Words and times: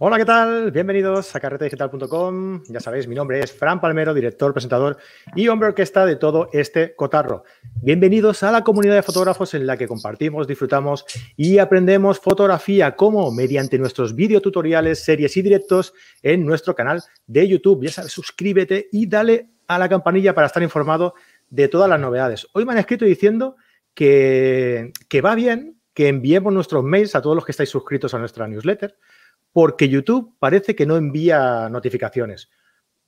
Hola, 0.00 0.16
¿qué 0.16 0.24
tal? 0.24 0.70
Bienvenidos 0.70 1.34
a 1.34 1.40
carretedigital.com. 1.40 2.62
Ya 2.68 2.78
sabéis, 2.78 3.08
mi 3.08 3.16
nombre 3.16 3.40
es 3.40 3.52
Fran 3.52 3.80
Palmero, 3.80 4.14
director, 4.14 4.52
presentador 4.52 4.96
y 5.34 5.48
hombre 5.48 5.70
orquesta 5.70 6.06
de 6.06 6.14
todo 6.14 6.48
este 6.52 6.94
cotarro. 6.94 7.42
Bienvenidos 7.82 8.44
a 8.44 8.52
la 8.52 8.62
comunidad 8.62 8.94
de 8.94 9.02
fotógrafos 9.02 9.54
en 9.54 9.66
la 9.66 9.76
que 9.76 9.88
compartimos, 9.88 10.46
disfrutamos 10.46 11.04
y 11.36 11.58
aprendemos 11.58 12.20
fotografía 12.20 12.94
como 12.94 13.32
mediante 13.32 13.76
nuestros 13.76 14.14
videotutoriales, 14.14 15.02
series 15.02 15.36
y 15.36 15.42
directos 15.42 15.92
en 16.22 16.46
nuestro 16.46 16.76
canal 16.76 17.02
de 17.26 17.48
YouTube. 17.48 17.82
Ya 17.82 17.90
sabes, 17.90 18.12
suscríbete 18.12 18.88
y 18.92 19.08
dale 19.08 19.50
a 19.66 19.80
la 19.80 19.88
campanilla 19.88 20.32
para 20.32 20.46
estar 20.46 20.62
informado 20.62 21.14
de 21.50 21.66
todas 21.66 21.90
las 21.90 21.98
novedades. 21.98 22.46
Hoy 22.52 22.64
me 22.64 22.70
han 22.70 22.78
escrito 22.78 23.04
diciendo 23.04 23.56
que, 23.94 24.92
que 25.08 25.22
va 25.22 25.34
bien 25.34 25.80
que 25.92 26.06
enviemos 26.06 26.52
nuestros 26.52 26.84
mails 26.84 27.16
a 27.16 27.20
todos 27.20 27.34
los 27.34 27.44
que 27.44 27.50
estáis 27.50 27.70
suscritos 27.70 28.14
a 28.14 28.20
nuestra 28.20 28.46
newsletter 28.46 28.96
porque 29.58 29.88
YouTube 29.88 30.36
parece 30.38 30.76
que 30.76 30.86
no 30.86 30.96
envía 30.96 31.68
notificaciones. 31.68 32.48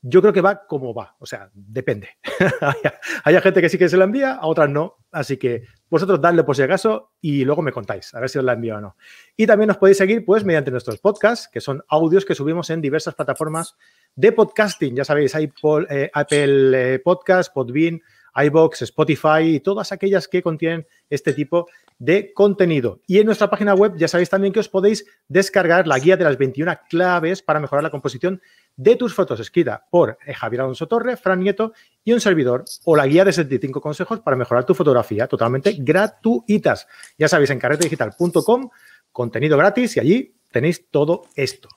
Yo 0.02 0.20
creo 0.20 0.32
que 0.32 0.40
va 0.40 0.66
como 0.66 0.92
va, 0.92 1.14
o 1.20 1.24
sea, 1.24 1.48
depende. 1.54 2.08
hay, 3.22 3.40
gente 3.40 3.60
que 3.60 3.68
sí 3.68 3.78
que 3.78 3.88
se 3.88 3.96
la 3.96 4.02
envía, 4.02 4.32
a 4.32 4.48
otras 4.48 4.68
no. 4.68 4.96
Así 5.12 5.36
que 5.36 5.62
vosotros 5.88 6.20
dadle 6.20 6.42
por 6.42 6.56
si 6.56 6.62
acaso 6.62 7.12
y 7.20 7.44
luego 7.44 7.62
me 7.62 7.70
contáis, 7.70 8.12
a 8.14 8.18
ver 8.18 8.28
si 8.28 8.38
os 8.40 8.44
la 8.44 8.54
envío 8.54 8.78
o 8.78 8.80
no. 8.80 8.96
Y 9.36 9.46
también 9.46 9.68
nos 9.68 9.76
podéis 9.76 9.98
seguir 9.98 10.24
pues 10.24 10.44
mediante 10.44 10.72
nuestros 10.72 10.98
podcasts, 10.98 11.46
que 11.46 11.60
son 11.60 11.84
audios 11.86 12.24
que 12.24 12.34
subimos 12.34 12.68
en 12.70 12.80
diversas 12.80 13.14
plataformas 13.14 13.76
de 14.16 14.32
podcasting. 14.32 14.96
Ya 14.96 15.04
sabéis, 15.04 15.36
hay 15.36 15.52
eh, 15.88 16.10
Apple 16.12 16.94
eh, 16.94 16.98
Podcast, 16.98 17.54
Podbean, 17.54 18.02
iBox, 18.34 18.82
Spotify 18.82 19.42
y 19.42 19.60
todas 19.60 19.92
aquellas 19.92 20.28
que 20.28 20.42
contienen 20.42 20.86
este 21.08 21.32
tipo 21.32 21.68
de 21.98 22.32
contenido. 22.32 23.00
Y 23.06 23.18
en 23.18 23.26
nuestra 23.26 23.50
página 23.50 23.74
web 23.74 23.92
ya 23.96 24.08
sabéis 24.08 24.30
también 24.30 24.52
que 24.52 24.60
os 24.60 24.68
podéis 24.68 25.04
descargar 25.28 25.86
la 25.86 25.98
guía 25.98 26.16
de 26.16 26.24
las 26.24 26.38
21 26.38 26.72
claves 26.88 27.42
para 27.42 27.60
mejorar 27.60 27.82
la 27.82 27.90
composición 27.90 28.40
de 28.76 28.96
tus 28.96 29.14
fotos, 29.14 29.38
escrita 29.40 29.86
por 29.90 30.16
eh, 30.26 30.32
Javier 30.32 30.62
Alonso 30.62 30.88
Torre, 30.88 31.16
Fran 31.16 31.40
Nieto 31.40 31.74
y 32.02 32.12
un 32.12 32.20
servidor, 32.20 32.64
o 32.84 32.96
la 32.96 33.06
guía 33.06 33.24
de 33.24 33.32
75 33.32 33.80
consejos 33.80 34.20
para 34.20 34.36
mejorar 34.36 34.64
tu 34.64 34.74
fotografía, 34.74 35.26
totalmente 35.26 35.76
gratuitas. 35.78 36.86
Ya 37.18 37.28
sabéis, 37.28 37.50
en 37.50 37.58
carretedigital.com, 37.58 38.70
contenido 39.12 39.58
gratis 39.58 39.96
y 39.96 40.00
allí 40.00 40.34
tenéis 40.50 40.88
todo 40.90 41.24
esto. 41.36 41.68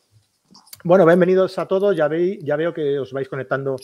Bueno, 0.85 1.05
bienvenidos 1.05 1.57
a 1.59 1.65
todos. 1.65 1.95
Ya, 1.95 2.09
veo 2.09 2.73
que 2.73 2.99
os 2.99 3.13
vais 3.13 3.29
conectando 3.29 3.77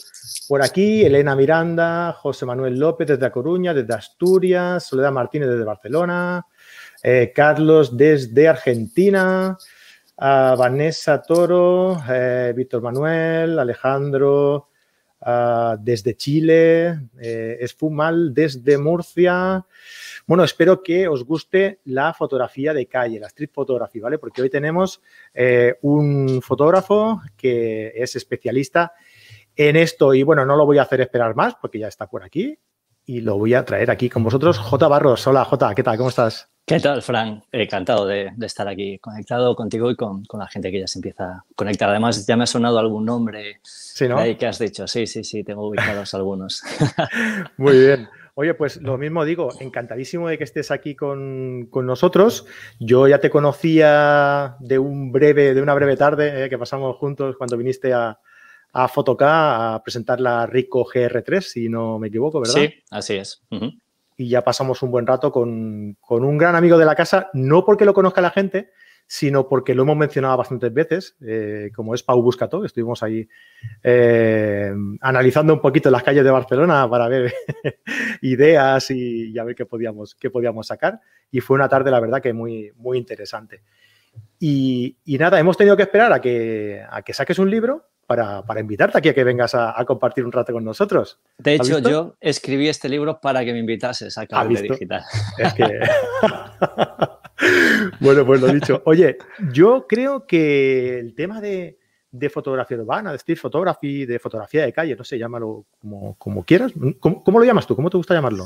por 0.49 0.61
aquí. 0.61 1.05
Elena 1.05 1.33
Miranda, 1.33 2.11
José 2.11 2.45
Manuel 2.45 2.77
López 2.77 3.07
desde 3.07 3.25
A 3.25 3.31
Coruña, 3.31 3.73
desde 3.73 3.93
Asturias, 3.93 4.83
Soledad 4.83 5.13
Martínez 5.13 5.47
desde 5.47 5.63
Barcelona, 5.63 6.45
eh, 7.01 7.31
Carlos 7.33 7.95
desde 7.95 8.49
Argentina, 8.49 9.57
Vanessa 10.17 11.21
Toro, 11.21 12.03
eh, 12.09 12.51
Víctor 12.53 12.81
Manuel, 12.81 13.59
Alejandro 13.59 14.67
desde 15.79 16.17
Chile, 16.17 16.99
eh, 17.17 17.59
Esfumal 17.61 18.33
desde 18.33 18.77
Murcia. 18.77 19.65
Bueno, 20.29 20.43
espero 20.43 20.83
que 20.83 21.07
os 21.07 21.25
guste 21.25 21.79
la 21.85 22.13
fotografía 22.13 22.71
de 22.71 22.85
calle, 22.85 23.19
la 23.19 23.25
street 23.25 23.49
photography, 23.51 23.99
¿vale? 23.99 24.19
Porque 24.19 24.43
hoy 24.43 24.49
tenemos 24.51 25.01
eh, 25.33 25.79
un 25.81 26.43
fotógrafo 26.43 27.19
que 27.35 27.91
es 27.95 28.15
especialista 28.15 28.93
en 29.55 29.75
esto 29.75 30.13
y 30.13 30.21
bueno, 30.21 30.45
no 30.45 30.55
lo 30.55 30.67
voy 30.67 30.77
a 30.77 30.83
hacer 30.83 31.01
esperar 31.01 31.35
más 31.35 31.55
porque 31.59 31.79
ya 31.79 31.87
está 31.87 32.05
por 32.05 32.23
aquí 32.23 32.59
y 33.07 33.21
lo 33.21 33.39
voy 33.39 33.55
a 33.55 33.65
traer 33.65 33.89
aquí 33.89 34.07
con 34.07 34.23
vosotros. 34.23 34.59
J. 34.59 34.87
Barros, 34.87 35.25
hola 35.25 35.45
J, 35.45 35.73
¿qué 35.73 35.81
tal? 35.81 35.97
¿Cómo 35.97 36.09
estás? 36.09 36.47
¿Qué 36.63 36.79
tal, 36.79 37.01
Fran? 37.01 37.43
Encantado 37.51 38.05
de, 38.05 38.31
estar 38.41 38.67
aquí 38.67 38.99
conectado 38.99 39.55
contigo 39.55 39.89
y 39.89 39.95
con, 39.95 40.21
la 40.33 40.47
gente 40.47 40.69
que 40.69 40.81
ya 40.81 40.85
se 40.85 40.99
empieza 40.99 41.23
a 41.23 41.45
conectar. 41.55 41.89
Además, 41.89 42.27
ya 42.27 42.37
me 42.37 42.43
ha 42.43 42.45
sonado 42.45 42.77
algún 42.77 43.03
nombre 43.03 43.61
sí, 43.63 44.07
¿no? 44.07 44.19
ahí 44.19 44.35
que 44.35 44.45
has 44.45 44.59
dicho. 44.59 44.85
Sí, 44.85 45.07
sí, 45.07 45.23
sí, 45.23 45.43
tengo 45.43 45.67
ubicados 45.67 46.13
algunos. 46.13 46.61
Muy 47.57 47.79
bien. 47.79 48.07
Oye, 48.39 48.53
pues 48.53 48.77
lo 48.77 48.97
mismo 48.97 49.25
digo, 49.25 49.49
encantadísimo 49.59 50.29
de 50.29 50.37
que 50.37 50.45
estés 50.45 50.71
aquí 50.71 50.95
con, 50.95 51.69
nosotros. 51.69 52.45
Yo 52.79 53.05
ya 53.05 53.19
te 53.19 53.29
conocía 53.29 54.55
de 54.61 54.79
un 54.79 55.11
breve, 55.11 55.53
de 55.53 55.61
una 55.61 55.73
breve 55.73 55.97
tarde 55.97 56.45
eh, 56.45 56.49
que 56.49 56.57
pasamos 56.57 56.95
juntos 56.95 57.35
cuando 57.37 57.57
viniste 57.57 57.91
a, 57.91 58.17
a 58.71 58.85
a 58.85 59.81
presentar 59.83 60.21
la 60.21 60.45
Rico 60.45 60.85
GR3, 60.85 61.41
si 61.41 61.67
no 61.67 61.99
me 61.99 62.07
equivoco, 62.07 62.39
¿verdad? 62.39 62.53
Sí, 62.53 62.73
así 62.89 63.15
es. 63.15 63.43
Y 64.15 64.29
ya 64.29 64.41
pasamos 64.41 64.81
un 64.83 64.91
buen 64.91 65.05
rato 65.05 65.33
con, 65.33 65.97
con, 65.99 66.23
un 66.23 66.37
gran 66.37 66.55
amigo 66.55 66.77
de 66.77 66.85
la 66.85 66.95
casa, 66.95 67.29
no 67.33 67.65
porque 67.65 67.83
lo 67.83 67.93
conozca 67.93 68.21
la 68.21 68.31
gente, 68.31 68.69
sino 69.11 69.47
porque 69.47 69.73
lo 69.73 69.81
hemos 69.81 69.97
mencionado 69.97 70.37
bastantes 70.37 70.71
veces, 70.71 71.15
eh, 71.25 71.71
como 71.75 71.95
es 71.95 72.03
Pau 72.03 72.21
Buscato, 72.21 72.63
estuvimos 72.63 73.01
ahí 73.01 73.27
eh, 73.81 74.71
analizando 75.01 75.51
un 75.51 75.61
poquito 75.61 75.89
las 75.89 76.03
calles 76.03 76.23
de 76.23 76.29
Barcelona 76.29 76.87
para 76.87 77.07
ver 77.07 77.33
ideas 78.21 78.91
y, 78.91 79.35
a 79.39 79.43
ver 79.43 79.55
qué 79.55 79.65
podíamos, 79.65 80.13
qué 80.13 80.29
podíamos 80.29 80.67
sacar. 80.67 81.01
Y 81.31 81.39
fue 81.39 81.55
una 81.55 81.67
tarde, 81.67 81.89
la 81.89 81.99
verdad, 81.99 82.21
que 82.21 82.33
muy, 82.33 82.71
muy 82.75 82.99
interesante. 82.99 83.63
Y, 84.39 84.95
nada, 85.07 85.39
hemos 85.39 85.57
tenido 85.57 85.75
que 85.75 85.83
esperar 85.83 86.13
a 86.13 86.21
que, 86.21 86.85
a 86.87 87.01
que 87.01 87.13
saques 87.13 87.39
un 87.39 87.49
libro 87.49 87.88
para, 88.09 88.59
invitarte 88.59 88.97
aquí 88.97 89.09
a 89.09 89.13
que 89.13 89.23
vengas 89.23 89.53
a, 89.53 89.85
compartir 89.85 90.25
un 90.25 90.31
rato 90.31 90.51
con 90.51 90.63
nosotros. 90.63 91.19
De 91.37 91.53
hecho, 91.53 91.77
yo 91.77 92.15
escribí 92.19 92.67
este 92.67 92.89
libro 92.89 93.21
para 93.21 93.45
que 93.45 93.53
me 93.53 93.59
invitases 93.59 94.17
a 94.17 94.25
Cable 94.25 94.63
Digital. 94.63 95.03
Es 95.37 95.53
que... 95.53 95.63
bueno, 97.99 98.25
pues 98.25 98.41
lo 98.41 98.47
dicho. 98.47 98.81
Oye, 98.85 99.19
yo 99.53 99.85
creo 99.87 100.25
que 100.25 100.97
el 100.97 101.13
tema 101.13 101.39
de, 101.39 101.77
fotografía 102.33 102.77
urbana, 102.77 103.11
de 103.11 103.17
street 103.17 103.37
photography, 103.37 104.07
de 104.07 104.17
fotografía 104.17 104.65
de 104.65 104.73
calle, 104.73 104.95
no 104.95 105.03
sé, 105.03 105.19
llámalo 105.19 105.65
como, 106.17 106.43
quieras. 106.45 106.73
¿Cómo, 106.99 107.39
lo 107.39 107.45
llamas 107.45 107.67
tú? 107.67 107.75
¿Cómo 107.75 107.91
te 107.91 107.97
gusta 107.97 108.15
llamarlo? 108.15 108.45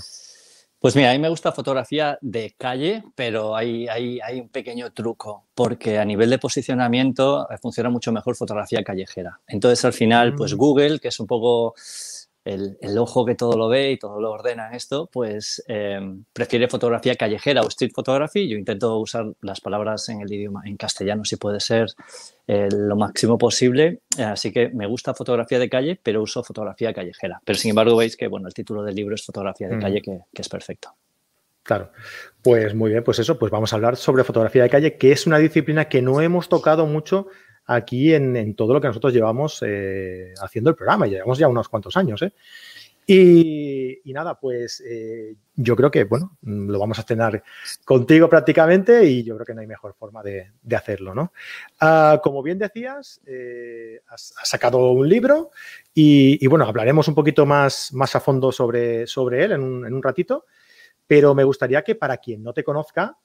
Pues 0.84 0.98
mira, 0.98 1.12
a 1.12 1.14
mí 1.14 1.20
me 1.20 1.30
gusta 1.30 1.54
fotografía 1.54 2.18
de 2.20 2.56
calle, 2.58 3.06
pero 3.16 3.56
hay, 3.56 3.88
hay, 3.88 4.20
hay, 4.20 4.42
un 4.42 4.50
pequeño 4.50 4.92
truco, 4.92 5.46
porque 5.56 5.98
a 5.98 6.04
nivel 6.04 6.30
de 6.30 6.40
posicionamiento 6.40 7.50
eh, 7.50 7.58
funciona 7.58 7.90
mucho 7.90 8.12
mejor 8.12 8.36
fotografía 8.36 8.84
callejera. 8.84 9.40
Entonces, 9.48 9.86
al 9.86 9.94
final, 9.94 10.36
pues 10.36 10.54
mm. 10.54 10.58
Google, 10.58 11.00
que 11.00 11.08
es 11.08 11.18
un 11.22 11.28
poco 11.28 11.74
el, 12.46 12.98
ojo 12.98 13.26
que 13.26 13.36
todo 13.36 13.58
lo 13.58 13.70
ve 13.70 13.92
y 13.92 13.98
todo 13.98 14.20
lo 14.20 14.32
ordena 14.32 14.68
en 14.68 14.76
esto, 14.76 15.10
pues 15.12 15.64
eh, 15.68 16.00
prefiere 16.34 16.68
fotografía 16.68 17.16
callejera 17.16 17.62
o 17.62 17.68
street 17.68 17.92
photography. 17.96 18.48
Yo 18.48 18.58
intento 18.58 18.98
usar 18.98 19.32
las 19.42 19.62
palabras 19.62 20.10
en 20.10 20.22
el 20.22 20.32
idioma, 20.32 20.64
en 20.66 20.76
castellano 20.76 21.24
si 21.24 21.38
puede 21.38 21.60
ser 21.60 21.88
eh, 22.48 22.68
lo 22.72 22.96
máximo 22.96 23.38
posible. 23.38 24.00
Así 24.18 24.52
que 24.52 24.70
me 24.70 24.88
gusta 24.88 25.14
fotografía 25.14 25.60
de 25.60 25.70
calle, 25.70 26.00
pero 26.02 26.22
uso 26.22 26.44
fotografía 26.44 26.94
callejera. 26.94 27.42
Pero 27.46 27.58
sin 27.58 27.70
embargo 27.70 27.96
veis 27.96 28.18
que 28.18 28.28
bueno, 28.28 28.48
el 28.48 28.54
título 28.54 28.84
del 28.84 28.96
libro 28.96 29.16
es 29.16 29.26
fotografía 29.26 29.70
de 29.70 29.78
mm. 29.78 29.82
calle, 29.82 30.02
que, 30.02 30.20
que 30.34 30.42
es 30.42 30.50
perfecto. 30.50 30.94
Claro, 31.64 31.92
pues 32.42 32.76
muy 32.76 32.92
bien, 32.92 33.06
pues 33.06 33.20
eso, 33.20 33.40
pues 33.40 33.50
vamos 33.50 33.72
a 33.72 33.78
hablar 33.78 33.96
sobre 33.96 34.26
fotografía 34.26 34.64
de 34.64 34.70
calle, 34.70 34.98
que 34.98 35.14
es 35.14 35.26
una 35.26 35.38
disciplina 35.38 35.86
que 35.86 36.02
no 36.02 36.20
hemos 36.20 36.50
tocado 36.50 36.86
mucho 36.86 37.28
aquí 37.66 38.14
en, 38.14 38.56
todo 38.56 38.74
lo 38.74 38.82
que 38.82 38.88
nosotros 38.88 39.14
llevamos 39.14 39.64
eh, 39.66 40.34
haciendo 40.42 40.70
el 40.70 40.76
programa. 40.76 41.08
Llevamos 41.08 41.38
ya 41.38 41.48
unos 41.48 41.70
cuantos 41.70 41.96
años. 41.98 42.22
¿eh? 42.22 42.34
Y, 43.06 44.02
nada, 44.14 44.40
pues 44.40 44.82
eh, 44.86 45.36
yo 45.56 45.76
creo 45.76 45.92
que, 45.92 46.06
bueno, 46.06 46.38
lo 46.42 46.80
vamos 46.80 47.00
a 47.00 47.04
cenar 47.04 47.44
contigo 47.84 48.30
prácticamente 48.30 49.06
y 49.06 49.24
yo 49.24 49.36
creo 49.36 49.46
que 49.46 49.54
no 49.54 49.62
hay 49.62 49.68
mejor 49.68 49.94
forma 49.94 50.24
de, 50.24 50.52
hacerlo, 50.76 51.14
¿no? 51.14 51.34
Ah, 51.80 52.22
como 52.24 52.42
bien 52.42 52.60
decías, 52.60 53.22
has, 54.08 54.34
sacado 54.44 54.92
un 54.92 55.10
libro 55.10 55.52
y, 55.94 56.46
bueno, 56.48 56.66
hablaremos 56.66 57.08
un 57.08 57.16
poquito 57.16 57.46
más, 57.46 57.92
más 57.94 58.16
a 58.16 58.20
fondo 58.20 58.52
sobre, 58.52 59.06
sobre 59.08 59.44
él 59.44 59.52
en 59.54 59.64
un, 59.64 59.86
en 59.86 59.94
un 59.94 60.04
ratito, 60.04 60.46
pero 61.06 61.36
me 61.36 61.44
gustaría 61.44 61.82
que 61.82 61.96
para 61.96 62.18
quien 62.18 62.42
no 62.42 62.54
te 62.54 62.64
conozca, 62.64 63.18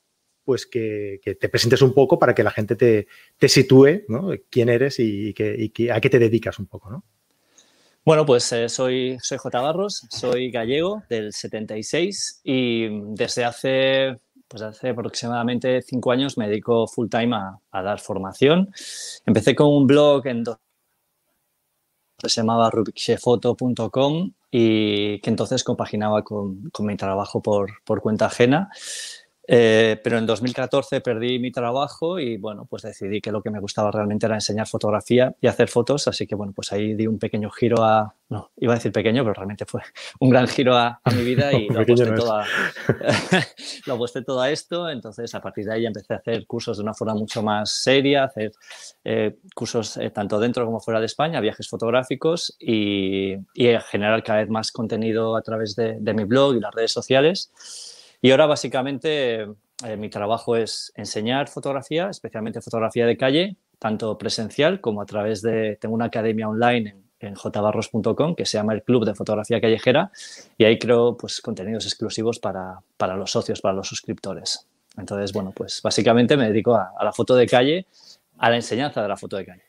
pues 0.48 0.64
que, 0.64 1.20
te 1.38 1.48
presentes 1.50 1.82
un 1.82 1.92
poco 1.92 2.18
para 2.18 2.34
que 2.34 2.42
la 2.42 2.50
gente 2.50 2.74
te, 2.74 3.48
sitúe, 3.50 4.04
¿no? 4.08 4.30
Quién 4.48 4.70
eres 4.70 4.98
y, 4.98 5.34
a 5.92 6.00
qué 6.00 6.08
te 6.08 6.18
dedicas 6.18 6.58
un 6.58 6.64
poco, 6.64 6.88
¿no? 6.88 7.04
Bueno, 8.02 8.24
pues 8.24 8.50
eh, 8.52 8.70
soy, 8.70 9.18
soy 9.20 9.36
J. 9.36 9.60
Barros, 9.60 10.06
soy 10.08 10.50
gallego 10.50 11.02
del 11.10 11.34
76 11.34 12.40
y 12.44 12.88
desde 13.14 13.44
hace, 13.44 14.16
pues 14.48 14.62
hace 14.62 14.88
aproximadamente 14.88 15.82
cinco 15.82 16.12
años 16.12 16.38
me 16.38 16.48
dedico 16.48 16.86
full 16.86 17.10
time 17.10 17.36
a, 17.36 17.82
dar 17.82 18.00
formación. 18.00 18.72
Empecé 19.26 19.54
con 19.54 19.66
un 19.66 19.86
blog 19.86 20.26
en 20.28 20.44
dos 20.44 20.56
se 22.20 22.40
llamaba 22.40 22.70
rubikchefoto.com 22.70 24.32
y 24.50 25.20
que 25.20 25.30
entonces 25.30 25.62
compaginaba 25.62 26.24
con, 26.24 26.70
mi 26.78 26.96
trabajo 26.96 27.42
por, 27.42 27.82
por 27.84 28.00
cuenta 28.00 28.26
ajena. 28.26 28.70
Eh, 29.50 29.98
pero 30.04 30.18
en 30.18 30.26
2014 30.26 31.00
perdí 31.00 31.38
mi 31.38 31.50
trabajo 31.50 32.18
y 32.18 32.36
bueno, 32.36 32.66
pues 32.68 32.82
decidí 32.82 33.22
que 33.22 33.32
lo 33.32 33.42
que 33.42 33.48
me 33.48 33.60
gustaba 33.60 33.90
realmente 33.90 34.26
era 34.26 34.34
enseñar 34.34 34.66
fotografía 34.66 35.34
y 35.40 35.46
hacer 35.46 35.68
fotos, 35.68 36.06
así 36.06 36.26
que 36.26 36.34
bueno, 36.34 36.52
pues 36.54 36.70
ahí 36.70 36.92
di 36.92 37.06
un 37.06 37.18
pequeño 37.18 37.48
giro 37.48 37.82
a, 37.82 38.14
no, 38.28 38.50
iba 38.58 38.74
a 38.74 38.76
decir 38.76 38.92
pequeño, 38.92 39.22
pero 39.22 39.32
realmente 39.32 39.64
fue 39.64 39.80
un 40.20 40.28
gran 40.28 40.48
giro 40.48 40.76
a, 40.76 41.00
mi 41.16 41.24
vida 41.24 41.50
y 41.58 41.66
lo 41.70 41.80
aposté, 41.80 42.12
toda, 42.12 42.44
lo 43.86 43.94
aposté 43.94 44.22
todo 44.22 44.42
a 44.42 44.50
esto, 44.50 44.90
entonces 44.90 45.34
a 45.34 45.40
partir 45.40 45.64
de 45.64 45.72
ahí 45.72 45.86
empecé 45.86 46.12
a 46.12 46.18
hacer 46.18 46.46
cursos 46.46 46.76
de 46.76 46.82
una 46.82 46.92
forma 46.92 47.14
mucho 47.14 47.42
más 47.42 47.70
seria, 47.70 48.24
hacer 48.24 48.52
eh, 49.02 49.38
cursos 49.54 49.96
eh, 49.96 50.10
tanto 50.10 50.38
dentro 50.38 50.66
como 50.66 50.78
fuera 50.78 51.00
de 51.00 51.06
España, 51.06 51.40
viajes 51.40 51.70
fotográficos 51.70 52.54
y, 52.60 53.32
y 53.54 53.78
generar 53.90 54.22
cada 54.22 54.40
vez 54.40 54.50
más 54.50 54.72
contenido 54.72 55.36
a 55.36 55.40
través 55.40 55.74
de, 55.74 55.96
de 55.98 56.12
mi 56.12 56.24
blog 56.24 56.56
y 56.56 56.60
las 56.60 56.74
redes 56.74 56.92
sociales. 56.92 57.50
Y 58.20 58.30
ahora 58.30 58.46
básicamente 58.46 59.46
eh, 59.84 59.96
mi 59.96 60.08
trabajo 60.08 60.56
es 60.56 60.92
enseñar 60.96 61.48
fotografía, 61.48 62.08
especialmente 62.10 62.60
fotografía 62.60 63.06
de 63.06 63.16
calle, 63.16 63.56
tanto 63.78 64.18
presencial 64.18 64.80
como 64.80 65.00
a 65.00 65.06
través 65.06 65.40
de, 65.40 65.78
tengo 65.80 65.94
una 65.94 66.06
academia 66.06 66.48
online 66.48 66.96
en, 67.20 67.34
jbarros.com 67.34 68.34
que 68.34 68.44
se 68.44 68.58
llama 68.58 68.74
el 68.74 68.82
Club 68.82 69.04
de 69.04 69.14
Fotografía 69.14 69.60
Callejera 69.60 70.10
y 70.56 70.64
ahí 70.64 70.78
creo 70.78 71.16
pues 71.16 71.40
contenidos 71.40 71.84
exclusivos 71.84 72.38
para, 72.40 72.80
para 72.96 73.16
los 73.16 73.30
socios, 73.30 73.60
para 73.60 73.74
los 73.74 73.88
suscriptores. 73.88 74.66
Entonces, 74.96 75.32
bueno, 75.32 75.52
pues 75.54 75.80
básicamente 75.82 76.36
me 76.36 76.48
dedico 76.48 76.74
a, 76.74 76.92
a 76.98 77.04
la 77.04 77.12
foto 77.12 77.36
de 77.36 77.46
calle, 77.46 77.86
a 78.38 78.50
la 78.50 78.56
enseñanza 78.56 79.00
de 79.00 79.08
la 79.08 79.16
foto 79.16 79.36
de 79.36 79.46
calle. 79.46 79.62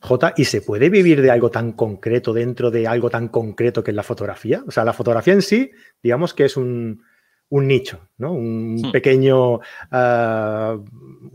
J, 0.00 0.32
¿y 0.38 0.44
se 0.46 0.62
puede 0.62 0.88
vivir 0.88 1.20
de 1.20 1.30
algo 1.30 1.50
tan 1.50 1.72
concreto 1.72 2.32
dentro 2.32 2.70
de 2.70 2.86
algo 2.86 3.10
tan 3.10 3.28
concreto 3.28 3.84
que 3.84 3.90
es 3.90 3.94
la 3.94 4.02
fotografía? 4.02 4.64
O 4.66 4.70
sea, 4.70 4.84
la 4.84 4.94
fotografía 4.94 5.34
en 5.34 5.42
sí, 5.42 5.70
digamos 6.02 6.32
que 6.32 6.46
es 6.46 6.56
un, 6.56 7.02
un 7.50 7.66
nicho, 7.66 8.08
¿no? 8.18 8.32
un 8.32 8.76
hmm. 8.76 8.92
pequeño 8.92 9.54
uh, 9.54 10.84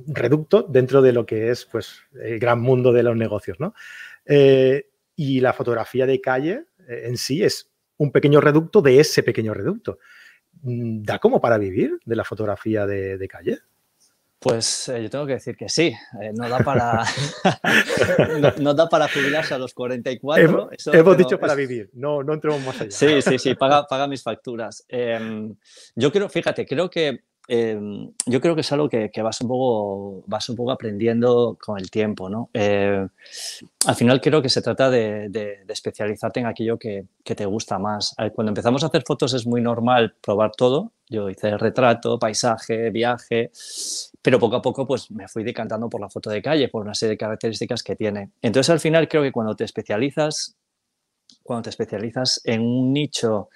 reducto 0.07 0.63
dentro 0.63 1.01
de 1.01 1.11
lo 1.11 1.25
que 1.25 1.49
es 1.49 1.65
pues, 1.65 2.01
el 2.21 2.39
gran 2.39 2.61
mundo 2.61 2.91
de 2.91 3.03
los 3.03 3.15
negocios. 3.15 3.59
¿no? 3.59 3.73
Eh, 4.25 4.89
y 5.15 5.39
la 5.39 5.53
fotografía 5.53 6.05
de 6.05 6.21
calle 6.21 6.65
eh, 6.87 7.03
en 7.05 7.17
sí 7.17 7.43
es 7.43 7.71
un 7.97 8.11
pequeño 8.11 8.41
reducto 8.41 8.81
de 8.81 8.99
ese 8.99 9.23
pequeño 9.23 9.53
reducto. 9.53 9.99
Mm, 10.61 11.03
¿Da 11.03 11.19
como 11.19 11.41
para 11.41 11.57
vivir 11.57 11.99
de 12.05 12.15
la 12.15 12.23
fotografía 12.23 12.85
de, 12.85 13.17
de 13.17 13.27
calle? 13.27 13.59
Pues 14.43 14.89
eh, 14.89 15.01
yo 15.01 15.09
tengo 15.09 15.25
que 15.25 15.33
decir 15.33 15.55
que 15.55 15.69
sí, 15.69 15.95
eh, 16.21 16.33
no, 16.33 16.49
da 16.49 16.59
para, 16.59 17.05
no, 18.59 18.73
da 18.73 18.89
para 18.89 19.07
jubilarse 19.07 19.53
a 19.53 19.57
los 19.57 19.73
44. 19.73 20.69
hemos 20.91 21.17
dicho 21.17 21.39
para 21.39 21.55
vivir, 21.55 21.89
no, 21.93 22.21
no 22.23 22.33
entremos 22.33 22.59
más 22.65 22.81
allá. 22.81 22.91
Sí, 22.91 23.21
sí, 23.21 23.39
sí, 23.39 23.55
paga, 23.55 23.87
paga 23.87 24.05
mis 24.05 24.21
facturas. 24.21 24.83
Em, 24.89 25.55
yo 25.95 26.11
creo, 26.11 26.27
fíjate, 26.27 26.65
creo 26.65 26.89
que 26.89 27.23
Em, 27.47 28.09
yo 28.25 28.39
creo 28.39 28.55
que 28.55 28.61
es 28.61 28.71
algo 28.71 28.87
que, 28.87 29.09
vas, 29.21 29.41
un 29.41 29.47
poco, 29.49 30.23
vas 30.27 30.47
un 30.49 30.55
poco 30.55 30.71
aprendiendo 30.71 31.57
con 31.59 31.77
el 31.77 31.91
tiempo. 31.91 32.29
¿no? 32.29 32.49
Eh, 32.53 33.05
al 33.85 33.95
final 33.95 34.21
creo 34.21 34.41
que 34.41 34.49
se 34.49 34.61
trata 34.61 34.89
de, 34.89 35.63
especializarte 35.67 36.39
en 36.39 36.45
aquello 36.45 36.77
que, 36.77 37.05
te 37.23 37.45
gusta 37.45 37.79
más. 37.79 38.15
Cuando 38.33 38.51
empezamos 38.51 38.83
a 38.83 38.87
hacer 38.87 39.03
fotos 39.05 39.33
es 39.33 39.45
muy 39.45 39.61
normal 39.61 40.15
probar 40.21 40.51
todo. 40.51 40.91
Yo 41.09 41.29
hice 41.29 41.57
retrato, 41.57 42.17
paisaje, 42.17 42.89
viaje, 42.89 43.51
pero 44.21 44.39
poco 44.39 44.55
a 44.55 44.61
poco 44.61 44.87
pues, 44.87 45.11
me 45.11 45.27
fui 45.27 45.43
decantando 45.43 45.89
por 45.89 45.99
la 45.99 46.09
foto 46.09 46.29
de 46.29 46.41
calle, 46.41 46.69
por 46.69 46.83
una 46.83 46.93
serie 46.93 47.11
de 47.11 47.17
características 47.17 47.83
que 47.83 47.95
tiene. 47.95 48.31
Entonces 48.41 48.69
al 48.69 48.79
final 48.79 49.07
creo 49.07 49.21
que 49.21 49.31
cuando 49.31 49.55
te 49.55 49.63
especializas, 49.63 50.55
cuando 51.43 51.63
te 51.63 51.69
especializas 51.71 52.41
en 52.45 52.61
un 52.61 52.93
nicho 52.93 53.49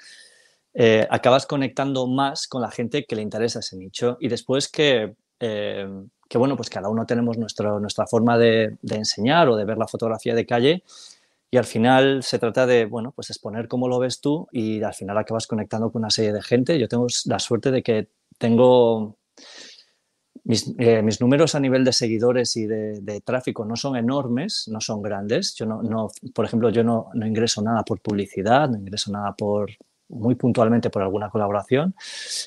eh, 0.80 1.08
acabas 1.10 1.48
conectando 1.48 2.06
más 2.06 2.48
con 2.48 2.62
la 2.62 2.70
gente 2.70 3.06
que 3.06 3.16
le 3.16 3.24
interesa 3.24 3.62
ese 3.62 3.76
nicho 3.78 4.16
y 4.20 4.28
después 4.28 4.70
que, 4.70 5.16
eh, 5.40 5.90
que 6.30 6.38
bueno, 6.38 6.56
pues 6.56 6.70
cada 6.70 6.88
uno 6.88 7.04
tenemos 7.08 7.36
nuestro, 7.40 7.80
nuestra 7.80 8.06
forma 8.06 8.38
de, 8.38 8.78
enseñar 8.92 9.50
o 9.50 9.56
de 9.56 9.66
ver 9.66 9.80
la 9.80 9.88
fotografía 9.88 10.36
de 10.36 10.46
calle 10.46 10.84
y 11.50 11.58
al 11.58 11.66
final 11.66 12.22
se 12.22 12.38
trata 12.38 12.68
de, 12.68 12.86
bueno, 12.86 13.12
pues 13.12 13.32
exponer 13.32 13.68
cómo 13.68 13.88
lo 13.88 13.98
ves 13.98 14.22
tú 14.22 14.48
y 14.52 14.84
al 14.84 14.94
final 14.94 15.18
acabas 15.18 15.48
conectando 15.48 15.92
con 15.92 16.02
una 16.02 16.12
serie 16.12 16.32
de 16.32 16.44
gente. 16.44 16.78
Yo 16.78 16.88
tengo 16.88 17.08
la 17.26 17.40
suerte 17.40 17.72
de 17.72 17.82
que 17.82 18.10
tengo 18.38 19.18
mis, 20.44 20.76
eh, 20.78 21.02
mis, 21.02 21.20
números 21.22 21.56
a 21.56 21.60
nivel 21.60 21.86
de 21.86 21.92
seguidores 21.92 22.56
y 22.56 22.68
de, 22.68 23.02
de, 23.02 23.22
tráfico 23.22 23.66
no 23.66 23.76
son 23.76 23.96
enormes, 23.96 24.68
no 24.72 24.80
son 24.80 25.02
grandes. 25.02 25.56
Yo 25.56 25.66
no, 25.66 25.82
no 25.82 26.12
por 26.36 26.46
ejemplo, 26.46 26.70
yo 26.70 26.84
no, 26.84 27.10
no, 27.16 27.26
ingreso 27.26 27.64
nada 27.64 27.82
por 27.82 28.00
publicidad, 28.00 28.70
no 28.70 28.78
ingreso 28.78 29.12
nada 29.12 29.34
por, 29.36 29.72
muy 30.10 30.36
puntualmente 30.36 30.90
por 30.90 31.02
alguna 31.02 31.30
colaboración, 31.30 31.96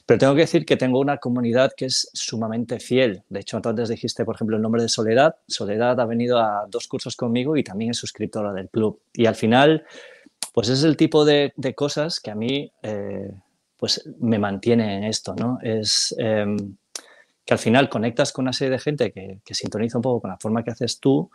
pero 0.07 0.19
tengo 0.19 0.35
que 0.35 0.43
decir 0.43 0.65
que 0.65 0.77
tengo 0.77 0.99
una 0.99 1.19
comunidad 1.19 1.73
que 1.77 1.87
es 1.87 2.11
sumamente 2.12 2.81
fiel. 2.81 3.23
De 3.29 3.41
hecho, 3.41 3.57
antes 3.57 3.89
dijiste, 3.89 4.25
por 4.25 4.35
ejemplo, 4.35 4.57
el 4.57 4.62
nombre 4.62 4.83
de 4.83 4.89
Soledad. 4.89 5.37
Soledad 5.47 6.01
ha 6.01 6.07
venido 6.07 6.39
a 6.39 6.67
dos 6.69 6.89
cursos 6.89 7.17
conmigo 7.17 7.57
y 7.57 7.65
también 7.65 7.91
es 7.91 7.99
suscriptora 7.99 8.53
del 8.53 8.69
club. 8.69 9.01
Y 9.12 9.27
al 9.27 9.35
final, 9.35 9.85
pues 10.53 10.69
es 10.69 10.83
el 10.85 10.97
tipo 10.97 11.25
de, 11.25 11.53
cosas 11.77 12.21
que 12.21 12.31
a 12.31 12.35
mí 12.35 12.73
eh, 12.83 13.31
pues 13.77 14.09
me 14.19 14.39
mantiene 14.39 14.99
en 14.99 15.05
esto, 15.05 15.35
¿no? 15.35 15.59
Es 15.62 16.15
em, 16.19 16.77
que 17.45 17.55
al 17.55 17.59
final 17.59 17.89
conectas 17.89 18.33
con 18.33 18.45
una 18.45 18.53
serie 18.53 18.73
de 18.73 18.79
gente 18.79 19.12
que, 19.12 19.41
que 19.45 19.55
sintoniza 19.55 19.99
un 19.99 20.03
poco 20.03 20.23
con 20.23 20.31
la 20.31 20.39
forma 20.39 20.62
que 20.62 20.71
haces 20.71 21.01
tú, 21.01 21.31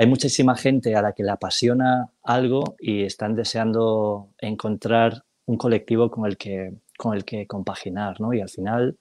hay 0.00 0.06
muchísima 0.06 0.56
gente 0.56 0.96
a 0.96 1.02
la 1.02 1.12
que 1.12 1.22
le 1.22 1.30
apasiona 1.30 2.08
algo 2.22 2.76
y 2.78 3.04
están 3.04 3.34
deseando 3.34 4.28
encontrar 4.38 5.24
un 5.50 5.56
colectivo 5.56 6.10
con 6.10 6.26
el 6.26 6.36
que, 6.36 6.72
con 6.96 7.14
el 7.14 7.24
que 7.24 7.46
compaginar, 7.46 8.20
¿no? 8.20 8.32
Y 8.32 8.40
al 8.40 8.48
final, 8.48 8.96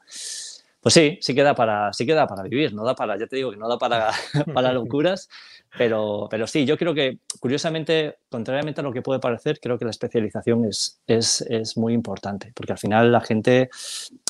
pues 0.82 0.94
sí, 0.94 1.20
sí 1.22 1.36
queda 1.36 1.54
para, 1.54 1.94
sí 1.94 2.08
queda 2.08 2.26
para 2.26 2.42
vivir, 2.42 2.74
no 2.74 2.84
da 2.84 2.96
para, 2.96 3.20
ya 3.20 3.28
te 3.28 3.36
digo 3.36 3.52
que 3.52 3.58
no 3.58 3.70
da 3.70 3.78
para, 3.78 4.10
para 4.54 4.74
locuras, 4.74 5.30
pero, 5.78 6.28
pero 6.32 6.48
sí, 6.48 6.66
yo 6.66 6.76
creo 6.76 6.96
que, 6.96 7.20
curiosamente, 7.40 8.18
contrariamente 8.30 8.82
a 8.82 8.84
lo 8.84 8.92
que 8.92 9.04
puede 9.04 9.20
parecer, 9.20 9.60
creo 9.60 9.78
que 9.78 9.86
la 9.86 9.92
especialización 9.92 10.66
es, 10.66 11.00
es, 11.06 11.42
es 11.42 11.78
muy 11.78 11.94
importante, 11.94 12.52
porque 12.56 12.72
al 12.72 12.80
final 12.80 13.12
la 13.12 13.22
gente, 13.22 13.70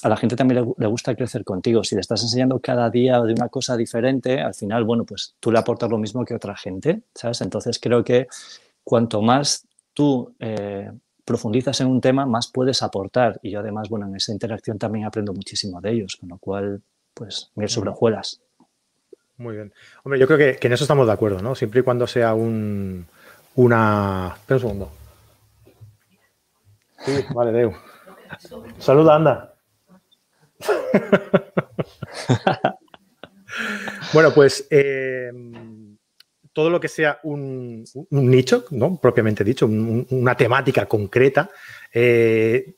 a 0.04 0.10
la 0.10 0.18
gente 0.18 0.36
también 0.36 0.66
le, 0.66 0.74
le, 0.78 0.88
gusta 0.88 1.16
crecer 1.16 1.46
contigo. 1.46 1.86
Si 1.86 1.96
le 1.96 2.02
estás 2.02 2.22
enseñando 2.22 2.60
cada 2.60 2.90
día 2.90 3.22
de 3.22 3.32
una 3.32 3.48
cosa 3.48 3.78
diferente, 3.78 4.42
al 4.42 4.56
final, 4.56 4.84
bueno, 4.84 5.06
pues 5.06 5.36
tú 5.40 5.54
le 5.54 5.60
aportas 5.60 5.90
lo 5.90 5.98
mismo 5.98 6.26
que 6.26 6.36
otra 6.36 6.58
gente, 6.58 7.04
¿sabes? 7.16 7.40
Entonces 7.40 7.80
creo 7.80 8.04
que 8.04 8.28
cuanto 8.84 9.22
más 9.22 9.66
tú 9.94 10.36
eh, 10.40 10.92
profundizas 11.30 11.80
en 11.80 11.88
un 11.88 12.02
tema, 12.02 12.26
más 12.26 12.52
puedes 12.52 12.82
aportar. 12.82 13.40
Y 13.44 13.52
yo 13.52 13.60
además, 13.60 13.88
bueno, 13.88 14.08
en 14.08 14.16
esa 14.16 14.32
interacción 14.32 14.80
también 14.80 15.06
aprendo 15.06 15.32
muchísimo 15.32 15.80
de 15.80 15.92
ellos, 15.92 16.16
con 16.16 16.30
lo 16.30 16.40
cual, 16.40 16.82
pues, 17.14 17.52
mil 17.54 17.70
sobre 17.70 17.92
hojuelas. 17.92 18.42
Muy 19.38 19.56
bien. 19.56 19.72
Hombre, 20.04 20.20
yo 20.20 20.26
creo 20.26 20.40
que, 20.40 20.58
en 20.60 20.74
eso 20.74 20.84
estamos 20.84 21.06
de 21.06 21.14
acuerdo, 21.14 21.40
¿no? 21.40 21.54
Siempre 21.54 21.82
y 21.82 21.84
cuando 21.84 22.08
sea 22.08 22.34
un, 22.34 23.06
una... 23.56 24.34
Espera 24.38 24.56
un 24.56 24.60
segundo. 24.60 24.92
Sí, 27.06 27.24
vale, 27.36 27.52
Deu. 27.52 27.74
Saluda, 28.80 29.16
anda. 29.16 29.54
bueno, 34.14 34.34
pues... 34.34 34.66
Eh, 34.72 35.32
todo 36.60 36.70
lo 36.70 36.82
que 36.82 36.90
sea 36.90 37.22
un, 37.24 37.86
nicho, 38.10 38.66
¿no? 38.72 39.00
propiamente 39.00 39.46
dicho, 39.46 39.66
una 39.66 40.36
temática 40.36 40.88
concreta, 40.88 41.50
eh, 41.94 42.76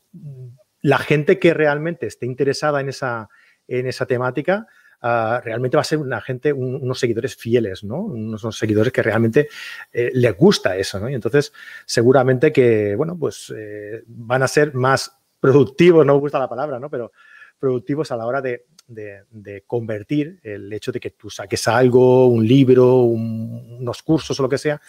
la 0.81 0.99
gente 0.99 1.39
que 1.39 1.51
realmente 1.55 2.05
esté 2.05 2.27
interesada 2.27 2.79
en 2.79 2.89
esa, 2.89 3.27
en 3.67 3.87
esa 3.87 4.05
temática 4.05 4.67
uh, 5.01 5.41
realmente 5.43 5.77
va 5.77 5.81
a 5.81 5.83
ser 5.83 5.97
una 5.97 6.21
gente, 6.21 6.53
unos 6.53 6.99
seguidores 6.99 7.35
fieles, 7.35 7.83
¿no? 7.83 8.01
unos, 8.01 8.55
seguidores 8.55 8.93
que 8.93 9.01
realmente 9.01 9.49
eh, 9.91 10.11
les 10.13 10.37
gusta 10.37 10.77
eso. 10.77 10.99
¿no? 10.99 11.09
Y 11.09 11.15
entonces 11.15 11.51
seguramente 11.87 12.51
que 12.51 12.95
bueno, 12.95 13.17
pues, 13.17 13.51
eh, 13.57 14.03
van 14.05 14.43
a 14.43 14.47
ser 14.47 14.75
más 14.75 15.17
productivos, 15.39 16.05
no 16.05 16.13
me 16.13 16.19
gusta 16.19 16.37
la 16.37 16.47
palabra, 16.49 16.79
¿no? 16.79 16.87
pero 16.91 17.13
productivos 17.57 18.11
a 18.11 18.17
la 18.17 18.27
hora 18.27 18.41
de, 18.41 18.67
de, 18.93 19.63
convertir 19.65 20.39
el 20.43 20.71
hecho 20.71 20.91
de 20.91 20.99
que 20.99 21.11
tú 21.11 21.29
saques 21.29 21.67
algo, 21.67 22.27
un 22.27 22.47
libro, 22.47 22.97
unos 22.97 24.03
cursos 24.03 24.39
o 24.39 24.43
lo 24.43 24.49
que 24.49 24.57
sea, 24.57 24.81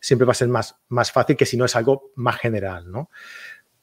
siempre 0.00 0.26
va 0.26 0.32
a 0.32 0.34
ser 0.34 0.48
más, 0.48 0.76
más 0.88 1.10
fácil 1.10 1.36
que 1.36 1.46
si 1.46 1.56
no 1.56 1.64
es 1.64 1.74
algo 1.76 2.12
más 2.16 2.38
general, 2.38 2.90
¿no? 2.90 3.10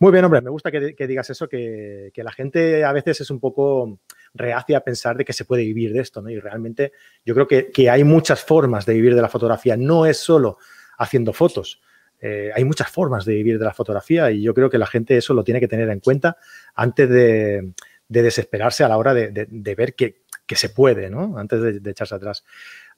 Muy 0.04 0.12
bien, 0.12 0.26
hombre, 0.26 0.42
me 0.42 0.50
gusta 0.50 0.70
que, 0.70 1.08
digas 1.08 1.30
eso, 1.30 1.48
que, 1.48 2.12
la 2.14 2.32
gente 2.34 2.84
a 2.84 2.92
veces 2.92 3.22
es 3.22 3.30
un 3.30 3.40
poco 3.40 4.00
reacia 4.34 4.78
a 4.78 4.82
pensar 4.82 5.16
de 5.16 5.24
que 5.24 5.32
se 5.32 5.46
puede 5.46 5.64
vivir 5.64 5.94
de 5.94 6.02
esto, 6.02 6.22
¿no? 6.22 6.30
Y 6.30 6.40
realmente 6.42 6.92
yo 7.26 7.34
creo 7.34 7.48
que, 7.48 7.90
hay 7.90 8.04
muchas 8.04 8.44
formas 8.44 8.86
de 8.86 8.96
vivir 8.96 9.16
de 9.16 9.22
la 9.22 9.30
fotografía, 9.30 9.78
no 9.78 10.06
es 10.06 10.18
solo 10.18 10.58
haciendo 10.98 11.32
fotos. 11.32 11.82
Eh, 12.20 12.52
hay 12.54 12.66
muchas 12.66 12.90
formas 12.90 13.24
de 13.24 13.34
vivir 13.34 13.60
de 13.60 13.66
la 13.66 13.74
fotografía 13.74 14.30
y 14.30 14.42
yo 14.42 14.54
creo 14.54 14.70
que 14.70 14.78
la 14.78 14.88
gente 14.88 15.16
eso 15.16 15.34
lo 15.34 15.44
tiene 15.44 15.60
que 15.60 15.70
tener 15.70 15.90
en 15.90 16.02
cuenta 16.02 16.36
antes 16.76 17.10
de, 17.10 17.72
de 18.08 18.22
desesperarse 18.22 18.84
a 18.84 18.90
la 18.90 18.98
hora 18.98 19.14
de, 19.14 19.76
ver 19.76 19.96
que, 19.96 20.24
se 20.56 20.70
puede, 20.70 21.10
¿no? 21.10 21.38
Antes 21.38 21.82
de, 21.82 21.92
echarse 21.92 22.16
atrás. 22.16 22.44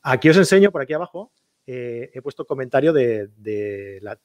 Aquí 0.01 0.29
os 0.29 0.37
enseño, 0.37 0.71
por 0.71 0.81
aquí 0.81 0.93
abajo, 0.93 1.31
eh, 1.67 2.11
he 2.13 2.21
puesto 2.21 2.45
comentario 2.45 2.93
de, 2.93 3.99
la, 4.01 4.17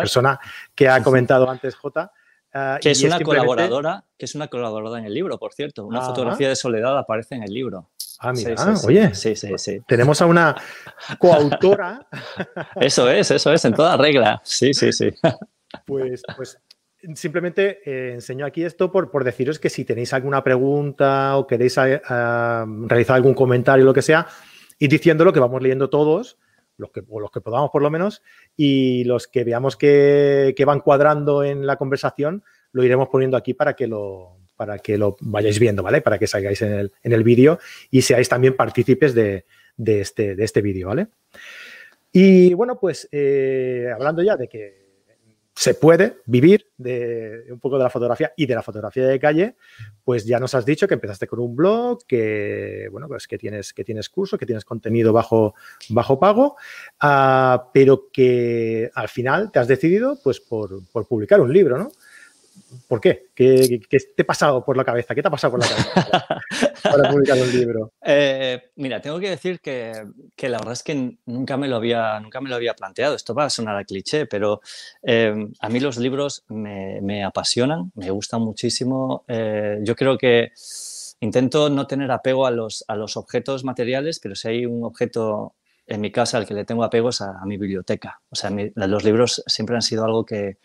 persona 0.00 0.38
que 0.74 0.88
ha 0.88 1.02
comentado 1.02 1.48
antes, 1.48 1.74
J, 1.74 2.12
Ah, 2.52 2.78
que 2.80 2.90
es, 2.90 3.02
una 3.04 3.20
colaboradora, 3.20 4.04
que 4.18 4.24
es 4.24 4.34
una 4.34 4.48
colaboradora 4.48 4.98
en 4.98 5.06
el 5.06 5.14
libro, 5.14 5.38
por 5.38 5.52
cierto. 5.52 5.86
Una 5.86 6.00
fotografía 6.00 6.48
de 6.48 6.56
Soledad 6.56 6.98
aparece 6.98 7.36
en 7.36 7.44
el 7.44 7.52
libro. 7.52 7.90
Ah, 8.18 8.32
mira, 8.32 8.54
oye. 8.84 9.14
Sí, 9.14 9.36
sí, 9.36 9.48
sí. 9.56 9.80
Tenemos 9.86 10.20
a 10.20 10.26
una 10.26 10.56
coautora. 11.18 12.06
eso 12.76 13.08
es, 13.08 13.30
eso 13.30 13.52
es, 13.52 13.64
en 13.64 13.74
toda 13.74 13.96
regla. 13.96 14.40
Sí, 14.44 14.74
sí, 14.74 14.92
sí. 14.92 15.10
Pues, 15.86 16.22
pues 16.36 16.58
simplemente 17.14 17.80
eh, 17.84 18.14
enseño 18.14 18.46
aquí 18.46 18.64
esto 18.64 18.90
por, 18.90 19.10
por, 19.10 19.24
deciros 19.24 19.58
que 19.58 19.70
si 19.70 19.84
tenéis 19.84 20.12
alguna 20.12 20.42
pregunta 20.42 21.36
o 21.36 21.46
queréis 21.46 21.76
eh, 21.78 22.00
realizar 22.86 23.16
algún 23.16 23.34
comentario 23.34 23.84
lo 23.84 23.94
que 23.94 24.02
sea, 24.02 24.26
y 24.78 24.88
diciéndolo 24.88 25.32
que 25.32 25.40
vamos 25.40 25.62
leyendo 25.62 25.90
todos, 25.90 26.38
los 26.76 26.90
que, 26.90 27.02
los 27.06 27.30
que 27.30 27.40
podamos 27.40 27.70
por 27.70 27.82
lo 27.82 27.90
menos, 27.90 28.22
y 28.56 29.04
los 29.04 29.26
que 29.26 29.44
veamos 29.44 29.76
que, 29.76 30.54
van 30.66 30.80
cuadrando 30.80 31.44
en 31.44 31.66
la 31.66 31.76
conversación, 31.76 32.42
lo 32.72 32.84
iremos 32.84 33.08
poniendo 33.08 33.36
aquí 33.36 33.54
para 33.54 33.74
que 33.74 33.86
lo, 33.86 34.38
para 34.56 34.78
que 34.78 34.96
lo 34.96 35.16
vayáis 35.20 35.58
viendo, 35.58 35.82
¿vale? 35.82 36.00
Para 36.00 36.18
que 36.18 36.26
salgáis 36.26 36.62
en 36.62 36.72
el, 36.72 36.92
en 37.02 37.12
el 37.12 37.24
vídeo 37.24 37.58
y 37.90 38.02
seáis 38.02 38.28
también 38.28 38.56
partícipes 38.56 39.14
de, 39.14 39.44
de 39.76 40.00
este, 40.00 40.34
de 40.36 40.44
este 40.44 40.62
vídeo, 40.62 40.88
¿vale? 40.88 41.08
Y 42.12 42.54
bueno, 42.54 42.78
pues 42.78 43.08
eh, 43.12 43.88
hablando 43.92 44.22
ya 44.22 44.36
de 44.36 44.48
que 44.48 44.79
se 45.60 45.74
puede 45.74 46.22
vivir 46.24 46.68
de 46.78 47.44
un 47.50 47.60
poco 47.60 47.76
de 47.76 47.84
la 47.84 47.90
fotografía 47.90 48.32
y 48.34 48.46
de 48.46 48.54
la 48.54 48.62
fotografía 48.62 49.06
de 49.06 49.20
calle, 49.20 49.56
pues 50.02 50.24
ya 50.24 50.40
nos 50.40 50.54
has 50.54 50.64
dicho 50.64 50.88
que 50.88 50.94
empezaste 50.94 51.26
con 51.26 51.38
un 51.38 51.54
blog, 51.54 51.98
que 52.06 52.88
bueno, 52.90 53.08
pues 53.08 53.28
que 53.28 53.36
tienes, 53.36 53.74
que 53.74 53.84
tienes 53.84 54.08
curso, 54.08 54.38
que 54.38 54.46
tienes 54.46 54.64
contenido 54.64 55.12
bajo, 55.12 55.54
bajo 55.90 56.18
pago, 56.18 56.56
uh, 57.02 57.58
pero 57.74 58.08
que 58.10 58.90
al 58.94 59.10
final 59.10 59.52
te 59.52 59.58
has 59.58 59.68
decidido 59.68 60.18
pues 60.24 60.40
por, 60.40 60.80
por 60.90 61.06
publicar 61.06 61.42
un 61.42 61.52
libro, 61.52 61.76
¿no? 61.76 61.90
¿Por 62.88 63.00
qué? 63.00 63.30
¿Qué, 63.34 63.80
te 64.16 64.22
ha 64.22 64.26
pasado 64.26 64.64
por 64.64 64.76
la 64.76 64.84
cabeza? 64.84 65.14
¿Qué 65.14 65.22
te 65.22 65.28
ha 65.28 65.30
pasado 65.30 65.52
por 65.52 65.60
la 65.60 65.68
cabeza 65.68 66.42
para, 66.82 67.10
publicar 67.10 67.38
un 67.38 67.50
libro? 67.50 67.92
Eh, 68.02 68.70
mira, 68.76 69.00
tengo 69.00 69.20
que 69.20 69.30
decir 69.30 69.60
que, 69.60 69.92
la 70.42 70.58
verdad 70.58 70.72
es 70.72 70.82
que 70.82 71.18
nunca 71.26 71.56
me 71.56 71.68
lo 71.68 71.76
había, 71.76 72.18
nunca 72.20 72.40
me 72.40 72.48
lo 72.48 72.56
había 72.56 72.74
planteado. 72.74 73.14
Esto 73.14 73.34
va 73.34 73.44
a 73.44 73.50
sonar 73.50 73.76
a 73.76 73.84
cliché, 73.84 74.26
pero 74.26 74.60
eh, 75.02 75.48
a 75.60 75.68
mí 75.68 75.80
los 75.80 75.98
libros 75.98 76.44
me, 76.48 77.24
apasionan, 77.24 77.92
me 77.94 78.10
gustan 78.10 78.42
muchísimo. 78.42 79.24
Eh, 79.28 79.78
yo 79.82 79.94
creo 79.94 80.18
que 80.18 80.52
intento 81.20 81.70
no 81.70 81.86
tener 81.86 82.10
apego 82.10 82.46
a 82.46 82.50
los, 82.50 82.84
a 82.88 82.96
los 82.96 83.16
objetos 83.16 83.64
materiales, 83.64 84.18
pero 84.18 84.34
si 84.34 84.48
hay 84.48 84.66
un 84.66 84.84
objeto 84.84 85.54
en 85.90 86.00
mi 86.00 86.12
casa 86.12 86.38
al 86.38 86.46
que 86.46 86.54
le 86.54 86.64
tengo 86.64 86.84
apego 86.84 87.10
es 87.10 87.20
a, 87.20 87.44
mi 87.44 87.58
biblioteca. 87.58 88.20
O 88.30 88.36
sea, 88.36 88.50
los 88.74 89.04
libros 89.04 89.42
siempre 89.46 89.74
han 89.74 89.82
sido 89.82 90.04
algo 90.04 90.24
que 90.24 90.58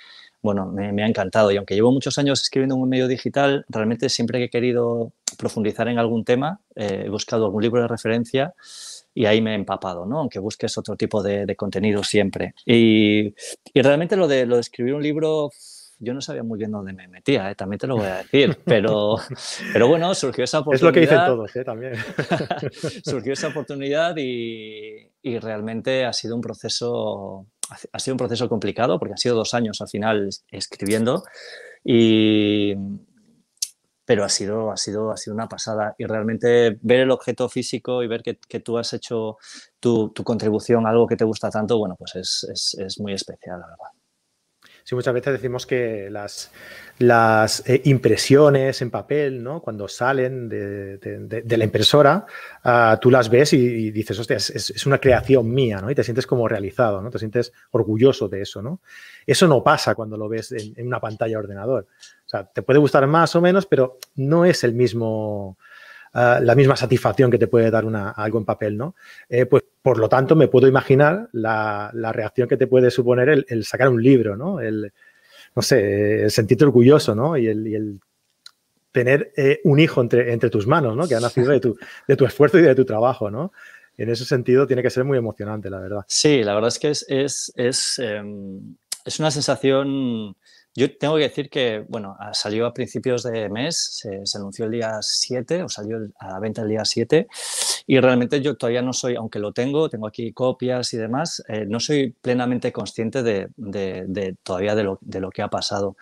bueno, 0.45 0.67
me, 0.67 1.03
ha 1.03 1.07
encantado. 1.07 1.51
Y 1.51 1.57
aunque 1.57 1.73
llevo 1.73 1.91
muchos 1.91 2.17
años 2.19 2.41
escribiendo 2.41 2.75
en 2.75 2.81
un 2.81 2.87
medio 2.87 3.07
digital, 3.07 3.65
realmente 3.67 4.09
siempre 4.09 4.37
que 4.37 4.45
he 4.45 4.49
querido 4.49 5.11
profundizar 5.37 5.87
en 5.87 5.97
algún 5.97 6.23
tema, 6.23 6.61
eh, 6.75 7.03
he 7.07 7.09
buscado 7.09 7.45
algún 7.45 7.63
libro 7.63 7.81
de 7.81 7.87
referencia 7.87 8.53
y 9.13 9.25
ahí 9.25 9.41
me 9.41 9.53
he 9.53 9.55
empapado, 9.55 10.05
¿no? 10.05 10.19
Aunque 10.19 10.37
busques 10.39 10.77
otro 10.77 10.95
tipo 10.95 11.23
de, 11.23 11.55
contenido 11.55 12.03
siempre. 12.03 12.53
Y, 12.63 13.33
realmente 13.73 14.15
lo 14.15 14.27
de, 14.27 14.45
lo 14.45 14.55
de 14.55 14.61
escribir 14.61 14.93
un 14.93 15.01
libro 15.01 15.49
yo 15.97 16.13
no 16.13 16.21
sabía 16.21 16.43
muy 16.43 16.59
bien 16.59 16.71
dónde 16.71 16.93
me 16.93 17.07
metía, 17.07 17.49
¿eh? 17.49 17.55
también 17.55 17.79
te 17.79 17.87
lo 17.87 17.95
voy 17.95 18.07
a 18.07 18.17
decir, 18.17 18.57
pero, 18.65 19.15
pero 19.71 19.87
bueno, 19.87 20.13
surgió 20.13 20.43
esa 20.43 20.59
oportunidad. 20.59 20.75
Es 20.75 20.81
lo 20.83 20.93
que 20.93 20.99
dicen 20.99 21.25
todos, 21.25 21.55
¿eh? 21.55 21.63
también. 21.63 21.93
surgió 23.05 23.33
esa 23.33 23.47
oportunidad 23.47 24.15
y, 24.17 25.09
y, 25.21 25.39
realmente 25.39 26.05
ha 26.05 26.13
sido 26.13 26.35
un 26.35 26.41
proceso 26.41 27.47
ha 27.91 28.00
sido 28.00 28.13
un 28.13 28.19
proceso 28.19 28.48
complicado 28.48 29.00
porque 29.00 29.13
han 29.13 29.17
sido 29.17 29.36
dos 29.36 29.53
años 29.53 29.81
al 29.81 29.89
final 29.89 30.29
escribiendo 30.51 31.24
y 31.84 32.75
pero 34.05 34.24
ha 34.24 34.29
sido, 34.29 34.72
ha 34.72 34.77
sido, 34.77 35.12
ha 35.12 35.17
sido 35.17 35.34
una 35.34 35.50
pasada 35.50 35.95
y 35.98 36.05
realmente 36.05 36.77
ver 36.81 37.00
el 37.01 37.12
objeto 37.12 37.50
físico 37.50 38.03
y 38.03 38.07
ver 38.07 38.22
que, 38.22 38.38
que 38.48 38.60
tú 38.60 38.77
has 38.77 38.93
hecho 38.93 39.38
tu, 39.79 40.10
tu, 40.10 40.24
contribución 40.24 40.86
a 40.86 40.91
algo 40.91 41.07
que 41.07 41.15
te 41.15 41.25
gusta 41.25 41.50
tanto, 41.50 41.79
bueno, 41.79 41.95
pues 41.98 42.15
es, 42.15 42.48
es, 42.51 42.75
es 42.79 43.00
muy 43.00 43.13
especial, 43.13 43.60
la 43.60 43.67
verdad. 43.67 43.94
Sí, 44.85 44.93
muchas 44.93 45.15
veces 45.15 45.33
decimos 45.33 45.65
que 45.65 46.11
las, 46.11 46.51
las 46.99 47.67
eh, 47.67 47.81
impresiones 47.85 48.83
en 48.83 48.91
papel, 48.91 49.41
¿no? 49.41 49.59
Cuando 49.59 49.87
salen 49.87 50.47
de, 50.47 50.99
de, 50.99 51.57
la 51.57 51.63
impresora, 51.63 52.23
uh, 52.63 52.95
tú 53.01 53.09
las 53.09 53.27
ves 53.27 53.53
y, 53.53 53.89
dices, 53.89 54.19
hostia, 54.19 54.37
es, 54.37 54.51
es, 54.51 54.85
una 54.85 54.99
creación 54.99 55.51
mía, 55.51 55.81
¿no? 55.81 55.89
Y 55.89 55.95
te 55.95 56.03
sientes 56.03 56.27
como 56.27 56.47
realizado, 56.47 57.01
¿no? 57.01 57.09
Te 57.09 57.17
sientes 57.17 57.51
orgulloso 57.71 58.29
de 58.29 58.43
eso, 58.43 58.61
¿no? 58.61 58.79
Eso 59.25 59.47
no 59.47 59.63
pasa 59.63 59.95
cuando 59.95 60.17
lo 60.17 60.29
ves 60.29 60.51
en, 60.51 60.85
una 60.85 60.99
pantalla 60.99 61.31
de 61.31 61.37
ordenador. 61.37 61.87
O 62.23 62.29
sea, 62.29 62.45
te 62.45 62.61
puede 62.61 62.77
gustar 62.77 63.07
más 63.07 63.35
o 63.35 63.41
menos, 63.41 63.65
pero 63.65 63.97
no 64.13 64.45
es 64.45 64.63
el 64.63 64.75
mismo 64.75 65.57
Ah, 66.17 66.39
la 66.41 66.55
misma 66.55 66.77
satisfacción 66.77 67.29
que 67.29 67.38
te 67.38 67.48
puede 67.48 67.69
dar 67.69 67.84
una, 67.84 68.12
algo 68.12 68.39
en 68.39 68.45
papel, 68.45 68.77
¿no? 68.77 68.95
Eh, 69.27 69.45
pues 69.45 69.63
por 69.81 70.00
lo 70.00 70.07
tanto, 70.07 70.34
me 70.38 70.48
puedo 70.48 70.65
imaginar 70.65 71.27
la, 71.34 71.91
reacción 72.13 72.48
que 72.48 72.55
te 72.55 72.67
puede 72.67 72.89
suponer 72.89 73.43
el, 73.45 73.65
sacar 73.65 73.89
un 73.89 74.01
libro, 74.01 74.38
¿no? 74.38 74.62
El, 74.62 74.93
no 75.53 75.62
sé, 75.62 76.24
el 76.24 76.31
sentirte 76.31 76.63
orgulloso, 76.63 77.15
¿no? 77.15 77.36
Y 77.36 77.48
el, 77.48 78.00
tener 78.93 79.34
eh, 79.36 79.60
un 79.65 79.77
hijo 79.77 80.00
entre, 80.00 80.31
entre 80.31 80.50
tus 80.50 80.65
manos, 80.65 80.95
¿no? 80.95 81.05
Que 81.05 81.15
ha 81.15 81.19
nacido 81.19 81.51
de 81.51 81.60
tu, 81.60 81.77
de 82.07 82.15
tu 82.15 82.25
esfuerzo 82.25 82.60
y 82.60 82.62
de 82.62 82.75
tu 82.75 82.86
trabajo, 82.86 83.29
¿no? 83.29 83.51
En 83.98 84.10
ese 84.10 84.24
sentido 84.24 84.65
tiene 84.65 84.81
que 84.81 84.89
ser 84.89 85.03
muy 85.03 85.17
emocionante, 85.17 85.69
la 85.69 85.81
verdad. 85.81 86.05
Sí, 86.07 86.45
la 86.45 86.53
verdad 86.53 86.69
es 86.69 86.79
que 86.79 86.91
es, 86.91 87.05
es, 87.10 87.51
es, 87.57 88.00
em, 88.00 88.77
es 89.03 89.19
una 89.19 89.31
sensación 89.31 90.38
yo 90.77 90.98
tengo 90.98 91.15
que 91.15 91.24
decir 91.24 91.50
que, 91.50 91.86
bueno, 91.88 92.17
salió 92.34 92.65
a 92.65 92.74
principios 92.74 93.24
de 93.24 93.48
mes, 93.50 94.01
se, 94.03 94.38
anunció 94.38 94.65
el 94.65 94.72
día 94.72 94.98
7 95.01 95.63
o 95.63 95.70
salió 95.70 96.00
a 96.20 96.32
la 96.32 96.39
venta 96.39 96.63
el 96.63 96.70
día 96.70 96.84
7 96.84 97.27
y 97.88 98.00
realmente 98.01 98.41
yo 98.41 98.58
todavía 98.58 98.82
no 98.82 98.91
soy, 98.91 99.15
aunque 99.15 99.39
lo 99.39 99.53
tengo, 99.53 99.88
tengo 99.89 100.05
aquí 100.05 100.34
copias 100.34 100.94
y 100.94 100.98
demás, 100.98 101.41
eh, 101.48 101.65
no 101.65 101.79
soy 101.79 102.13
plenamente 102.22 102.74
consciente 102.74 103.24
de, 103.24 103.48
de, 103.55 104.36
todavía 104.44 104.75
de 104.75 104.84
lo, 104.84 105.00
de 105.00 105.22
lo, 105.22 105.29
que 105.29 105.41
ha 105.41 105.48
pasado. 105.48 105.96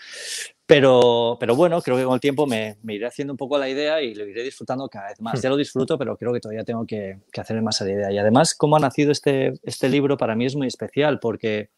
Pero, 0.65 1.37
pero 1.39 1.55
bueno, 1.55 1.79
creo 1.81 1.97
que 1.97 2.05
con 2.05 2.15
el 2.15 2.19
tiempo 2.19 2.47
me, 2.47 2.77
me, 2.81 2.95
iré 2.95 3.05
haciendo 3.05 3.33
un 3.33 3.37
poco 3.37 3.59
la 3.59 3.69
idea 3.69 4.01
y 4.01 4.15
lo 4.15 4.25
iré 4.25 4.41
disfrutando 4.41 4.89
cada 4.89 5.09
vez 5.09 5.21
más. 5.21 5.37
Hmm. 5.37 5.43
Ya 5.43 5.49
lo 5.49 5.57
disfruto, 5.57 5.99
pero 5.99 6.17
creo 6.17 6.33
que 6.33 6.39
todavía 6.39 6.63
tengo 6.63 6.87
que, 6.87 7.19
que 7.31 7.41
hacerme 7.41 7.61
más 7.61 7.79
a 7.81 7.85
la 7.85 7.91
idea. 7.91 8.11
Y 8.11 8.17
además, 8.17 8.55
cómo 8.55 8.77
ha 8.77 8.79
nacido 8.79 9.11
este, 9.11 9.53
este 9.61 9.89
libro 9.89 10.17
para 10.17 10.35
mí 10.35 10.45
es 10.45 10.55
muy 10.55 10.65
especial 10.65 11.19
porque 11.19 11.69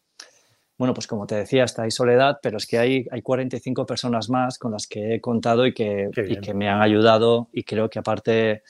bueno, 0.78 0.92
pues 0.92 1.06
como 1.06 1.26
te 1.26 1.36
decía, 1.36 1.64
está 1.64 1.82
ahí 1.82 1.90
Soledad, 1.90 2.38
pero 2.42 2.58
es 2.58 2.66
que 2.66 2.78
hay, 2.78 3.06
hay 3.10 3.22
45 3.22 3.86
personas 3.86 4.28
más 4.28 4.58
con 4.58 4.72
las 4.72 4.86
que 4.86 5.14
he 5.14 5.20
contado 5.20 5.66
y 5.66 5.72
que, 5.72 6.10
que 6.42 6.54
me 6.54 6.68
han 6.68 6.82
ayudado 6.82 7.48
y 7.52 7.62
creo 7.62 7.88
que 7.88 7.98
aparte, 7.98 8.62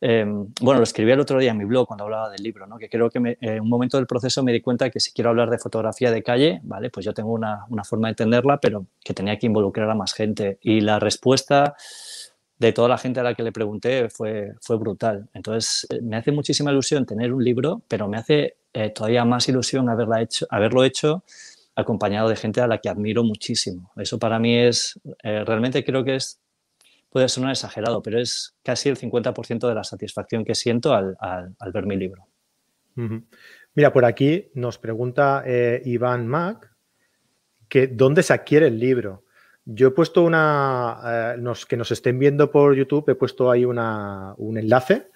em, 0.00 0.48
bueno, 0.62 0.80
lo 0.80 0.84
escribí 0.84 1.10
el 1.10 1.20
otro 1.20 1.38
día 1.38 1.50
en 1.50 1.58
mi 1.58 1.64
blog 1.64 1.86
cuando 1.86 2.04
hablaba 2.04 2.30
del 2.30 2.42
libro, 2.42 2.66
¿no? 2.66 2.78
que 2.78 2.88
creo 2.88 3.10
que 3.10 3.36
en 3.40 3.60
un 3.60 3.68
momento 3.68 3.98
del 3.98 4.06
proceso 4.06 4.42
me 4.42 4.52
di 4.52 4.62
cuenta 4.62 4.88
que 4.88 4.98
si 4.98 5.12
quiero 5.12 5.30
hablar 5.30 5.50
de 5.50 5.58
fotografía 5.58 6.10
de 6.10 6.22
calle, 6.22 6.60
¿vale? 6.62 6.88
Pues 6.88 7.04
yo 7.04 7.12
tengo 7.12 7.32
una, 7.32 7.66
una 7.68 7.84
forma 7.84 8.08
de 8.08 8.12
entenderla, 8.12 8.58
pero 8.58 8.86
que 9.04 9.12
tenía 9.12 9.38
que 9.38 9.46
involucrar 9.46 9.90
a 9.90 9.94
más 9.94 10.14
gente. 10.14 10.58
Y 10.62 10.80
la 10.80 10.98
respuesta 10.98 11.76
de 12.58 12.72
toda 12.72 12.88
la 12.88 12.98
gente 12.98 13.20
a 13.20 13.22
la 13.22 13.34
que 13.34 13.42
le 13.42 13.52
pregunté 13.52 14.08
fue, 14.08 14.54
fue 14.60 14.76
brutal. 14.78 15.28
Entonces, 15.34 15.86
eh, 15.90 16.00
me 16.00 16.16
hace 16.16 16.32
muchísima 16.32 16.70
ilusión 16.70 17.04
tener 17.04 17.32
un 17.32 17.44
libro, 17.44 17.82
pero 17.88 18.08
me 18.08 18.16
hace 18.16 18.56
eh, 18.76 18.90
todavía 18.90 19.24
más 19.24 19.48
ilusión 19.48 19.88
haberla 19.88 20.22
hecho, 20.22 20.46
haberlo 20.50 20.84
hecho 20.84 21.24
acompañado 21.74 22.28
de 22.28 22.36
gente 22.36 22.60
a 22.60 22.66
la 22.66 22.78
que 22.78 22.88
admiro 22.88 23.22
muchísimo. 23.24 23.90
Eso 23.96 24.18
para 24.18 24.38
mí 24.38 24.56
es, 24.58 25.00
eh, 25.22 25.44
realmente 25.44 25.84
creo 25.84 26.04
que 26.04 26.16
es, 26.16 26.40
puede 27.10 27.28
sonar 27.28 27.50
exagerado, 27.50 28.02
pero 28.02 28.20
es 28.20 28.54
casi 28.62 28.88
el 28.88 28.96
50% 28.96 29.68
de 29.68 29.74
la 29.74 29.84
satisfacción 29.84 30.44
que 30.44 30.54
siento 30.54 30.94
al, 30.94 31.16
ver 31.72 31.86
mi 31.86 31.96
libro. 31.96 32.26
Mira, 33.74 33.92
por 33.92 34.04
aquí 34.04 34.50
nos 34.54 34.78
pregunta 34.78 35.44
Iván 35.84 36.26
Mac 36.26 36.76
que 37.68 37.88
dónde 37.88 38.22
se 38.22 38.32
adquiere 38.32 38.68
el 38.68 38.78
libro. 38.78 39.24
Yo 39.64 39.88
he 39.88 39.90
puesto 39.90 40.22
una, 40.22 41.34
eh, 41.36 41.52
que 41.68 41.76
nos 41.76 41.90
estén 41.90 42.18
viendo 42.18 42.50
por 42.50 42.74
YouTube, 42.74 43.08
he 43.08 43.14
puesto 43.14 43.50
ahí 43.50 43.64
una, 43.64 44.32
un 44.36 44.58
enlace 44.58 45.08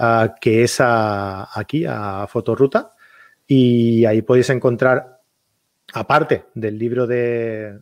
uh, 0.00 0.28
que 0.40 0.64
es 0.64 0.80
a, 0.80 1.48
aquí, 1.58 1.84
a 1.86 2.26
Fotoruta, 2.26 2.92
y 3.46 4.04
ahí 4.04 4.22
podéis 4.22 4.50
encontrar, 4.50 5.20
aparte 5.92 6.44
del 6.54 6.78
libro 6.78 7.06
de, 7.06 7.78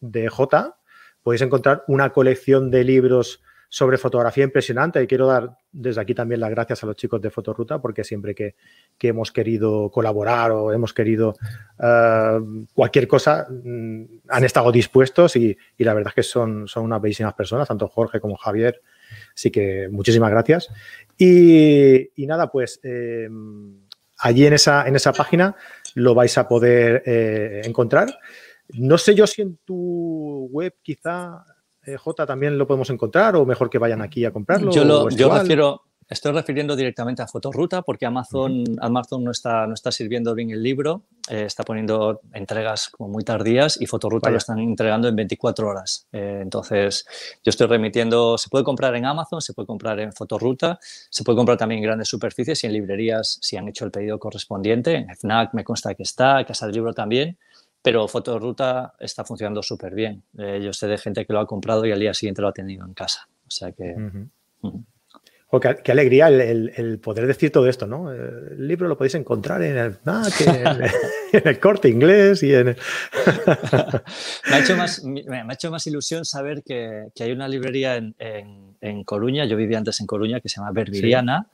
de 0.00 0.28
J, 0.28 0.76
podéis 1.22 1.42
encontrar 1.42 1.84
una 1.88 2.10
colección 2.10 2.70
de 2.70 2.84
libros 2.84 3.42
sobre 3.68 3.98
fotografía 3.98 4.44
impresionante 4.44 5.02
y 5.02 5.06
quiero 5.06 5.26
dar 5.26 5.56
desde 5.72 6.00
aquí 6.00 6.14
también 6.14 6.40
las 6.40 6.50
gracias 6.50 6.82
a 6.82 6.86
los 6.86 6.96
chicos 6.96 7.20
de 7.20 7.30
Fotoruta 7.30 7.80
porque 7.80 8.04
siempre 8.04 8.34
que, 8.34 8.54
hemos 9.00 9.32
querido 9.32 9.90
colaborar 9.90 10.52
o 10.52 10.72
hemos 10.72 10.94
querido 10.94 11.34
eh, 11.82 12.38
cualquier 12.72 13.08
cosa 13.08 13.46
mm, 13.50 14.04
han 14.28 14.44
estado 14.44 14.70
dispuestos 14.70 15.36
y, 15.36 15.56
la 15.78 15.94
verdad 15.94 16.10
es 16.10 16.14
que 16.14 16.22
son, 16.22 16.68
son 16.68 16.84
unas 16.84 17.02
bellísimas 17.02 17.34
personas, 17.34 17.68
tanto 17.68 17.88
Jorge 17.88 18.20
como 18.20 18.36
Javier. 18.36 18.80
Así 19.34 19.50
que 19.50 19.88
muchísimas 19.90 20.30
gracias. 20.30 20.68
Y, 21.18 22.08
nada, 22.18 22.50
pues 22.50 22.80
eh, 22.82 23.28
allí 24.18 24.46
en 24.46 24.54
esa, 24.54 24.86
en 24.86 24.96
esa 24.96 25.12
página 25.12 25.56
lo 25.94 26.14
vais 26.14 26.36
a 26.38 26.48
poder 26.48 27.02
eh, 27.06 27.62
encontrar. 27.64 28.18
No 28.74 28.98
sé 28.98 29.14
yo 29.14 29.26
si 29.26 29.42
en 29.42 29.58
tu 29.64 30.48
web 30.50 30.74
quizá, 30.82 31.44
eh, 31.84 31.96
J, 31.96 32.26
también 32.26 32.58
lo 32.58 32.66
podemos 32.66 32.90
encontrar 32.90 33.36
o 33.36 33.46
mejor 33.46 33.70
que 33.70 33.78
vayan 33.78 34.02
aquí 34.02 34.24
a 34.24 34.32
comprarlo. 34.32 34.72
Yo, 34.72 34.84
lo, 34.84 35.08
yo 35.10 35.32
refiero, 35.32 35.85
Estoy 36.08 36.30
refiriendo 36.30 36.76
directamente 36.76 37.22
a 37.22 37.26
Fotoruta 37.26 37.82
porque 37.82 38.06
Amazon, 38.06 38.62
Amazon 38.80 39.24
no, 39.24 39.32
está, 39.32 39.66
no 39.66 39.74
está 39.74 39.90
sirviendo 39.90 40.36
bien 40.36 40.50
el 40.50 40.62
libro, 40.62 41.02
eh, 41.28 41.44
está 41.46 41.64
poniendo 41.64 42.20
entregas 42.32 42.90
como 42.90 43.08
muy 43.08 43.24
tardías 43.24 43.80
y 43.80 43.86
Fotoruta 43.86 44.30
lo 44.30 44.36
están 44.36 44.60
entregando 44.60 45.08
en 45.08 45.16
24 45.16 45.66
horas. 45.66 46.06
Eh, 46.12 46.38
entonces, 46.42 47.04
yo 47.42 47.50
estoy 47.50 47.66
remitiendo, 47.66 48.38
se 48.38 48.48
puede 48.48 48.62
comprar 48.62 48.94
en 48.94 49.04
Amazon, 49.04 49.40
se 49.40 49.52
puede 49.52 49.66
comprar 49.66 49.98
en 49.98 50.12
Fotoruta, 50.12 50.78
se 50.80 51.24
puede 51.24 51.36
comprar 51.36 51.58
también 51.58 51.78
en 51.78 51.84
grandes 51.84 52.08
superficies 52.08 52.62
y 52.62 52.68
en 52.68 52.74
librerías 52.74 53.38
si 53.42 53.56
han 53.56 53.66
hecho 53.66 53.84
el 53.84 53.90
pedido 53.90 54.20
correspondiente. 54.20 54.94
En 54.94 55.16
FNAC 55.16 55.54
me 55.54 55.64
consta 55.64 55.92
que 55.96 56.04
está, 56.04 56.44
Casa 56.44 56.66
del 56.66 56.76
Libro 56.76 56.92
también. 56.92 57.36
Pero 57.82 58.06
Fotoruta 58.06 58.94
está 58.98 59.24
funcionando 59.24 59.62
súper 59.62 59.94
bien. 59.94 60.22
Eh, 60.38 60.60
yo 60.62 60.72
sé 60.72 60.86
de 60.86 60.98
gente 60.98 61.24
que 61.24 61.32
lo 61.32 61.40
ha 61.40 61.46
comprado 61.46 61.84
y 61.84 61.92
al 61.92 62.00
día 62.00 62.14
siguiente 62.14 62.42
lo 62.42 62.48
ha 62.48 62.52
tenido 62.52 62.84
en 62.84 62.94
casa. 62.94 63.28
O 63.46 63.50
sea 63.50 63.70
que 63.72 63.94
qué, 65.84 65.92
alegría 65.92 66.28
el, 66.28 66.98
poder 67.02 67.26
decir 67.26 67.52
todo 67.52 67.68
esto, 67.68 67.86
¿no? 67.86 68.12
El 68.12 68.66
libro 68.66 68.88
lo 68.88 68.96
podéis 68.96 69.14
encontrar 69.14 69.62
en 69.62 69.76
el, 69.76 69.98
en, 71.32 71.48
el 71.48 71.60
corte 71.60 71.88
inglés 71.88 72.42
y 72.42 72.52
en... 72.52 72.66
me, 74.50 74.54
ha 74.54 74.58
hecho 74.58 74.76
más, 74.76 75.04
me, 75.04 75.22
ha 75.40 75.52
hecho 75.52 75.70
más 75.70 75.86
ilusión 75.86 76.24
saber 76.24 76.62
que, 76.64 77.10
hay 77.18 77.32
una 77.32 77.48
librería 77.48 77.96
en, 77.96 78.14
Coruña, 79.04 79.44
yo 79.46 79.56
vivía 79.56 79.78
antes 79.78 80.00
en 80.00 80.06
Coruña, 80.06 80.40
que 80.40 80.48
se 80.48 80.56
llama 80.56 80.70
Verbiriana, 80.72 81.48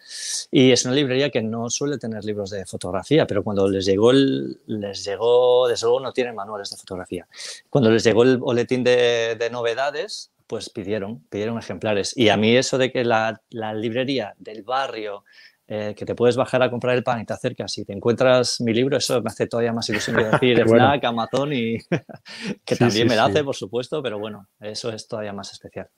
y 0.50 0.70
es 0.70 0.84
una 0.84 0.94
librería 0.94 1.30
que 1.30 1.42
no 1.42 1.70
suele 1.70 1.96
tener 1.96 2.24
libros 2.24 2.50
de 2.50 2.66
fotografía, 2.66 3.26
pero 3.26 3.42
cuando 3.42 3.68
les 3.68 3.86
llegó, 3.86 4.10
el, 4.10 4.58
les 4.66 5.04
llegó 5.04 5.66
desde 5.68 5.86
luego 5.86 6.00
no 6.00 6.12
tienen 6.12 6.34
manuales 6.34 6.70
de 6.70 6.76
fotografía. 6.76 7.26
Cuando 7.70 7.90
les 7.90 8.04
llegó 8.04 8.22
el 8.22 8.36
boletín 8.38 8.84
de, 8.84 9.36
de 9.38 9.50
novedades, 9.50 10.31
pues 10.52 10.68
pidieron, 10.68 11.26
pidieron 11.30 11.56
ejemplares. 11.56 12.14
Y 12.14 12.28
a 12.28 12.36
mí 12.36 12.54
eso 12.54 12.76
de 12.76 12.92
que 12.92 13.06
la, 13.06 13.40
librería 13.74 14.34
del 14.36 14.62
barrio, 14.62 15.24
eh, 15.66 15.94
que 15.96 16.04
te 16.04 16.14
puedes 16.14 16.36
bajar 16.36 16.62
a 16.62 16.70
comprar 16.70 16.94
el 16.94 17.02
pan 17.02 17.22
y 17.22 17.24
te 17.24 17.32
acercas 17.32 17.78
y 17.78 17.86
te 17.86 17.94
encuentras 17.94 18.60
mi 18.60 18.74
libro, 18.74 18.98
eso 18.98 19.22
me 19.22 19.28
hace 19.28 19.46
todavía 19.46 19.72
más 19.72 19.88
ilusión 19.88 20.16
de 20.16 20.24
decir 20.30 20.62
FNAC, 20.62 21.04
Amazon 21.04 21.54
y 21.54 21.78
que 22.66 22.76
también 22.76 23.08
me 23.08 23.16
la 23.16 23.24
hace, 23.24 23.42
por 23.42 23.56
supuesto, 23.56 24.02
pero 24.02 24.18
bueno, 24.18 24.46
eso 24.60 24.92
es 24.92 25.08
todavía 25.08 25.32
más 25.32 25.50
especial. 25.52 25.88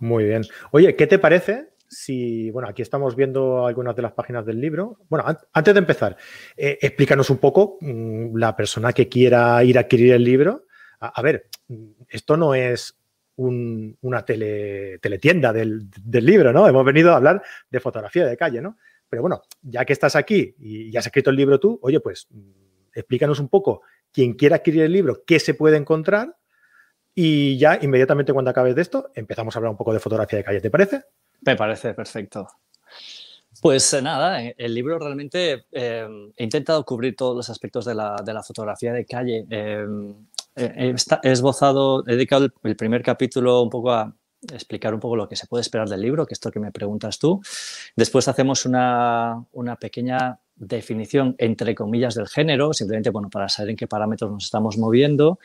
Muy 0.00 0.24
bien. 0.24 0.42
Oye, 0.72 0.94
¿qué 0.94 1.06
te 1.06 1.18
parece 1.18 1.70
si, 1.88 2.50
bueno, 2.50 2.68
aquí 2.68 2.82
estamos 2.82 3.16
viendo 3.16 3.66
algunas 3.66 3.96
de 3.96 4.02
las 4.02 4.12
páginas 4.12 4.44
del 4.44 4.60
libro. 4.60 4.98
Bueno, 5.08 5.24
antes 5.50 5.72
de 5.72 5.78
empezar, 5.78 6.14
eh, 6.58 6.76
explícanos 6.82 7.30
un 7.30 7.38
poco 7.38 7.78
mm, 7.80 8.36
la 8.36 8.54
persona 8.54 8.92
que 8.92 9.08
quiera 9.08 9.64
ir 9.64 9.78
a 9.78 9.80
adquirir 9.80 10.12
el 10.12 10.24
libro. 10.24 10.66
a, 11.00 11.22
ver, 11.22 11.48
esto 12.10 12.36
no 12.36 12.54
es 12.54 12.98
una 13.36 14.24
tele, 14.24 14.98
teletienda 14.98 15.52
del, 15.52 15.88
libro, 16.04 16.52
¿no? 16.52 16.66
Hemos 16.66 16.84
venido 16.84 17.12
a 17.12 17.16
hablar 17.16 17.42
de 17.70 17.80
fotografía 17.80 18.26
de 18.26 18.36
calle, 18.36 18.60
¿no? 18.60 18.78
Pero 19.08 19.22
bueno, 19.22 19.42
ya 19.62 19.84
que 19.84 19.92
estás 19.92 20.16
aquí 20.16 20.54
y 20.58 20.90
ya 20.90 21.00
has 21.00 21.06
escrito 21.06 21.30
el 21.30 21.36
libro 21.36 21.60
tú, 21.60 21.78
oye, 21.82 22.00
pues 22.00 22.26
mm, 22.30 22.50
explícanos 22.94 23.38
un 23.38 23.48
poco, 23.48 23.82
quien 24.12 24.34
quiera 24.34 24.56
adquirir 24.56 24.82
el 24.82 24.92
libro, 24.92 25.22
qué 25.26 25.38
se 25.38 25.54
puede 25.54 25.76
encontrar 25.76 26.36
y 27.14 27.56
ya 27.58 27.78
inmediatamente 27.80 28.32
cuando 28.32 28.50
acabes 28.50 28.74
de 28.74 28.82
esto 28.82 29.10
empezamos 29.14 29.54
a 29.54 29.58
hablar 29.58 29.70
un 29.70 29.76
poco 29.76 29.92
de 29.92 30.00
fotografía 30.00 30.38
de 30.38 30.44
calle, 30.44 30.60
¿te 30.60 30.70
parece? 30.70 31.04
Me 31.42 31.56
parece 31.56 31.94
perfecto. 31.94 32.48
Pues 33.60 33.92
eh, 33.94 34.02
nada, 34.02 34.42
eh, 34.42 34.54
el 34.58 34.74
libro 34.74 34.98
realmente 34.98 35.66
eh, 35.72 36.06
he 36.36 36.44
intentado 36.44 36.84
cubrir 36.84 37.16
todos 37.16 37.36
los 37.36 37.48
aspectos 37.48 37.84
de 37.84 37.94
la, 37.94 38.16
de 38.24 38.34
la 38.34 38.42
fotografía 38.42 38.92
de 38.92 39.06
calle 39.06 39.46
he 40.56 40.94
esbozado, 41.22 42.02
he 42.06 42.12
dedicado 42.12 42.48
el, 42.62 42.76
primer 42.76 43.02
capítulo 43.02 43.62
un 43.62 43.70
poco 43.70 43.92
a 43.92 44.14
explicar 44.52 44.94
un 44.94 45.00
poco 45.00 45.16
lo 45.16 45.28
que 45.28 45.36
se 45.36 45.46
puede 45.46 45.62
esperar 45.62 45.88
del 45.88 46.00
libro, 46.00 46.26
que 46.26 46.34
es 46.34 46.36
esto 46.36 46.50
que 46.50 46.60
me 46.60 46.72
preguntas 46.72 47.18
tú. 47.18 47.40
Después 47.94 48.28
hacemos 48.28 48.64
una, 48.64 49.44
una 49.52 49.76
pequeña 49.76 50.40
definición 50.54 51.34
entre 51.38 51.74
comillas 51.74 52.14
del 52.14 52.28
género, 52.28 52.72
simplemente 52.72 53.10
bueno, 53.10 53.28
para 53.28 53.48
saber 53.48 53.70
en 53.70 53.76
qué 53.76 53.86
parámetros 53.86 54.30
nos 54.30 54.44
estamos 54.44 54.78
moviendo. 54.78 55.38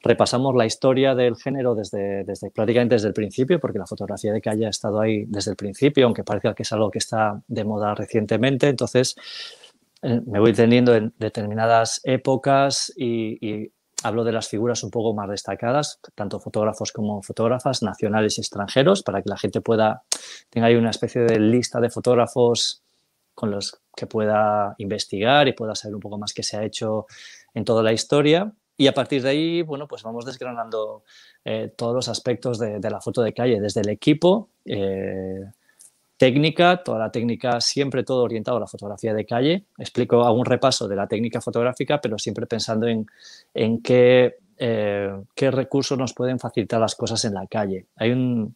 Repasamos 0.00 0.54
la 0.54 0.66
historia 0.66 1.14
del 1.14 1.36
género 1.36 1.74
desde, 1.74 2.22
desde 2.24 2.50
prácticamente 2.50 2.94
desde 2.94 3.08
el 3.08 3.14
principio, 3.14 3.58
porque 3.58 3.78
la 3.78 3.86
fotografía 3.86 4.32
de 4.32 4.40
calle 4.40 4.66
ha 4.66 4.70
estado 4.70 5.00
ahí 5.00 5.24
desde 5.26 5.52
el 5.52 5.56
principio, 5.56 6.04
aunque 6.04 6.24
parezca 6.24 6.54
que 6.54 6.62
es 6.62 6.72
algo 6.72 6.90
que 6.90 6.98
está 6.98 7.42
de 7.48 7.64
moda 7.64 7.94
recientemente. 7.94 8.68
Entonces, 8.68 9.16
eh, 10.02 10.20
me 10.26 10.38
voy 10.38 10.52
teniendo 10.52 10.94
en 10.94 11.12
determinadas 11.18 12.00
épocas 12.04 12.92
y 12.96 13.72
hablo 14.02 14.24
de 14.24 14.32
las 14.32 14.48
figuras 14.48 14.82
un 14.84 14.90
poco 14.90 15.14
más 15.14 15.28
destacadas, 15.28 16.00
tanto 16.14 16.40
fotógrafos 16.40 16.92
como 16.92 17.22
fotógrafas, 17.22 17.82
nacionales 17.82 18.38
y 18.38 18.40
extranjeros, 18.40 19.02
para 19.02 19.22
que 19.22 19.28
la 19.28 19.36
gente 19.36 19.60
pueda, 19.60 20.02
tenga 20.50 20.68
ahí 20.68 20.76
una 20.76 20.90
especie 20.90 21.22
de 21.22 21.38
lista 21.38 21.80
de 21.80 21.90
fotógrafos 21.90 22.82
con 23.34 23.50
los 23.50 23.80
que 23.96 24.06
pueda 24.06 24.74
investigar 24.78 25.48
y 25.48 25.52
pueda 25.52 25.74
saber 25.74 25.94
un 25.94 26.00
poco 26.00 26.18
más 26.18 26.32
qué 26.32 26.42
se 26.42 26.56
ha 26.56 26.64
hecho 26.64 27.06
en 27.54 27.64
toda 27.64 27.82
la 27.82 27.92
historia. 27.92 28.52
Y 28.76 28.86
a 28.86 28.94
partir 28.94 29.22
de 29.22 29.30
ahí, 29.30 29.62
bueno, 29.62 29.88
pues 29.88 30.04
vamos 30.04 30.24
desgranando 30.24 31.02
eh, 31.44 31.72
todos 31.76 31.94
los 31.94 32.08
aspectos 32.08 32.58
de, 32.58 32.78
la 32.80 33.00
foto 33.00 33.22
de 33.22 33.34
calle, 33.34 33.60
desde 33.60 33.80
el 33.80 33.88
equipo, 33.88 34.50
eh, 34.64 35.40
técnica, 36.18 36.82
toda 36.82 36.98
la 36.98 37.10
técnica, 37.10 37.60
siempre 37.60 38.02
todo 38.02 38.24
orientado 38.24 38.58
a 38.58 38.60
la 38.60 38.66
fotografía 38.66 39.14
de 39.14 39.24
calle. 39.24 39.64
Explico 39.78 40.26
algún 40.26 40.44
repaso 40.44 40.86
de 40.86 40.96
la 40.96 41.06
técnica 41.06 41.40
fotográfica, 41.40 42.00
pero 42.00 42.18
siempre 42.18 42.46
pensando 42.46 42.86
en, 42.86 43.06
en 43.54 43.80
qué, 43.80 44.36
eh, 44.58 45.16
qué 45.34 45.50
recursos 45.50 45.96
nos 45.96 46.12
pueden 46.12 46.38
facilitar 46.38 46.80
las 46.80 46.96
cosas 46.96 47.24
en 47.24 47.34
la 47.34 47.46
calle. 47.46 47.86
Hay 47.96 48.10
un, 48.10 48.54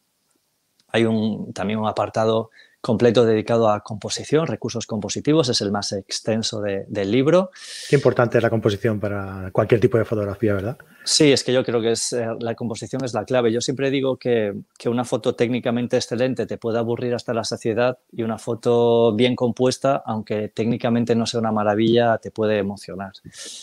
hay 0.88 1.04
un, 1.04 1.52
también 1.54 1.78
un 1.78 1.86
apartado 1.86 2.50
completo 2.82 3.24
dedicado 3.24 3.70
a 3.70 3.80
composición, 3.80 4.48
recursos 4.48 4.86
compositivos, 4.86 5.48
es 5.48 5.60
el 5.60 5.70
más 5.70 5.92
extenso 5.92 6.60
del 6.60 7.10
libro. 7.10 7.50
Qué 7.88 7.94
importante 7.94 8.38
es 8.38 8.42
la 8.42 8.50
composición 8.50 8.98
para 8.98 9.50
cualquier 9.52 9.80
tipo 9.80 9.98
de 9.98 10.04
fotografía, 10.04 10.52
¿verdad? 10.52 10.76
Sí, 11.04 11.30
es 11.30 11.44
que 11.44 11.52
yo 11.52 11.64
creo 11.64 11.80
que 11.80 11.92
es, 11.92 12.12
eh, 12.12 12.26
la 12.40 12.56
composición 12.56 13.04
es 13.04 13.14
la 13.14 13.24
clave. 13.24 13.52
Yo 13.52 13.60
siempre 13.60 13.90
digo 13.90 14.16
que, 14.16 14.52
que, 14.76 14.88
una 14.88 15.04
foto 15.04 15.36
técnicamente 15.36 15.96
excelente 15.96 16.44
te 16.44 16.58
puede 16.58 16.78
aburrir 16.78 17.14
hasta 17.14 17.32
la 17.32 17.44
saciedad 17.44 17.98
y 18.10 18.24
una 18.24 18.38
foto 18.38 19.14
bien 19.14 19.36
compuesta, 19.36 20.02
aunque 20.04 20.48
técnicamente 20.48 21.14
no 21.14 21.24
sea 21.26 21.38
una 21.38 21.52
maravilla, 21.52 22.18
te 22.18 22.32
puede 22.32 22.58
emocionar. 22.58 23.12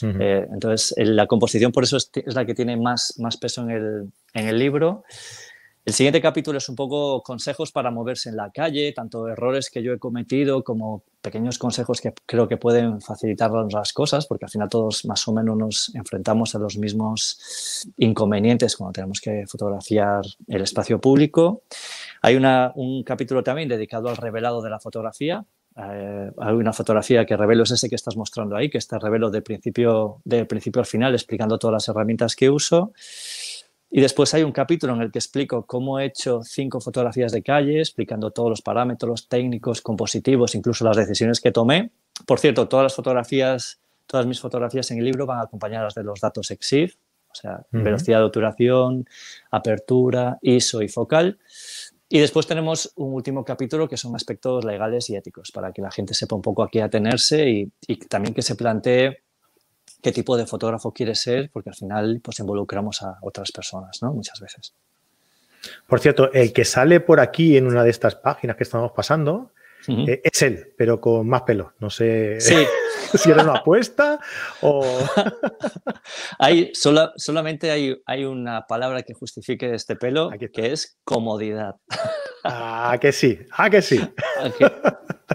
Eh, 0.02 0.48
entonces, 0.50 0.94
la 0.98 1.28
composición 1.28 1.74
por 1.74 1.84
eso 1.84 1.98
es, 1.98 2.10
es, 2.14 2.36
la 2.36 2.46
que 2.46 2.56
tiene 2.56 2.78
más, 2.78 3.20
más 3.20 3.36
peso 3.36 3.64
en 3.64 3.72
el, 3.72 4.12
en 4.34 4.48
el 4.48 4.58
libro. 4.58 5.04
El 5.90 5.96
siguiente 5.96 6.22
capítulo 6.22 6.60
es 6.60 6.70
un 6.70 6.76
poco 6.76 7.24
consejos 7.24 7.72
para 7.72 7.90
moverse 7.90 8.30
en 8.30 8.36
la 8.36 8.52
calle, 8.52 8.92
tanto 8.92 9.28
errores 9.28 9.72
que 9.72 9.82
yo 9.82 9.92
he 9.92 9.98
cometido 9.98 10.64
como 10.64 11.02
pequeños 11.20 11.58
consejos 11.58 12.00
que 12.00 12.14
creo 12.28 12.48
que 12.48 12.58
pueden 12.58 13.02
facilitarnos 13.02 13.74
las 13.74 13.92
cosas, 13.92 14.28
porque 14.28 14.46
al 14.46 14.52
final 14.52 14.70
todos 14.70 15.04
más 15.06 15.28
o 15.28 15.34
menos 15.34 15.58
nos 15.58 15.96
enfrentamos 15.96 16.54
a 16.54 16.60
los 16.60 16.78
mismos 16.78 17.88
inconvenientes 17.98 18.78
cuando 18.78 18.94
tenemos 18.94 19.20
que 19.20 19.48
fotografiar 19.48 20.22
el 20.46 20.62
espacio 20.62 21.02
público. 21.02 21.64
Hay 22.22 22.36
un 22.36 23.04
capítulo 23.04 23.42
también 23.42 23.68
dedicado 23.68 24.10
al 24.10 24.18
revelado 24.18 24.62
de 24.62 24.70
la 24.70 24.80
fotografía. 24.80 25.44
Eh, 25.76 26.32
hay 26.38 26.54
una 26.54 26.74
fotografía 26.74 27.26
que 27.26 27.36
revelo 27.36 27.64
es 27.64 27.72
ese 27.72 27.90
que 27.90 27.96
estás 27.96 28.16
mostrando 28.16 28.56
ahí, 28.56 28.70
que 28.70 28.78
está 28.78 29.00
revelo 29.00 29.32
de 29.32 29.42
principio, 29.42 30.22
de 30.24 30.46
principio 30.46 30.82
al 30.82 30.86
final, 30.86 31.16
explicando 31.16 31.58
todas 31.58 31.74
las 31.74 31.88
herramientas 31.88 32.36
que 32.36 32.52
uso. 32.52 32.94
Y 33.92 34.02
después 34.02 34.34
hay 34.34 34.44
un 34.44 34.52
capítulo 34.52 34.94
en 34.94 35.02
el 35.02 35.12
que 35.12 35.20
explico 35.20 35.66
cómo 35.66 36.00
he 36.00 36.06
hecho 36.06 36.42
cinco 36.44 36.80
fotografías 36.80 37.32
de 37.32 37.42
calle, 37.42 37.80
explicando 37.80 38.32
todos 38.32 38.50
los 38.50 38.62
parámetros 38.62 39.28
técnicos, 39.28 39.82
compositivos, 39.82 40.54
incluso 40.54 40.86
las 40.86 40.96
decisiones 40.96 41.42
que 41.42 41.52
tomé. 41.52 41.92
Por 42.28 42.40
cierto, 42.40 42.68
todas 42.68 42.84
las 42.84 42.96
fotografías, 42.96 43.80
todas 44.06 44.28
mis 44.28 44.40
fotografías 44.40 44.92
en 44.92 45.00
el 45.00 45.06
libro 45.06 45.26
van 45.26 45.40
acompañadas 45.40 45.96
de 45.96 46.04
los 46.04 46.20
datos 46.20 46.52
EXIF, 46.52 46.96
o 47.32 47.36
sea, 47.36 47.66
velocidad 47.72 48.20
de 48.20 48.26
obturación, 48.26 49.08
apertura, 49.50 50.38
ISO 50.42 50.82
y 50.82 50.88
focal. 50.88 51.40
Y 52.08 52.20
después 52.20 52.48
tenemos 52.48 52.92
un 52.96 53.14
último 53.14 53.46
capítulo 53.46 53.88
que 53.88 53.98
son 53.98 54.16
aspectos 54.16 54.66
legales 54.66 55.10
y 55.10 55.16
éticos, 55.16 55.52
para 55.52 55.72
que 55.72 55.82
la 55.82 55.92
gente 55.92 56.14
sepa 56.14 56.36
un 56.36 56.42
poco 56.42 56.64
a 56.64 56.70
qué 56.70 56.82
atenerse 56.82 57.50
y, 57.50 57.72
y 57.88 57.98
también 57.98 58.34
que 58.34 58.42
se 58.42 58.56
plantee 58.56 59.24
qué 60.02 60.12
tipo 60.12 60.38
de 60.38 60.46
fotógrafo 60.46 60.94
quieres 60.94 61.20
ser, 61.22 61.50
porque 61.52 61.70
al 61.70 61.76
final 61.76 62.22
pues 62.24 62.40
involucramos 62.40 63.02
a 63.02 63.18
otras 63.22 63.52
personas, 63.52 64.02
¿no? 64.02 64.14
Muchas 64.14 64.40
veces. 64.40 64.74
Por 65.88 66.00
cierto, 66.00 66.32
el 66.32 66.54
que 66.54 66.66
sale 66.66 67.00
por 67.00 67.20
aquí 67.20 67.58
en 67.58 67.68
una 67.68 67.84
de 67.84 67.90
estas 67.90 68.16
páginas 68.16 68.56
que 68.56 68.64
estamos 68.64 68.92
pasando 68.92 69.52
eh, 69.88 70.22
es 70.24 70.42
él, 70.42 70.74
pero 70.78 71.00
con 71.00 71.28
más 71.28 71.44
pelo. 71.44 71.74
No 71.80 71.90
sé 71.90 72.40
si 73.14 73.32
era 73.32 73.44
una 73.44 73.60
apuesta 73.60 74.20
o... 74.62 74.86
hay, 76.40 76.72
solamente 76.74 77.72
hay, 77.72 78.02
hay, 78.06 78.26
una 78.26 78.68
palabra 78.68 79.04
que 79.04 79.14
justifique 79.14 79.74
este 79.74 79.96
pelo, 79.96 80.30
que 80.32 80.72
es 80.72 81.00
comodidad. 81.04 81.76
Ah, 82.44 82.98
que 83.00 83.12
sí, 83.12 83.40
ah, 83.52 83.70
que 83.70 83.82
sí. 83.82 84.00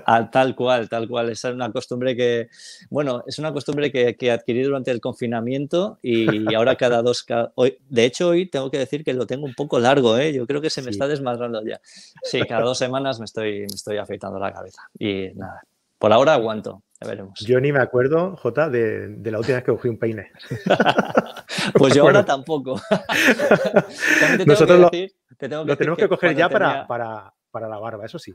Ah, 0.06 0.30
tal 0.30 0.54
cual, 0.54 0.88
tal 0.88 1.08
cual. 1.08 1.30
Esa 1.30 1.48
es 1.48 1.54
una 1.54 1.70
costumbre 1.70 2.16
que, 2.16 2.48
bueno, 2.90 3.22
es 3.26 3.38
una 3.38 3.52
costumbre 3.52 3.90
que, 3.92 4.16
que 4.16 4.30
adquirí 4.30 4.62
durante 4.62 4.90
el 4.90 5.00
confinamiento 5.00 5.98
y 6.02 6.26
ahora 6.54 6.76
cada 6.76 7.02
dos, 7.02 7.24
hoy, 7.54 7.78
de 7.88 8.04
hecho 8.04 8.28
hoy 8.28 8.46
tengo 8.46 8.70
que 8.70 8.78
decir 8.78 9.04
que 9.04 9.14
lo 9.14 9.26
tengo 9.26 9.46
un 9.46 9.54
poco 9.54 9.78
largo, 9.78 10.18
¿eh? 10.18 10.32
yo 10.32 10.46
creo 10.46 10.60
que 10.60 10.70
se 10.70 10.82
me 10.82 10.90
está 10.90 11.08
desmadrando 11.08 11.62
ya. 11.64 11.80
Sí, 12.22 12.40
cada 12.42 12.62
dos 12.62 12.78
semanas 12.78 13.18
me 13.18 13.24
estoy, 13.24 13.60
me 13.60 13.74
estoy 13.74 13.98
afeitando 13.98 14.38
la 14.38 14.52
cabeza 14.52 14.82
y 14.98 15.28
nada, 15.34 15.62
por 15.98 16.12
ahora 16.12 16.34
aguanto, 16.34 16.82
ya 17.00 17.08
veremos. 17.08 17.38
Yo 17.40 17.60
ni 17.60 17.72
me 17.72 17.80
acuerdo, 17.80 18.36
Jota, 18.36 18.68
de, 18.68 19.08
de 19.08 19.30
la 19.30 19.38
última 19.38 19.56
vez 19.56 19.64
que 19.64 19.72
cogí 19.72 19.88
un 19.88 19.98
peine. 19.98 20.30
pues 21.74 21.94
yo 21.94 22.02
ahora 22.02 22.24
tampoco. 22.24 22.80
Nosotros 24.46 24.80
lo, 24.80 24.90
tenemos 25.38 25.98
que, 25.98 26.08
coger 26.08 26.34
ya 26.34 26.48
para, 26.48 26.86
para, 26.86 27.32
para 27.50 27.68
la 27.68 27.78
barba, 27.78 28.06
eso 28.06 28.18
sí. 28.18 28.34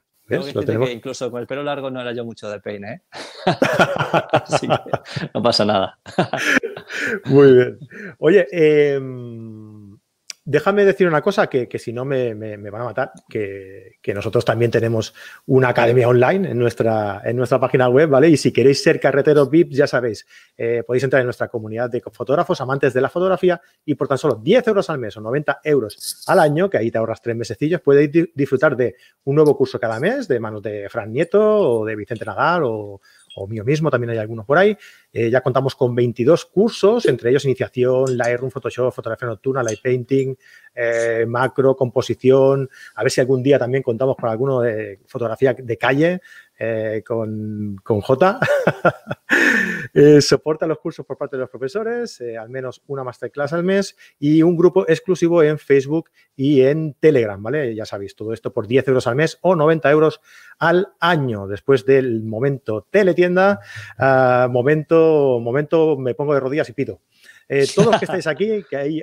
incluso 0.92 1.30
con 1.32 1.42
el 1.42 1.48
pelo 1.48 1.64
largo 1.64 1.90
no 1.90 2.02
era 2.02 2.14
yo 2.14 2.26
mucho 2.26 2.50
de 2.50 2.60
peine, 2.60 2.94
¿eh? 2.94 3.02
no 5.34 5.42
pasa 5.42 5.66
nada. 5.66 6.00
Muy 7.26 7.54
bien. 7.54 7.80
Oye, 8.20 8.48
eh, 8.52 9.00
déjame 10.50 10.84
decir 10.84 11.08
una 11.08 11.22
cosa 11.22 11.48
que, 11.48 11.68
si 11.78 11.94
no 11.94 12.06
me, 12.06 12.34
van 12.34 12.82
a 12.82 12.86
matar, 12.86 13.12
que, 13.30 14.00
nosotros 14.16 14.44
también 14.44 14.72
tenemos 14.72 15.14
una 15.46 15.70
academia 15.70 16.08
online 16.08 16.50
en 16.50 16.58
nuestra, 16.58 17.22
en 17.24 17.38
nuestra 17.38 17.60
página 17.60 17.88
web, 17.88 18.10
¿vale? 18.10 18.30
Y 18.30 18.38
si 18.38 18.52
queréis 18.52 18.82
ser 18.82 19.00
carreteros 19.00 19.50
VIP, 19.52 19.74
ya 19.74 19.86
sabéis, 19.86 20.26
eh, 20.58 20.84
podéis 20.86 21.04
entrar 21.04 21.20
en 21.20 21.28
nuestra 21.28 21.48
comunidad 21.50 21.92
de 21.92 22.02
fotógrafos, 22.02 22.60
amantes 22.62 22.94
de 22.96 23.02
la 23.02 23.10
fotografía, 23.10 23.62
y 23.86 23.94
por 23.94 24.08
tan 24.08 24.18
solo 24.18 24.36
10 24.36 24.68
euros 24.68 24.90
al 24.90 24.98
mes 24.98 25.16
o 25.18 25.22
90 25.22 25.60
euros 25.64 26.24
al 26.26 26.40
año, 26.40 26.68
que 26.68 26.80
ahí 26.80 26.90
te 26.90 26.98
ahorras 26.98 27.22
tres 27.22 27.36
mesecillos, 27.36 27.82
podéis 27.82 28.10
disfrutar 28.34 28.76
de 28.76 28.96
un 29.26 29.36
nuevo 29.36 29.56
curso 29.56 29.80
cada 29.80 30.00
mes 30.00 30.28
de 30.28 30.40
manos 30.40 30.64
de 30.64 30.90
Fran 30.90 31.14
Nieto 31.14 31.40
o 31.42 31.86
de 31.86 31.96
Vicente 31.96 32.26
Nadal 32.26 32.64
o, 32.66 33.02
o 33.36 33.48
mío 33.48 33.64
mismo, 33.64 33.90
también 33.90 34.12
hay 34.12 34.18
algunos 34.18 34.46
por 34.46 34.58
ahí. 34.58 34.78
Eh, 35.12 35.30
ya 35.30 35.42
contamos 35.42 35.76
con 35.76 35.96
22 35.96 36.46
cursos, 36.46 37.06
entre 37.06 37.30
ellos 37.30 37.46
iniciación, 37.46 38.18
Lightroom, 38.18 38.52
Photoshop, 38.52 38.94
fotografía 38.94 39.28
nocturna, 39.28 39.64
light 39.64 39.82
painting, 39.82 40.36
eh, 40.76 41.26
macro, 41.28 41.76
composición. 41.76 42.70
A 42.96 43.04
ver 43.04 43.12
si 43.12 43.22
algún 43.22 43.44
día 43.44 43.58
también 43.60 43.84
contamos 43.84 44.16
con 44.16 44.30
alguno 44.30 44.62
de 44.62 45.00
fotografía 45.08 45.54
de 45.54 45.78
calle 45.78 46.22
eh, 46.60 47.04
con, 47.06 47.78
con, 47.84 48.02
J. 48.02 48.40
soporta 50.22 50.68
los 50.68 50.80
cursos 50.80 51.06
por 51.06 51.18
parte 51.18 51.38
de 51.38 51.42
los 51.42 51.50
profesores, 51.50 52.22
al 52.40 52.50
menos 52.50 52.84
una 52.88 53.04
masterclass 53.04 53.54
al 53.54 53.64
mes 53.64 53.96
y 54.20 54.44
un 54.44 54.56
grupo 54.56 54.88
exclusivo 54.88 55.42
en 55.42 55.58
Facebook 55.58 56.12
y 56.36 56.62
en 56.62 56.94
Telegram, 57.00 57.42
¿vale? 57.42 57.74
Ya 57.74 57.86
sabéis, 57.86 58.16
todo 58.16 58.34
esto 58.34 58.54
por 58.54 58.68
10 58.68 58.88
euros 58.90 59.08
al 59.08 59.16
mes 59.16 59.40
o 59.42 59.56
90 59.56 59.90
euros 59.90 60.22
al 60.58 60.90
año. 61.00 61.48
Después 61.48 61.86
del 61.86 62.24
momento 62.24 62.88
teletienda, 62.92 63.60
uh, 63.98 64.50
momento 64.50 65.40
momento, 65.40 65.98
me 65.98 66.14
pongo 66.14 66.34
de 66.34 66.40
rodillas 66.40 66.70
y 66.70 66.74
pido. 66.74 67.02
Eh, 67.48 67.66
todos 67.74 67.98
que 67.98 68.06
estáis 68.06 68.28
aquí, 68.28 68.64
que 68.70 68.78
hay 68.78 69.02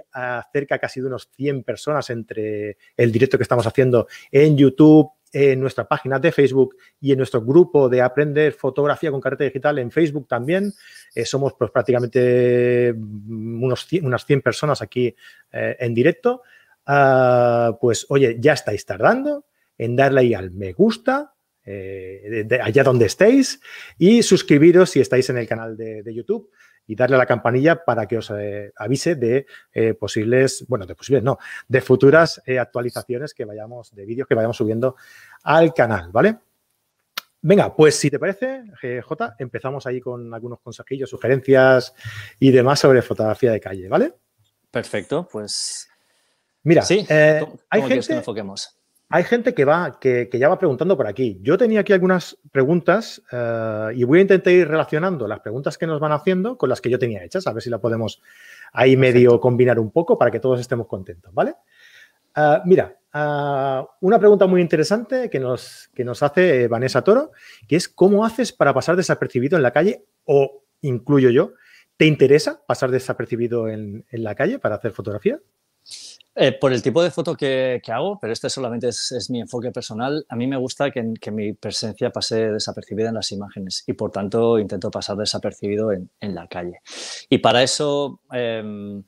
cerca 0.52 0.78
casi 0.78 1.00
de 1.00 1.08
unos 1.08 1.28
100 1.34 1.64
personas 1.64 2.08
entre 2.10 2.78
el 2.96 3.10
directo 3.10 3.36
que 3.36 3.42
estamos 3.42 3.66
haciendo 3.66 4.06
en 4.30 4.56
YouTube, 4.56 5.10
en 5.32 5.60
nuestra 5.60 5.86
página 5.86 6.18
de 6.18 6.32
Facebook 6.32 6.76
y 7.00 7.12
en 7.12 7.18
nuestro 7.18 7.42
grupo 7.42 7.88
de 7.88 8.00
Aprender 8.00 8.52
Fotografía 8.52 9.10
con 9.10 9.20
Carrete 9.20 9.44
Digital 9.44 9.78
en 9.78 9.90
Facebook 9.90 10.26
también. 10.28 10.72
Eh, 11.14 11.24
somos 11.24 11.54
pues, 11.58 11.70
prácticamente 11.70 12.92
unos 12.92 13.88
unas 14.02 14.24
100 14.24 14.42
personas 14.42 14.82
aquí 14.82 15.14
eh, 15.52 15.76
en 15.78 15.94
directo. 15.94 16.42
Ah, 16.86 17.76
pues 17.80 18.06
oye, 18.08 18.36
ya 18.38 18.52
estáis 18.52 18.86
tardando 18.86 19.46
en 19.76 19.96
darle 19.96 20.20
ahí 20.20 20.34
al 20.34 20.52
me 20.52 20.72
gusta, 20.72 21.34
eh, 21.64 22.46
allá 22.62 22.84
donde 22.84 23.06
estéis 23.06 23.60
y 23.98 24.22
suscribiros 24.22 24.90
si 24.90 25.00
estáis 25.00 25.28
en 25.30 25.38
el 25.38 25.48
canal 25.48 25.76
de, 25.76 26.14
YouTube 26.14 26.50
y 26.86 26.94
darle 26.94 27.16
a 27.16 27.18
la 27.18 27.26
campanilla 27.26 27.84
para 27.84 28.06
que 28.06 28.18
os 28.18 28.30
eh, 28.30 28.72
avise 28.76 29.14
de 29.16 29.46
eh, 29.72 29.94
posibles, 29.94 30.64
bueno, 30.68 30.86
de 30.86 30.94
posibles 30.94 31.22
no, 31.22 31.38
de 31.68 31.80
futuras 31.80 32.42
actualizaciones 32.46 33.34
que 33.34 33.44
vayamos, 33.44 33.94
de 33.94 34.04
vídeos 34.04 34.28
que 34.28 34.34
vayamos 34.34 34.56
subiendo 34.56 34.96
al 35.42 35.74
canal, 35.74 36.10
¿vale? 36.12 36.38
Venga, 37.42 37.74
pues 37.74 37.96
si 37.96 38.10
te 38.10 38.18
parece, 38.18 38.64
J, 39.02 39.36
empezamos 39.38 39.86
ahí 39.86 40.00
con 40.00 40.32
algunos 40.34 40.60
consejillos, 40.60 41.10
sugerencias 41.10 41.94
y 42.40 42.50
demás 42.50 42.80
sobre 42.80 43.02
fotografía 43.02 43.52
de 43.52 43.60
calle, 43.60 43.88
¿vale? 43.88 44.14
Perfecto, 44.70 45.28
pues... 45.30 45.88
Mira, 46.62 46.82
sí, 46.82 47.06
hay 47.08 47.82
gente... 47.82 48.06
Que 48.06 48.14
enfoquemos? 48.14 48.76
Hay 49.08 49.22
gente 49.22 49.54
que 49.54 49.64
va, 49.64 50.00
que, 50.00 50.28
ya 50.32 50.48
va 50.48 50.58
preguntando 50.58 50.96
por 50.96 51.06
aquí. 51.06 51.38
Yo 51.40 51.56
tenía 51.56 51.80
aquí 51.80 51.92
algunas 51.92 52.36
preguntas 52.50 53.22
eh, 53.30 53.90
y 53.94 54.02
voy 54.02 54.18
a 54.18 54.22
intentar 54.22 54.52
ir 54.52 54.66
relacionando 54.66 55.28
las 55.28 55.40
preguntas 55.40 55.78
que 55.78 55.86
nos 55.86 56.00
van 56.00 56.10
haciendo 56.10 56.58
con 56.58 56.68
las 56.68 56.80
que 56.80 56.90
yo 56.90 56.98
tenía 56.98 57.22
hechas, 57.22 57.46
a 57.46 57.52
ver 57.52 57.62
si 57.62 57.70
la 57.70 57.78
podemos 57.78 58.20
ahí 58.72 58.96
medio 58.96 59.40
combinar 59.40 59.78
un 59.78 59.92
poco 59.92 60.18
para 60.18 60.32
que 60.32 60.40
todos 60.40 60.58
estemos 60.58 60.88
contentos, 60.88 61.32
¿vale? 61.32 61.54
Eh, 62.34 62.58
mira, 62.64 62.96
eh, 63.14 63.82
una 64.00 64.18
pregunta 64.18 64.46
muy 64.48 64.60
interesante 64.60 65.30
que 65.30 65.38
nos, 65.38 65.88
que 65.94 66.04
nos 66.04 66.24
hace 66.24 66.66
Vanessa 66.66 67.02
Toro, 67.02 67.30
que 67.68 67.76
es 67.76 67.88
¿cómo 67.88 68.24
haces 68.24 68.52
para 68.52 68.74
pasar 68.74 68.96
desapercibido 68.96 69.56
en 69.56 69.62
la 69.62 69.70
calle? 69.70 70.04
O 70.24 70.64
incluyo 70.80 71.30
yo, 71.30 71.52
¿te 71.96 72.06
interesa 72.06 72.60
pasar 72.66 72.90
desapercibido 72.90 73.68
en, 73.68 74.04
en 74.10 74.24
la 74.24 74.34
calle 74.34 74.58
para 74.58 74.74
hacer 74.74 74.90
fotografía? 74.90 75.38
Eh, 76.38 76.52
por 76.52 76.70
el 76.74 76.82
tipo 76.82 77.02
de 77.02 77.10
foto 77.10 77.34
que, 77.34 77.80
hago, 77.88 78.18
pero 78.20 78.30
este 78.30 78.50
solamente 78.50 78.88
es, 78.88 79.30
mi 79.30 79.40
enfoque 79.40 79.72
personal, 79.72 80.26
a 80.28 80.36
mí 80.36 80.46
me 80.46 80.58
gusta 80.58 80.90
que, 80.90 81.02
mi 81.32 81.54
presencia 81.54 82.10
pase 82.10 82.52
desapercibida 82.52 83.08
en 83.08 83.14
las 83.14 83.32
imágenes 83.32 83.84
y 83.86 83.94
por 83.94 84.10
tanto 84.10 84.58
intento 84.58 84.90
pasar 84.90 85.16
desapercibido 85.16 85.92
en, 85.92 86.34
la 86.34 86.46
calle. 86.46 86.80
Y 87.30 87.38
para 87.38 87.62
eso, 87.62 88.20
em, 88.32 89.02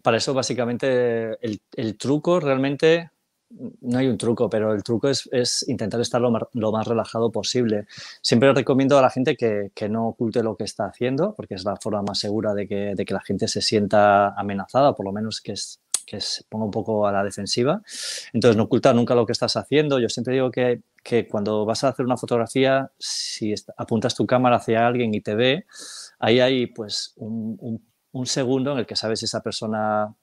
para 0.00 0.18
eso 0.18 0.34
básicamente 0.34 1.36
el, 1.42 1.96
truco 1.98 2.38
realmente, 2.38 3.10
no 3.80 3.98
hay 3.98 4.06
un 4.06 4.18
truco, 4.18 4.48
pero 4.48 4.72
el 4.74 4.84
truco 4.84 5.08
es, 5.08 5.68
intentar 5.68 6.00
estar 6.00 6.20
lo 6.20 6.30
más, 6.30 6.86
relajado 6.86 7.32
posible. 7.32 7.86
Siempre 8.22 8.52
recomiendo 8.52 8.96
a 8.98 9.02
la 9.02 9.10
gente 9.10 9.36
que, 9.36 9.88
no 9.88 10.06
oculte 10.06 10.44
lo 10.44 10.56
que 10.56 10.62
está 10.62 10.86
haciendo, 10.86 11.34
porque 11.34 11.54
es 11.54 11.64
la 11.64 11.76
forma 11.76 12.02
más 12.02 12.20
segura 12.20 12.54
de 12.54 12.68
que, 12.68 12.94
de 12.94 13.04
que 13.04 13.14
la 13.14 13.20
gente 13.20 13.48
se 13.48 13.62
sienta 13.62 14.28
amenazada, 14.34 14.94
por 14.94 15.04
lo 15.04 15.12
menos 15.12 15.40
que 15.40 15.52
es 15.52 15.80
que 16.08 16.20
se 16.20 16.44
ponga 16.44 16.64
un 16.64 16.70
poco 16.70 17.06
a 17.06 17.12
la 17.12 17.22
defensiva. 17.22 17.82
Entonces, 18.32 18.56
no 18.56 18.64
ocultar 18.64 18.94
nunca 18.94 19.14
lo 19.14 19.26
que 19.26 19.32
estás 19.32 19.56
haciendo. 19.56 19.98
Yo 19.98 20.08
siempre 20.08 20.34
digo 20.34 20.50
que, 20.50 20.82
que 21.02 21.28
cuando 21.28 21.66
vas 21.66 21.84
a 21.84 21.88
hacer 21.88 22.06
una 22.06 22.16
fotografía, 22.16 22.90
si 22.98 23.54
apuntas 23.76 24.14
tu 24.14 24.26
cámara 24.26 24.56
hacia 24.56 24.86
alguien 24.86 25.14
y 25.14 25.20
te 25.20 25.34
ve, 25.34 25.66
ahí 26.18 26.40
hay 26.40 26.66
pues 26.66 27.12
un, 27.16 27.82
un, 28.12 28.26
segundo 28.26 28.72
en 28.72 28.78
el 28.78 28.86
que 28.86 28.96
sabes 28.96 29.20
si 29.20 29.26
esa 29.26 29.42
persona 29.42 30.14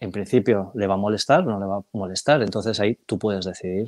en 0.00 0.12
principio 0.12 0.70
le 0.74 0.86
va 0.86 0.94
a 0.94 0.98
molestar 0.98 1.40
o 1.40 1.50
no 1.50 1.60
le 1.60 1.66
va 1.66 1.76
a 1.76 1.84
molestar. 1.92 2.42
Entonces 2.42 2.78
ahí 2.80 2.96
tú 3.06 3.18
puedes 3.18 3.44
decidir. 3.44 3.86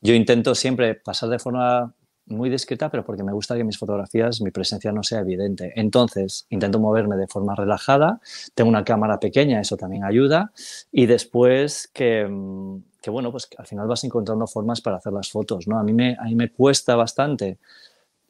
Yo 0.00 0.14
intento 0.14 0.54
siempre 0.54 0.94
pasar 0.94 1.30
de 1.30 1.38
forma 1.38 1.94
muy 2.26 2.50
discreta, 2.50 2.90
pero 2.90 3.04
porque 3.04 3.22
me 3.22 3.32
gusta 3.32 3.56
que 3.56 3.64
mis 3.64 3.78
fotografías, 3.78 4.40
mi 4.40 4.50
presencia 4.50 4.92
no 4.92 5.02
sea 5.02 5.20
evidente. 5.20 5.72
Entonces, 5.76 6.46
intento 6.50 6.78
moverme 6.78 7.16
de 7.16 7.26
forma 7.26 7.54
relajada, 7.54 8.20
tengo 8.54 8.70
una 8.70 8.84
cámara 8.84 9.18
pequeña, 9.18 9.60
eso 9.60 9.76
también 9.76 10.04
ayuda, 10.04 10.52
y 10.90 11.06
después 11.06 11.88
que, 11.92 12.26
mm, 12.28 12.76
que 13.02 13.10
bueno, 13.10 13.30
pues 13.32 13.48
al 13.58 13.66
final 13.66 13.88
vas 13.88 14.04
encontrando 14.04 14.46
formas 14.46 14.80
para 14.80 14.96
hacer 14.96 15.12
las 15.12 15.30
fotos, 15.30 15.66
¿no? 15.66 15.78
A 15.78 15.82
mí 15.82 15.92
me, 15.92 16.16
a 16.18 16.24
mí 16.24 16.34
me 16.34 16.50
cuesta 16.50 16.94
bastante 16.96 17.58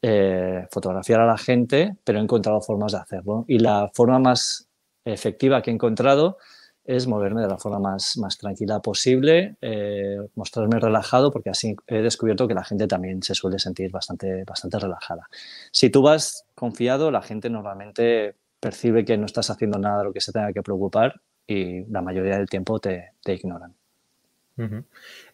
eh, 0.01 0.67
fotografiar 0.69 1.21
a 1.21 1.25
la 1.25 1.37
gente, 1.37 1.95
pero 2.03 2.19
he 2.19 2.21
encontrado 2.21 2.59
formas 2.61 2.91
de 2.91 2.97
hacerlo. 2.97 3.45
Y 3.47 3.59
la 3.59 3.89
forma 3.93 4.19
más 4.19 4.67
efectiva 5.05 5.61
que 5.61 5.71
he 5.71 5.73
encontrado 5.73 6.37
es 6.85 7.07
moverme 7.07 7.41
de 7.41 7.47
la 7.47 7.57
forma 7.57 7.79
más, 7.79 8.17
más 8.17 8.37
tranquila 8.37 8.81
posible, 8.81 9.55
eh, 9.61 10.17
mostrarme 10.35 10.79
relajado, 10.79 11.31
porque 11.31 11.49
así 11.49 11.75
he 11.87 12.01
descubierto 12.01 12.47
que 12.47 12.53
la 12.53 12.63
gente 12.63 12.87
también 12.87 13.23
se 13.23 13.35
suele 13.35 13.57
sentir 13.59 13.89
bastante, 13.91 14.43
bastante 14.43 14.79
relajada. 14.79 15.29
Si 15.71 15.89
tú 15.89 16.01
vas 16.01 16.45
confiado, 16.55 17.09
la 17.09 17.21
gente 17.21 17.49
normalmente 17.49 18.35
percibe 18.59 19.05
que 19.05 19.17
no 19.17 19.25
estás 19.25 19.49
haciendo 19.49 19.79
nada 19.79 19.99
de 19.99 20.03
lo 20.05 20.13
que 20.13 20.21
se 20.21 20.31
tenga 20.31 20.51
que 20.51 20.61
preocupar 20.61 21.21
y 21.47 21.85
la 21.85 22.01
mayoría 22.01 22.37
del 22.37 22.49
tiempo 22.49 22.79
te, 22.79 23.11
te 23.23 23.33
ignoran. 23.33 23.73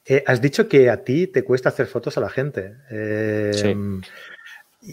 Eh, 0.05 0.23
has 0.25 0.41
dicho 0.41 0.69
que 0.69 0.89
a 0.89 1.03
ti 1.03 1.27
te 1.27 1.43
cuesta 1.43 1.69
hacer 1.69 1.88
fotos 1.88 2.17
a 2.17 2.21
la 2.21 2.29
gente. 2.29 2.75
sí. 3.53 3.75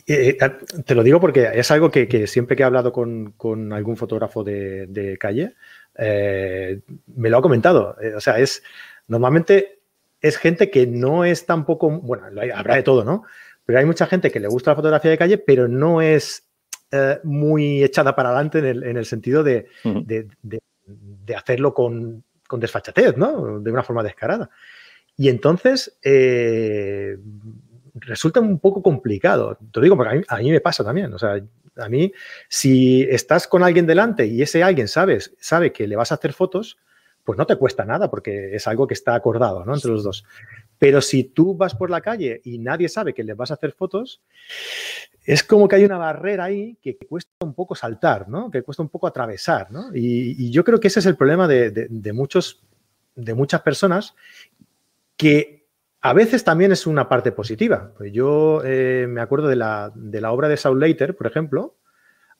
Eh, 0.05 0.37
te 0.85 0.97
lo 0.97 1.05
digo 1.05 1.21
porque 1.21 1.49
es 1.55 1.71
algo 1.71 1.93
que, 1.93 2.27
siempre 2.27 2.57
que 2.57 2.65
he 2.65 2.67
hablado 2.67 2.93
con, 2.93 3.33
con 3.37 3.73
algún 3.73 3.97
fotógrafo 3.97 4.43
de, 4.43 4.89
de 4.89 5.17
calle, 5.17 5.55
eh, 5.99 6.81
me 7.15 7.31
lo 7.31 7.39
ha 7.39 7.43
comentado. 7.43 7.97
Eh, 8.01 8.15
o 8.15 8.21
sea, 8.21 8.39
es 8.39 8.63
normalmente 9.09 9.81
es 10.21 10.37
gente 10.37 10.71
que 10.71 10.87
no 10.87 11.25
es 11.25 11.47
tampoco, 11.47 11.91
bueno, 11.91 12.27
habrá 12.55 12.77
de 12.77 12.83
todo, 12.83 13.05
¿no? 13.05 13.25
Pero 13.65 13.79
hay 13.79 13.85
mucha 13.85 14.07
gente 14.07 14.31
que 14.31 14.41
le 14.41 14.49
gusta 14.49 14.71
la 14.73 14.77
fotografía 14.77 15.11
de 15.11 15.19
calle, 15.19 15.39
pero 15.39 15.69
no 15.69 16.01
es 16.01 16.49
eh, 16.93 17.19
muy 17.25 17.83
echada 17.83 18.15
para 18.15 18.31
adelante 18.31 18.59
en 18.59 18.97
el, 18.97 19.05
sentido 19.05 19.43
de, 19.43 19.67
hacerlo 21.37 21.75
con, 21.75 22.25
con, 22.47 22.61
desfachatez, 22.61 23.17
¿no? 23.17 23.61
De 23.61 23.71
una 23.71 23.83
forma 23.83 24.03
descarada. 24.03 24.51
Y 25.17 25.29
entonces 25.29 25.99
eh, 26.03 27.17
resulta 27.95 28.41
un 28.41 28.59
poco 28.59 28.83
complicado. 28.83 29.57
Te 29.57 29.81
lo 29.81 29.83
digo 29.83 29.97
porque 29.97 30.25
a 30.29 30.37
mí, 30.39 30.51
me 30.51 30.61
pasa 30.61 30.85
también. 30.85 31.13
O 31.13 31.19
sea, 31.19 31.41
a 31.77 31.89
mí, 31.89 32.13
si 32.49 33.03
estás 33.03 33.47
con 33.47 33.63
alguien 33.63 33.87
delante 33.87 34.27
y 34.27 34.43
ese 34.43 34.63
alguien 34.63 34.89
sabe 34.89 35.73
que 35.73 35.87
le 35.87 35.97
vas 35.97 36.13
a 36.13 36.17
hacer 36.17 36.33
fotos, 36.33 36.79
pues 37.27 37.37
no 37.37 37.45
te 37.45 37.57
cuesta 37.57 37.85
nada 37.85 38.09
porque 38.09 38.55
es 38.55 38.69
algo 38.69 38.87
que 38.87 38.95
está 38.95 39.17
acordado 39.17 39.65
¿no? 39.65 39.75
entre 39.75 39.91
los 39.91 40.05
dos. 40.05 40.25
Pero 40.79 41.01
si 41.01 41.25
tú 41.25 41.57
vas 41.57 41.75
por 41.75 41.91
la 41.91 42.01
calle 42.01 42.41
y 42.45 42.59
nadie 42.59 42.89
sabe 42.89 43.15
que 43.15 43.25
le 43.25 43.35
vas 43.35 43.51
a 43.51 43.55
hacer 43.55 43.73
fotos, 43.73 44.23
es 45.25 45.43
como 45.43 45.67
que 45.67 45.75
hay 45.75 45.85
una 45.85 45.99
barrera 45.99 46.45
ahí 46.45 46.79
que 46.81 46.97
cuesta 46.97 47.33
un 47.41 47.53
poco 47.53 47.75
saltar, 47.75 48.29
¿no? 48.29 48.49
Que 48.49 48.63
cuesta 48.63 48.85
un 48.85 48.89
poco 48.89 49.09
atravesar, 49.09 49.73
¿no? 49.73 49.91
Y, 49.93 50.51
yo 50.53 50.63
creo 50.63 50.79
que 50.79 50.87
ese 50.87 51.01
es 51.01 51.07
el 51.07 51.17
problema 51.17 51.49
de, 51.49 52.13
muchos, 52.15 52.63
de 53.17 53.35
muchas 53.35 53.63
personas 53.63 54.15
que 55.17 55.66
a 56.07 56.13
veces 56.13 56.45
también 56.45 56.73
es 56.73 56.87
una 56.87 57.09
parte 57.09 57.33
positiva. 57.33 57.93
Pues 57.97 58.13
yo 58.13 58.63
eh, 58.65 59.07
me 59.09 59.21
acuerdo 59.21 59.49
de 59.49 59.57
la, 59.57 59.93
obra 60.31 60.49
de 60.49 60.57
Saul 60.57 60.79
Leiter, 60.79 61.17
por 61.17 61.27
ejemplo. 61.27 61.77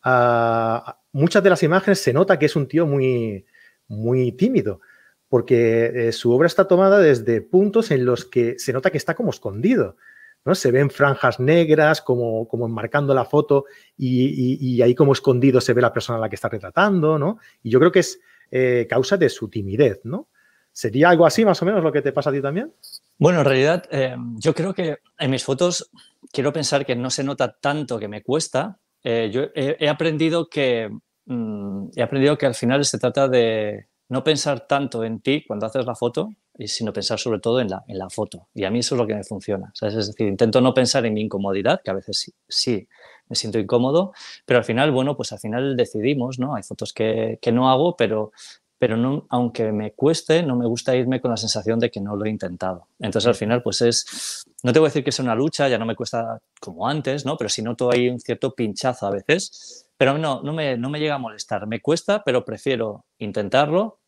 Ah, 0.03 1.01
muchas 1.13 1.43
de 1.43 1.51
las 1.51 1.63
imágenes 1.63 2.01
se 2.01 2.13
nota 2.13 2.39
que 2.39 2.47
es 2.47 2.55
un 2.55 2.69
tío 2.69 2.87
muy, 2.87 3.45
muy 3.89 4.33
tímido 4.33 4.81
porque 5.29 6.09
eh, 6.09 6.13
su 6.13 6.31
obra 6.31 6.47
está 6.47 6.69
tomada 6.69 7.01
desde 7.01 7.41
puntos 7.41 7.91
en 7.91 8.05
los 8.05 8.25
que 8.25 8.59
se 8.59 8.73
nota 8.73 8.91
que 8.91 8.99
está 8.99 9.15
como 9.15 9.31
escondido. 9.31 9.97
¿no? 10.45 10.55
Se 10.55 10.71
ven 10.71 10.91
franjas 10.91 11.41
negras 11.41 12.01
como, 12.01 12.47
como 12.47 12.67
enmarcando 12.67 13.13
la 13.15 13.25
foto 13.25 13.65
y, 13.97 14.81
ahí 14.81 14.95
como 14.95 15.13
escondido 15.13 15.61
se 15.61 15.73
ve 15.73 15.83
la 15.83 15.93
persona 15.93 16.19
a 16.19 16.21
la 16.21 16.29
que 16.29 16.37
está 16.37 16.49
retratando. 16.49 17.19
¿no? 17.19 17.39
Y 17.65 17.71
yo 17.71 17.81
creo 17.81 17.91
que 17.91 18.01
es 18.01 18.21
eh, 18.53 18.87
causa 18.89 19.17
de 19.17 19.29
su 19.29 19.49
timidez. 19.49 20.03
¿no? 20.05 20.29
¿Sería 20.71 21.09
algo 21.09 21.27
así 21.27 21.45
más 21.45 21.61
o 21.63 21.65
menos 21.65 21.83
lo 21.83 21.91
que 21.91 22.03
te 22.03 22.13
pasa 22.13 22.31
a 22.31 22.33
ti 22.33 22.41
también? 22.41 22.73
Bueno, 23.19 23.41
en 23.41 23.45
realidad 23.45 23.85
eh, 23.91 24.17
yo 24.37 24.55
creo 24.55 24.75
que 24.75 24.99
en 25.19 25.31
mis 25.31 25.45
fotos 25.45 25.91
quiero 26.33 26.53
pensar 26.53 26.85
que 26.85 26.97
no 26.97 27.11
se 27.11 27.25
nota 27.25 27.57
tanto 27.61 27.99
que 27.99 28.09
me 28.09 28.23
cuesta. 28.23 28.79
yo 29.03 29.43
he, 29.55 29.89
aprendido 29.89 30.49
que 30.49 30.91
mm, 31.25 31.89
he 31.97 32.03
aprendido 32.03 32.37
que 32.37 32.47
al 32.47 32.55
final 32.55 32.85
se 32.85 32.99
trata 32.99 33.29
de, 33.29 33.87
no 34.09 34.23
pensar 34.23 34.67
tanto 34.67 35.05
en 35.05 35.21
ti 35.21 35.45
cuando 35.47 35.67
haces 35.67 35.85
la 35.85 35.95
foto, 35.95 36.31
sino 36.65 36.93
pensar 36.93 37.19
sobre 37.19 37.41
todo 37.41 37.61
en 37.61 37.69
la, 37.69 37.85
en 37.89 37.99
la 37.99 38.09
foto. 38.09 38.49
Y 38.55 38.65
a 38.65 38.71
mí 38.71 38.79
eso 38.79 38.95
es 38.95 39.01
lo 39.01 39.07
que 39.07 39.15
me 39.15 39.25
funciona. 39.25 39.73
Es 39.81 39.95
decir, 39.95 40.29
intento 40.29 40.61
no 40.61 40.73
pensar 40.75 41.05
en 41.07 41.15
mi 41.15 41.23
incomodidad, 41.23 41.81
que 41.85 41.91
a 41.91 41.95
veces 41.95 42.33
sí, 42.49 42.89
me 43.29 43.37
siento 43.37 43.59
incómodo, 43.59 44.13
pero 44.45 44.59
al 44.59 44.65
final, 44.65 44.93
bueno, 44.93 45.17
pues 45.17 45.33
al 45.33 45.41
final 45.41 45.77
decidimos, 45.77 46.39
¿no? 46.39 46.55
Hay 46.55 46.63
fotos 46.63 46.93
que, 46.93 47.39
no 47.53 47.71
hago, 47.71 47.97
pero, 47.97 48.33
pero 48.79 48.97
no, 48.97 49.27
aunque 49.31 49.73
me 49.73 49.93
cueste, 49.93 50.43
no 50.43 50.57
me 50.57 50.67
gusta 50.67 50.95
irme 50.95 51.21
con 51.21 51.31
la 51.31 51.37
sensación 51.37 51.79
de 51.79 51.91
que 51.91 52.01
no 52.01 52.17
lo 52.17 52.25
he 52.25 52.31
intentado. 52.31 52.89
Entonces 52.99 53.29
al 53.29 53.35
final, 53.35 53.63
pues 53.63 53.81
es, 53.81 54.45
no 54.63 54.73
te 54.73 54.79
voy 54.79 54.87
a 54.87 54.91
decir 54.91 55.05
que 55.05 55.11
es 55.11 55.19
una 55.19 55.35
lucha, 55.35 55.69
ya 55.69 55.79
no 55.79 55.87
me 55.87 55.97
cuesta 55.97 56.39
como 56.61 56.89
antes, 56.89 57.25
¿no? 57.25 57.37
Pero 57.37 57.49
sí 57.49 57.63
noto 57.63 57.91
ahí 57.91 58.09
un 58.09 58.21
cierto 58.21 58.55
pinchazo 58.55 59.07
a 59.07 59.11
veces 59.11 59.87
pero 59.97 60.19
no, 60.19 60.43
no 60.43 60.53
me, 60.53 60.77
no 60.77 60.91
me 60.91 61.01
llega 61.01 61.15
a 61.15 61.19
molestar. 61.19 61.67
Me 61.67 61.81
cuesta, 61.81 62.23
pero 62.25 62.45
prefiero 62.45 63.07
intentarlo 63.19 64.01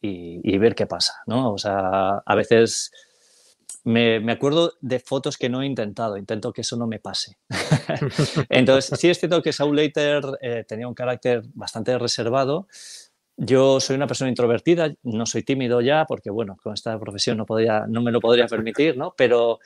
y, 0.00 0.56
ver 0.58 0.74
qué 0.74 0.86
pasa, 0.86 1.14
¿no? 1.26 1.52
O 1.52 1.58
sea, 1.58 2.22
a 2.24 2.34
veces 2.36 2.92
me, 3.82 4.20
me, 4.20 4.32
acuerdo 4.32 4.74
de 4.80 5.00
fotos 5.00 5.36
que 5.36 5.48
no 5.48 5.62
he 5.62 5.66
intentado, 5.66 6.16
intento 6.16 6.52
que 6.52 6.60
eso 6.60 6.76
no 6.76 6.86
me 6.86 7.00
pase. 7.00 7.38
Entonces, 8.48 8.98
sí 9.00 9.10
es 9.10 9.18
cierto 9.18 9.42
que 9.42 9.52
Saul 9.52 9.74
Leiter 9.74 10.22
eh, 10.40 10.64
tenía 10.66 10.86
un 10.86 10.94
carácter 10.94 11.42
bastante 11.54 11.98
reservado. 11.98 12.68
Yo 13.36 13.80
soy 13.80 13.96
una 13.96 14.06
persona 14.06 14.30
introvertida, 14.30 14.94
no 15.02 15.26
soy 15.26 15.42
tímido 15.42 15.80
ya, 15.80 16.06
porque 16.06 16.30
bueno, 16.30 16.56
con 16.62 16.72
esta 16.72 16.98
profesión 16.98 17.36
no, 17.36 17.46
no 17.88 18.02
me 18.02 18.10
lo 18.10 18.20
podría 18.20 18.46
permitir, 18.46 18.96
¿no? 18.96 19.14
Pero, 19.16 19.58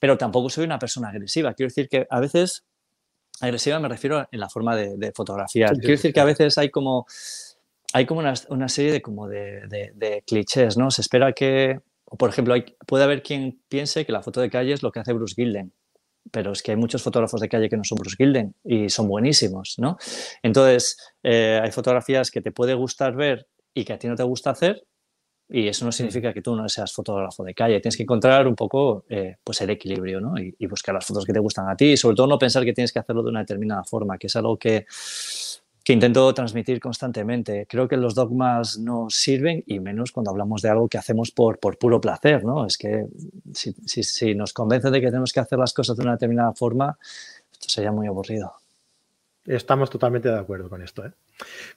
pero 0.00 0.16
tampoco 0.16 0.48
soy 0.48 0.64
una 0.64 0.78
persona 0.78 1.08
agresiva. 1.08 1.54
Quiero 1.54 1.70
decir 1.70 1.88
que 1.88 2.06
a 2.08 2.20
veces 2.20 2.64
agresiva 3.40 3.80
me 3.80 3.88
refiero 3.88 4.28
en 4.30 4.40
la 4.40 4.48
forma 4.48 4.76
de, 4.76 5.12
fotografiar. 5.12 5.72
Quiero 5.72 5.96
decir 5.96 6.12
que 6.12 6.20
a 6.20 6.24
veces 6.24 6.56
hay 6.58 6.70
como, 6.70 7.06
hay 7.92 8.06
como 8.06 8.20
una, 8.20 8.68
serie 8.68 8.92
de, 8.92 9.02
como 9.02 9.28
de, 9.28 10.22
clichés, 10.26 10.76
¿no? 10.76 10.90
Se 10.90 11.02
espera 11.02 11.32
que, 11.32 11.80
por 12.18 12.30
ejemplo, 12.30 12.54
hay, 12.54 12.64
puede 12.86 13.04
haber 13.04 13.22
quien 13.22 13.60
piense 13.68 14.06
que 14.06 14.12
la 14.12 14.22
foto 14.22 14.40
de 14.40 14.50
calle 14.50 14.72
es 14.72 14.82
lo 14.82 14.92
que 14.92 15.00
hace 15.00 15.12
Bruce 15.12 15.34
Gilden, 15.34 15.72
pero 16.30 16.52
es 16.52 16.62
que 16.62 16.72
hay 16.72 16.76
muchos 16.76 17.02
fotógrafos 17.02 17.40
de 17.40 17.48
calle 17.48 17.68
que 17.68 17.76
no 17.76 17.84
son 17.84 17.96
Bruce 17.96 18.16
Gilden 18.16 18.54
y 18.64 18.88
son 18.88 19.08
buenísimos, 19.08 19.76
¿no? 19.78 19.98
Entonces, 20.42 20.96
eh, 21.22 21.60
hay 21.62 21.70
fotografías 21.70 22.30
que 22.30 22.40
te 22.40 22.52
puede 22.52 22.74
gustar 22.74 23.14
ver 23.14 23.46
y 23.72 23.84
que 23.84 23.92
a 23.92 23.98
ti 23.98 24.08
no 24.08 24.16
te 24.16 24.22
gusta 24.22 24.50
hacer, 24.50 24.84
y 25.48 25.68
eso 25.68 25.84
no 25.84 25.92
significa 25.92 26.32
que 26.32 26.40
tú 26.40 26.56
no 26.56 26.68
seas 26.68 26.92
fotógrafo 26.92 27.44
de 27.44 27.54
calle. 27.54 27.80
Tienes 27.80 27.96
que 27.96 28.02
encontrar 28.02 28.48
un 28.48 28.54
poco 28.54 29.04
eh, 29.08 29.36
pues 29.44 29.60
el 29.60 29.70
equilibrio 29.70 30.20
¿no? 30.20 30.34
y, 30.38 30.66
buscar 30.66 30.94
las 30.94 31.04
fotos 31.04 31.24
que 31.26 31.32
te 31.32 31.38
gustan 31.38 31.68
a 31.68 31.76
ti 31.76 31.92
y 31.92 31.96
sobre 31.96 32.16
todo 32.16 32.26
no 32.26 32.38
pensar 32.38 32.64
que 32.64 32.72
tienes 32.72 32.92
que 32.92 32.98
hacerlo 32.98 33.22
de 33.22 33.30
una 33.30 33.40
determinada 33.40 33.84
forma, 33.84 34.16
que 34.16 34.28
es 34.28 34.36
algo 34.36 34.58
que, 34.58 34.86
que 35.84 35.92
intento 35.92 36.32
transmitir 36.32 36.80
constantemente. 36.80 37.66
Creo 37.68 37.86
que 37.86 37.98
los 37.98 38.14
dogmas 38.14 38.78
no 38.78 39.08
sirven 39.10 39.62
y 39.66 39.80
menos 39.80 40.12
cuando 40.12 40.30
hablamos 40.30 40.62
de 40.62 40.70
algo 40.70 40.88
que 40.88 40.96
hacemos 40.96 41.30
por, 41.30 41.58
por 41.58 41.76
puro 41.78 42.00
placer. 42.00 42.42
¿no? 42.42 42.66
Es 42.66 42.78
que 42.78 43.06
si, 43.52 43.74
si, 43.84 44.34
nos 44.34 44.54
convence 44.54 44.90
de 44.90 45.00
que 45.00 45.08
tenemos 45.08 45.32
que 45.32 45.40
hacer 45.40 45.58
las 45.58 45.74
cosas 45.74 45.96
de 45.96 46.02
una 46.02 46.12
determinada 46.12 46.52
forma, 46.54 46.96
esto 47.52 47.68
sería 47.68 47.92
muy 47.92 48.06
aburrido. 48.06 48.54
Estamos 49.44 49.90
totalmente 49.90 50.30
de 50.30 50.38
acuerdo 50.38 50.70
con 50.70 50.80
esto. 50.80 51.04
¿eh? 51.04 51.12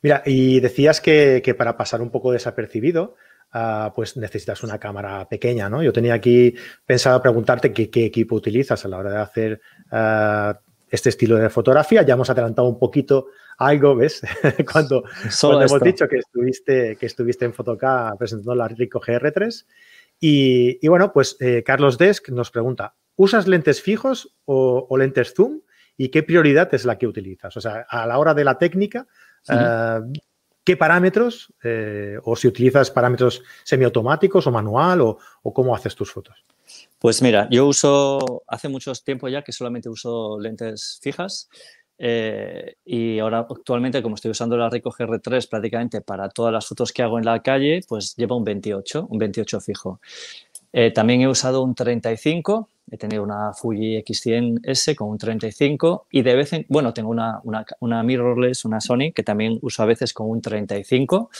Mira, 0.01 0.23
y 0.25 0.61
decías 0.61 1.01
que, 1.01 1.41
que, 1.43 1.53
para 1.53 1.75
pasar 1.75 2.01
un 2.01 2.09
poco 2.09 2.31
desapercibido, 2.31 3.15
Ah, 3.51 3.93
pues 3.95 4.17
necesitas 4.17 4.61
una 4.63 4.77
cámara 4.77 5.27
pequeña, 5.29 5.69
¿no? 5.69 5.81
Yo 5.81 5.93
tenía 5.93 6.13
aquí 6.13 6.53
pensado 6.85 7.21
preguntarte 7.21 7.71
qué, 7.71 8.05
equipo 8.05 8.35
utilizas 8.35 8.83
a 8.83 8.89
la 8.89 8.97
hora 8.97 9.11
de 9.11 9.17
hacer 9.17 9.61
ah, 9.89 10.59
este 10.89 11.09
estilo 11.09 11.35
de 11.37 11.49
fotografía. 11.49 12.01
Ya 12.03 12.13
hemos 12.13 12.29
adelantado 12.29 12.67
un 12.67 12.79
poquito 12.79 13.27
algo, 13.57 13.95
¿ves? 13.95 14.21
cuando, 14.71 15.03
hemos 15.43 15.81
dicho 15.81 16.07
que 16.07 16.17
estuviste, 16.17 16.95
que 16.95 17.05
estuviste 17.05 17.45
en 17.45 17.53
Fotoca 17.53 18.13
presentando 18.17 18.55
la 18.55 18.67
Rico 18.67 18.99
GR3. 18.99 19.65
Y, 20.19 20.87
bueno, 20.87 21.11
pues 21.13 21.37
eh, 21.39 21.63
Carlos 21.63 21.97
Desk 21.97 22.29
nos 22.29 22.49
pregunta, 22.49 22.95
¿usas 23.15 23.47
lentes 23.47 23.81
fijos 23.81 24.35
o, 24.45 24.87
lentes 24.97 25.33
zoom? 25.33 25.61
¿Y 25.95 26.09
qué 26.09 26.23
prioridad 26.23 26.73
es 26.73 26.85
la 26.85 26.97
que 26.97 27.07
utilizas? 27.07 27.55
O 27.57 27.61
sea, 27.61 27.85
a 27.87 28.05
la 28.05 28.17
hora 28.17 28.33
de 28.33 28.43
la 28.43 28.57
técnica, 28.57 29.07
qué 30.63 30.77
parámetros, 30.77 31.53
eh, 31.63 32.17
o 32.23 32.35
si 32.35 32.47
utilizas 32.47 32.91
parámetros 32.91 33.41
semiautomáticos 33.63 34.45
o 34.47 34.51
manual, 34.51 35.01
o, 35.01 35.17
cómo 35.53 35.75
haces 35.75 35.95
tus 35.95 36.11
fotos. 36.11 36.45
Pues 36.99 37.21
mira, 37.21 37.47
yo 37.51 37.67
uso, 37.67 38.43
hace 38.47 38.69
mucho 38.69 38.91
tiempo 38.93 39.27
ya 39.27 39.43
que 39.43 39.51
solamente 39.51 39.87
uso 39.89 40.39
lentes 40.39 40.99
fijas. 41.01 41.47
Eh, 41.99 42.75
y 42.85 43.19
ahora 43.19 43.39
actualmente, 43.39 44.01
como 44.03 44.15
estoy 44.15 44.31
usando 44.31 44.57
la 44.57 44.69
Ricoh 44.69 44.91
GR3 44.91 45.47
prácticamente 45.49 46.01
para 46.01 46.29
todas 46.29 46.53
las 46.53 46.65
fotos 46.67 46.91
que 46.91 47.03
hago 47.03 47.17
en 47.17 47.25
la 47.25 47.41
calle, 47.41 47.81
pues 47.87 48.15
lleva 48.15 48.35
un 48.35 48.43
28, 48.43 49.07
un 49.09 49.17
28 49.17 49.59
fijo. 49.61 49.99
Eh, 50.79 50.91
también 50.91 51.21
he 51.21 51.27
usado 51.27 51.63
un 51.63 51.73
35 51.73 52.69
he 52.91 52.97
tenido 52.97 53.23
una 53.23 53.51
Fuji 53.51 53.97
X100S 53.97 54.93
con 54.93 55.09
un 55.09 55.17
35 55.17 56.05
y 56.11 56.21
de 56.21 56.35
vez 56.35 56.53
en 56.53 56.67
bueno, 56.69 56.93
tengo 56.93 57.09
una, 57.09 57.41
una, 57.79 58.03
mirrorless, 58.03 58.63
una 58.63 58.79
Sony 58.79 59.11
que 59.11 59.23
también 59.23 59.57
uso 59.63 59.81
a 59.81 59.87
veces 59.87 60.13
con 60.13 60.29
un 60.29 60.39
35 60.39 61.31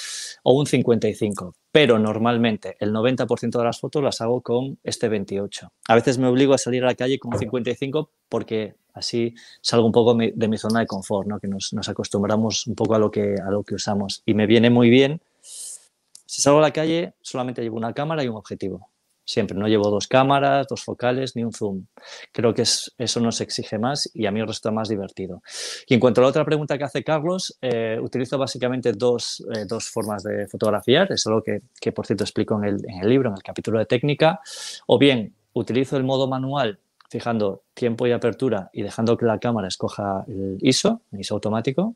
o 0.41 0.53
un 0.53 0.65
55, 0.65 1.53
pero 1.71 1.99
normalmente 1.99 2.77
el 2.79 2.91
90% 2.91 3.59
de 3.59 3.63
las 3.63 3.79
fotos 3.79 4.03
las 4.03 4.21
hago 4.21 4.41
con 4.41 4.79
este 4.83 5.07
28. 5.07 5.71
A 5.87 5.93
veces 5.93 6.17
me 6.17 6.25
obligo 6.25 6.55
a 6.55 6.57
salir 6.57 6.83
a 6.83 6.87
la 6.87 6.95
calle 6.95 7.19
con 7.19 7.31
un 7.31 7.39
55 7.39 8.09
porque 8.27 8.73
así 8.95 9.35
salgo 9.61 9.85
un 9.85 9.91
poco 9.91 10.15
de 10.15 10.47
mi 10.47 10.57
zona 10.57 10.79
de 10.79 10.87
confort, 10.87 11.29
que 11.39 11.47
nos, 11.47 11.73
nos 11.73 11.87
acostumbramos 11.87 12.65
un 12.65 12.73
poco 12.73 12.95
a 12.95 12.99
lo, 12.99 13.11
que, 13.11 13.35
a 13.35 13.51
lo 13.51 13.61
que 13.61 13.75
usamos 13.75 14.23
y 14.25 14.33
me 14.33 14.47
viene 14.47 14.71
muy 14.71 14.89
bien. 14.89 15.21
Si 15.41 16.41
salgo 16.41 16.57
a 16.57 16.63
la 16.63 16.73
calle, 16.73 17.13
solamente 17.21 17.61
llevo 17.61 17.77
una 17.77 17.93
cámara 17.93 18.23
y 18.23 18.27
un 18.27 18.35
objetivo 18.35 18.89
Siempre, 19.27 19.57
no 19.57 19.67
llevo 19.67 19.89
dos 19.89 20.07
cámaras, 20.07 20.67
dos 20.69 20.85
focales 20.85 21.35
ni 21.35 21.43
un 21.43 21.51
zoom. 21.51 21.85
Creo 22.31 22.53
que 22.53 22.61
eso 22.61 23.19
nos 23.19 23.41
exige 23.41 23.77
más 23.77 24.09
y 24.13 24.25
a 24.25 24.31
mí 24.31 24.41
resulta 24.41 24.71
más 24.71 24.87
divertido. 24.87 25.43
Y 25.85 25.95
en 25.95 25.99
cuanto 25.99 26.21
a 26.21 26.23
la 26.23 26.29
otra 26.29 26.45
pregunta 26.45 26.77
que 26.77 26.85
hace 26.85 27.03
Carlos, 27.03 27.57
eh, 27.61 27.99
utilizo 28.01 28.37
básicamente 28.37 28.93
dos, 28.93 29.45
eh, 29.53 29.65
dos, 29.67 29.89
formas 29.89 30.23
de 30.23 30.47
fotografiar. 30.47 31.11
Es 31.11 31.27
algo 31.27 31.41
que, 31.41 31.63
que 31.81 31.91
por 31.91 32.05
cierto, 32.05 32.23
explico 32.23 32.57
en 32.57 32.69
el, 32.69 32.77
en 32.87 33.03
el 33.03 33.09
libro, 33.09 33.29
en 33.29 33.35
el 33.35 33.43
capítulo 33.43 33.79
de 33.79 33.85
técnica. 33.85 34.39
O 34.85 34.97
bien, 34.97 35.35
utilizo 35.51 35.97
el 35.97 36.05
modo 36.05 36.29
manual 36.29 36.79
fijando 37.09 37.63
tiempo 37.73 38.07
y 38.07 38.13
apertura 38.13 38.69
y 38.71 38.81
dejando 38.81 39.17
que 39.17 39.25
la 39.25 39.39
cámara 39.39 39.67
escoja 39.67 40.23
el 40.29 40.57
ISO, 40.61 41.01
el 41.11 41.19
ISO 41.19 41.35
automático, 41.35 41.95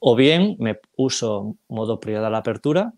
o 0.00 0.14
bien 0.14 0.54
me 0.60 0.78
uso 0.96 1.56
modo 1.68 1.98
prioridad 1.98 2.26
a 2.26 2.30
la 2.30 2.38
apertura 2.38 2.92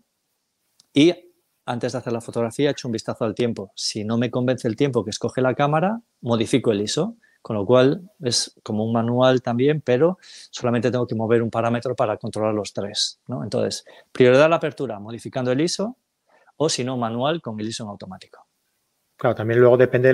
y 0.93 1.30
antes 1.71 1.93
de 1.93 1.97
hacer 1.97 2.11
la 2.11 2.21
fotografía, 2.21 2.69
echo 2.69 2.87
un 2.87 2.91
vistazo 2.91 3.23
al 3.23 3.33
tiempo. 3.33 3.71
Si 3.75 4.03
no 4.03 4.17
me 4.17 4.29
convence 4.29 4.67
el 4.67 4.75
tiempo 4.75 5.03
que 5.03 5.09
escoge 5.09 5.41
la 5.41 5.55
cámara, 5.55 6.01
modifico 6.19 6.71
el 6.71 6.81
ISO, 6.81 7.15
con 7.41 7.55
lo 7.55 7.65
cual 7.65 8.09
es 8.21 8.59
como 8.61 8.85
un 8.85 8.93
manual 8.93 9.41
también, 9.41 9.81
pero 9.81 10.17
solamente 10.51 10.91
tengo 10.91 11.07
que 11.07 11.15
mover 11.15 11.41
un 11.41 11.49
parámetro 11.49 11.95
para 11.95 12.17
controlar 12.17 12.53
los 12.53 12.73
tres. 12.73 13.21
Entonces, 13.27 13.85
prioridad 14.11 14.43
a 14.43 14.49
la 14.49 14.57
apertura, 14.57 14.99
modificando 14.99 15.51
el 15.51 15.61
ISO, 15.61 15.97
o 16.57 16.69
si 16.69 16.83
no, 16.83 16.97
manual 16.97 17.41
con 17.41 17.59
el 17.59 17.67
ISO 17.67 17.83
en 17.83 17.89
automático. 17.89 18.45
Claro, 19.15 19.35
también 19.35 19.59
luego 19.59 19.77
depende 19.77 20.13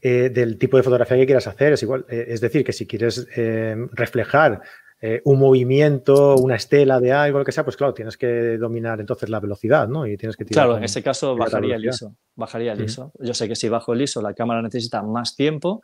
eh, 0.00 0.30
del 0.30 0.56
tipo 0.56 0.76
de 0.76 0.82
fotografía 0.82 1.16
que 1.16 1.26
quieras 1.26 1.46
hacer. 1.46 1.72
Es 1.72 1.82
eh, 1.82 2.38
decir, 2.40 2.64
que 2.64 2.72
si 2.72 2.86
quieres 2.86 3.26
eh, 3.36 3.76
reflejar 3.92 4.62
un 5.24 5.38
movimiento, 5.38 6.36
una 6.36 6.56
estela 6.56 7.00
de 7.00 7.12
algo, 7.12 7.38
lo 7.38 7.44
que 7.44 7.52
sea, 7.52 7.64
pues 7.64 7.76
claro, 7.76 7.92
tienes 7.92 8.16
que 8.16 8.56
dominar 8.56 9.00
entonces 9.00 9.28
la 9.28 9.40
velocidad, 9.40 9.88
¿no? 9.88 10.06
Y 10.06 10.16
tienes 10.16 10.36
que 10.36 10.44
tirar 10.44 10.66
Claro, 10.66 10.78
en 10.78 10.84
ese 10.84 11.02
caso 11.02 11.36
bajaría 11.36 11.76
el 11.76 11.84
ISO. 11.84 12.14
Bajaría 12.36 12.72
el 12.72 12.82
ISO. 12.82 13.12
Yo 13.18 13.34
sé 13.34 13.48
que 13.48 13.56
si 13.56 13.68
bajo 13.68 13.92
el 13.92 14.02
ISO, 14.02 14.22
la 14.22 14.34
cámara 14.34 14.62
necesita 14.62 15.02
más 15.02 15.36
tiempo, 15.36 15.82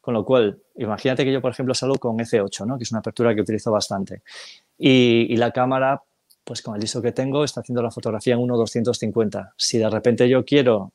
con 0.00 0.14
lo 0.14 0.24
cual, 0.24 0.60
imagínate 0.76 1.24
que 1.24 1.32
yo, 1.32 1.40
por 1.40 1.52
ejemplo, 1.52 1.74
salgo 1.74 1.96
con 1.96 2.18
F8, 2.18 2.66
¿no? 2.66 2.76
Que 2.78 2.84
es 2.84 2.92
una 2.92 3.00
apertura 3.00 3.34
que 3.34 3.40
utilizo 3.40 3.70
bastante. 3.72 4.22
Y, 4.78 5.26
y 5.30 5.36
la 5.36 5.50
cámara 5.50 6.02
pues 6.44 6.62
con 6.62 6.74
el 6.74 6.82
ISO 6.82 7.00
que 7.00 7.12
tengo 7.12 7.44
está 7.44 7.60
haciendo 7.60 7.80
la 7.80 7.92
fotografía 7.92 8.34
en 8.34 8.40
1.250. 8.40 9.52
Si 9.56 9.78
de 9.78 9.88
repente 9.88 10.28
yo 10.28 10.44
quiero 10.44 10.92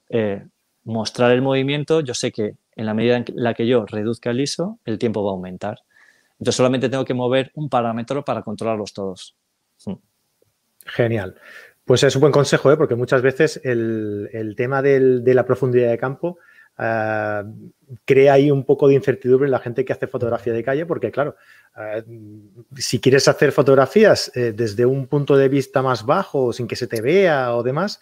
mostrar 0.83 1.31
el 1.31 1.41
movimiento, 1.41 2.01
yo 2.01 2.13
sé 2.13 2.31
que 2.31 2.55
en 2.75 2.85
la 2.85 2.93
medida 2.93 3.17
en 3.17 3.25
la 3.35 3.53
que 3.53 3.65
yo 3.65 3.85
reduzca 3.85 4.31
el 4.31 4.41
ISO, 4.41 4.79
el 4.83 4.99
tiempo 4.99 5.23
va 5.23 5.31
a 5.31 5.33
aumentar. 5.33 5.79
Entonces 6.39 6.55
solamente 6.55 6.89
tengo 6.89 7.05
que 7.05 7.13
mover 7.13 7.51
un 7.55 7.69
parámetro 7.69 8.23
para 8.23 8.41
controlarlos 8.41 8.93
todos. 8.93 9.35
Hmm. 9.85 9.95
Genial. 10.85 11.35
Pues 11.83 12.03
es 12.03 12.15
un 12.15 12.21
buen 12.21 12.33
consejo, 12.33 12.71
¿eh? 12.71 12.77
porque 12.77 12.95
muchas 12.95 13.21
veces 13.21 13.61
el, 13.63 14.53
tema 14.57 14.81
de 14.81 15.33
la 15.33 15.45
profundidad 15.45 15.91
de 15.91 15.97
campo 15.97 16.39
eh, 16.79 17.43
crea 18.05 18.33
ahí 18.33 18.49
un 18.49 18.65
poco 18.65 18.87
de 18.87 18.95
incertidumbre 18.95 19.47
en 19.47 19.51
la 19.51 19.59
gente 19.59 19.85
que 19.85 19.93
hace 19.93 20.07
fotografía 20.07 20.51
de 20.51 20.63
calle, 20.63 20.85
porque 20.87 21.11
claro, 21.11 21.35
eh, 21.77 22.03
si 22.75 22.99
quieres 22.99 23.27
hacer 23.27 23.51
fotografías 23.51 24.31
desde 24.33 24.85
un 24.85 25.07
punto 25.07 25.37
de 25.37 25.47
vista 25.47 25.83
más 25.83 26.05
bajo, 26.05 26.51
sin 26.53 26.67
que 26.67 26.75
se 26.75 26.87
te 26.87 27.01
vea 27.01 27.55
o 27.55 27.61
demás, 27.61 28.01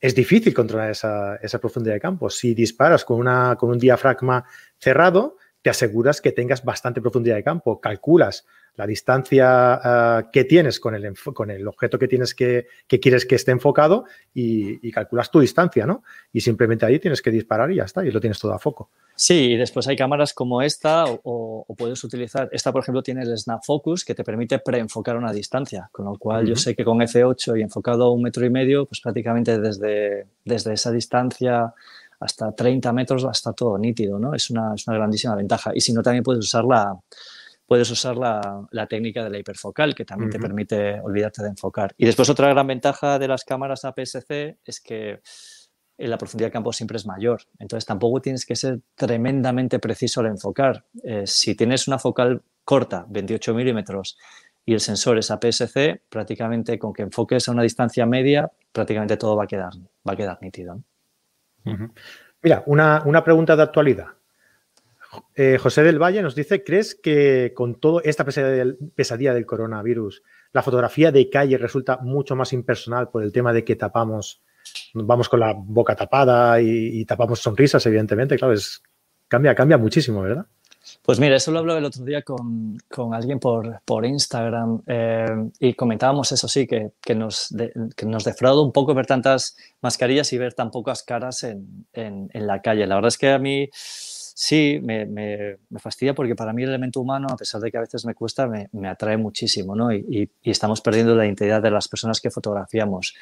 es 0.00 0.14
difícil 0.14 0.54
controlar 0.54 0.90
esa, 0.90 1.58
profundidad 1.60 1.94
de 1.94 2.00
campo. 2.00 2.30
Si 2.30 2.54
disparas 2.54 3.04
con, 3.04 3.18
una, 3.18 3.56
con 3.56 3.68
un 3.68 3.78
diafragma 3.78 4.44
cerrado, 4.78 5.36
te 5.62 5.70
aseguras 5.70 6.20
que 6.20 6.32
tengas 6.32 6.64
bastante 6.64 7.00
profundidad 7.00 7.36
de 7.36 7.44
campo, 7.44 7.80
calculas 7.80 8.46
la 8.76 8.86
distancia 8.86 9.46
ah, 9.46 10.30
que 10.32 10.44
tienes 10.44 10.80
con 10.80 10.94
el, 10.94 11.14
con 11.34 11.50
el 11.50 11.66
objeto 11.68 11.98
que 11.98 12.08
tienes 12.08 12.34
que, 12.34 12.66
quieres 12.88 13.26
que 13.26 13.34
esté 13.34 13.50
enfocado 13.50 14.04
y, 14.32 14.90
calculas 14.90 15.30
tu 15.30 15.40
distancia, 15.40 15.86
¿no? 15.86 16.02
Y 16.32 16.40
simplemente 16.40 16.86
ahí 16.86 16.98
tienes 16.98 17.22
que 17.22 17.30
disparar 17.30 17.70
y 17.70 17.76
ya 17.76 17.84
está, 17.84 18.04
y 18.04 18.10
lo 18.10 18.20
tienes 18.20 18.38
todo 18.38 18.52
a 18.52 18.58
foco. 18.58 18.90
Sí, 19.14 19.52
y 19.52 19.56
después 19.56 19.86
hay 19.86 19.96
cámaras 19.96 20.32
como 20.32 20.62
esta 20.62 21.04
o, 21.06 21.66
puedes 21.76 22.02
utilizar, 22.02 22.48
esta 22.52 22.72
por 22.72 22.82
ejemplo 22.82 23.02
tiene 23.02 23.22
el 23.22 23.36
Snap 23.36 23.62
Focus 23.62 24.04
que 24.04 24.14
te 24.14 24.24
permite 24.24 24.58
preenfocar 24.58 25.16
una 25.16 25.32
distancia, 25.32 25.90
con 25.92 26.06
lo 26.06 26.16
cual 26.16 26.46
yo 26.46 26.56
sé 26.56 26.74
que 26.74 26.84
con 26.84 26.98
F8 26.98 27.58
y 27.58 27.62
enfocado 27.62 28.04
a 28.04 28.12
un 28.12 28.22
metro 28.22 28.44
y 28.44 28.50
medio, 28.50 28.86
pues 28.86 29.00
prácticamente 29.00 29.60
desde, 29.60 30.26
desde 30.44 30.72
esa 30.72 30.90
distancia 30.90 31.74
hasta 32.20 32.52
30 32.52 32.92
metros 32.92 33.26
está 33.30 33.52
todo 33.52 33.78
nítido, 33.78 34.18
¿no? 34.18 34.34
Es 34.34 34.50
una, 34.50 34.74
es 34.74 34.86
una 34.86 34.96
grandísima 34.96 35.34
ventaja. 35.34 35.72
Y 35.74 35.80
si 35.80 35.92
no, 35.92 36.02
también 36.02 36.22
puedes 36.22 36.44
usar 36.44 36.64
la, 36.64 36.94
puedes 37.70 37.90
usar 37.90 38.16
la, 38.16 38.86
técnica 38.88 39.22
de 39.22 39.30
la 39.30 39.38
hiperfocal, 39.38 39.94
que 39.94 40.04
también 40.04 40.28
te 40.28 40.40
permite 40.40 41.00
olvidarte 41.00 41.42
de 41.42 41.50
enfocar. 41.50 41.94
Y 41.96 42.04
después 42.04 42.28
otra 42.28 42.48
gran 42.48 42.66
ventaja 42.66 43.18
de 43.18 43.28
las 43.28 43.44
cámaras 43.44 43.84
APS-C 43.84 44.58
es 44.64 44.80
que 44.80 45.20
la 45.96 46.18
profundidad 46.18 46.48
de 46.48 46.52
campo 46.52 46.72
siempre 46.72 46.96
es 46.96 47.06
mayor. 47.06 47.42
Entonces 47.58 47.86
tampoco 47.86 48.20
tienes 48.20 48.44
que 48.44 48.56
ser 48.56 48.80
tremendamente 48.96 49.78
preciso 49.78 50.20
al 50.20 50.26
enfocar. 50.26 50.84
Eh, 51.04 51.26
si 51.26 51.54
tienes 51.54 51.86
una 51.86 52.00
focal 52.00 52.42
corta, 52.64 53.06
28 53.08 53.54
milímetros, 53.54 54.18
y 54.66 54.74
el 54.74 54.80
sensor 54.80 55.18
es 55.18 55.30
APS-C, 55.30 56.02
prácticamente 56.08 56.76
con 56.76 56.92
que 56.92 57.02
enfoques 57.02 57.48
a 57.48 57.52
una 57.52 57.62
distancia 57.62 58.04
media, 58.04 58.50
prácticamente 58.72 59.16
todo 59.16 59.36
va 59.36 59.44
a 59.44 59.46
quedar, 59.46 59.72
va 60.08 60.12
a 60.12 60.16
quedar 60.16 60.38
nítido. 60.42 60.82
Mira, 62.42 62.62
una, 62.66 63.02
una 63.04 63.22
pregunta 63.22 63.56
de 63.56 63.62
actualidad. 63.62 64.06
Eh, 65.34 65.58
José 65.58 65.82
del 65.82 65.98
Valle 65.98 66.22
nos 66.22 66.34
dice, 66.34 66.62
¿crees 66.62 66.94
que 66.94 67.52
con 67.54 67.80
toda 67.80 68.00
esta 68.04 68.24
pesadilla 68.24 69.34
del, 69.34 69.46
coronavirus, 69.46 70.22
la 70.52 70.62
fotografía 70.62 71.10
de 71.10 71.28
calle 71.28 71.58
resulta 71.58 71.98
mucho 71.98 72.36
más 72.36 72.52
impersonal 72.52 73.08
por 73.08 73.22
el 73.22 73.32
tema 73.32 73.52
de 73.52 73.64
que 73.64 73.76
tapamos, 73.76 74.42
vamos 74.94 75.28
con 75.28 75.40
la 75.40 75.52
boca 75.52 75.96
tapada 75.96 76.60
y, 76.60 77.04
tapamos 77.06 77.40
sonrisas, 77.40 77.84
evidentemente? 77.86 78.38
Claro, 78.38 78.54
es, 78.54 78.82
cambia, 79.26 79.54
cambia 79.54 79.78
muchísimo, 79.78 80.22
¿verdad? 80.22 80.46
Pues 81.02 81.20
mira, 81.20 81.36
eso 81.36 81.52
lo 81.52 81.60
hablé 81.60 81.76
el 81.76 81.84
otro 81.84 82.04
día 82.04 82.22
con, 82.22 82.78
alguien 83.12 83.38
por, 83.38 83.80
por 83.84 84.04
Instagram 84.04 84.82
eh, 84.86 85.50
y 85.58 85.74
comentábamos 85.74 86.32
eso 86.32 86.48
sí, 86.48 86.66
que, 86.66 87.14
nos 87.14 87.54
que 87.96 88.06
nos 88.06 88.24
defrauda 88.24 88.62
un 88.62 88.72
poco 88.72 88.94
ver 88.94 89.06
tantas 89.06 89.56
mascarillas 89.82 90.32
y 90.32 90.38
ver 90.38 90.54
tan 90.54 90.70
pocas 90.70 91.02
caras 91.02 91.44
en, 91.44 91.86
en 91.92 92.46
la 92.46 92.62
calle. 92.62 92.86
La 92.86 92.96
verdad 92.96 93.08
es 93.08 93.18
que 93.18 93.30
a 93.30 93.38
mí 93.38 93.68
sí, 94.40 94.80
me, 94.82 95.58
fastidia 95.78 96.14
porque 96.14 96.34
para 96.34 96.54
mí 96.54 96.62
el 96.62 96.70
elemento 96.70 97.00
humano, 97.00 97.28
a 97.30 97.36
pesar 97.36 97.60
de 97.60 97.70
que 97.70 97.76
a 97.76 97.80
veces 97.80 98.06
me 98.06 98.14
cuesta, 98.14 98.46
me, 98.46 98.70
me 98.72 98.88
atrae 98.88 99.18
muchísimo, 99.18 99.76
¿no? 99.76 99.92
Y, 99.92 100.30
y, 100.42 100.50
estamos 100.50 100.80
perdiendo 100.80 101.14
la 101.14 101.26
identidad 101.26 101.60
de 101.60 101.70
las 101.70 101.88
personas 101.88 102.22
que 102.22 102.30
fotografiamos. 102.30 103.14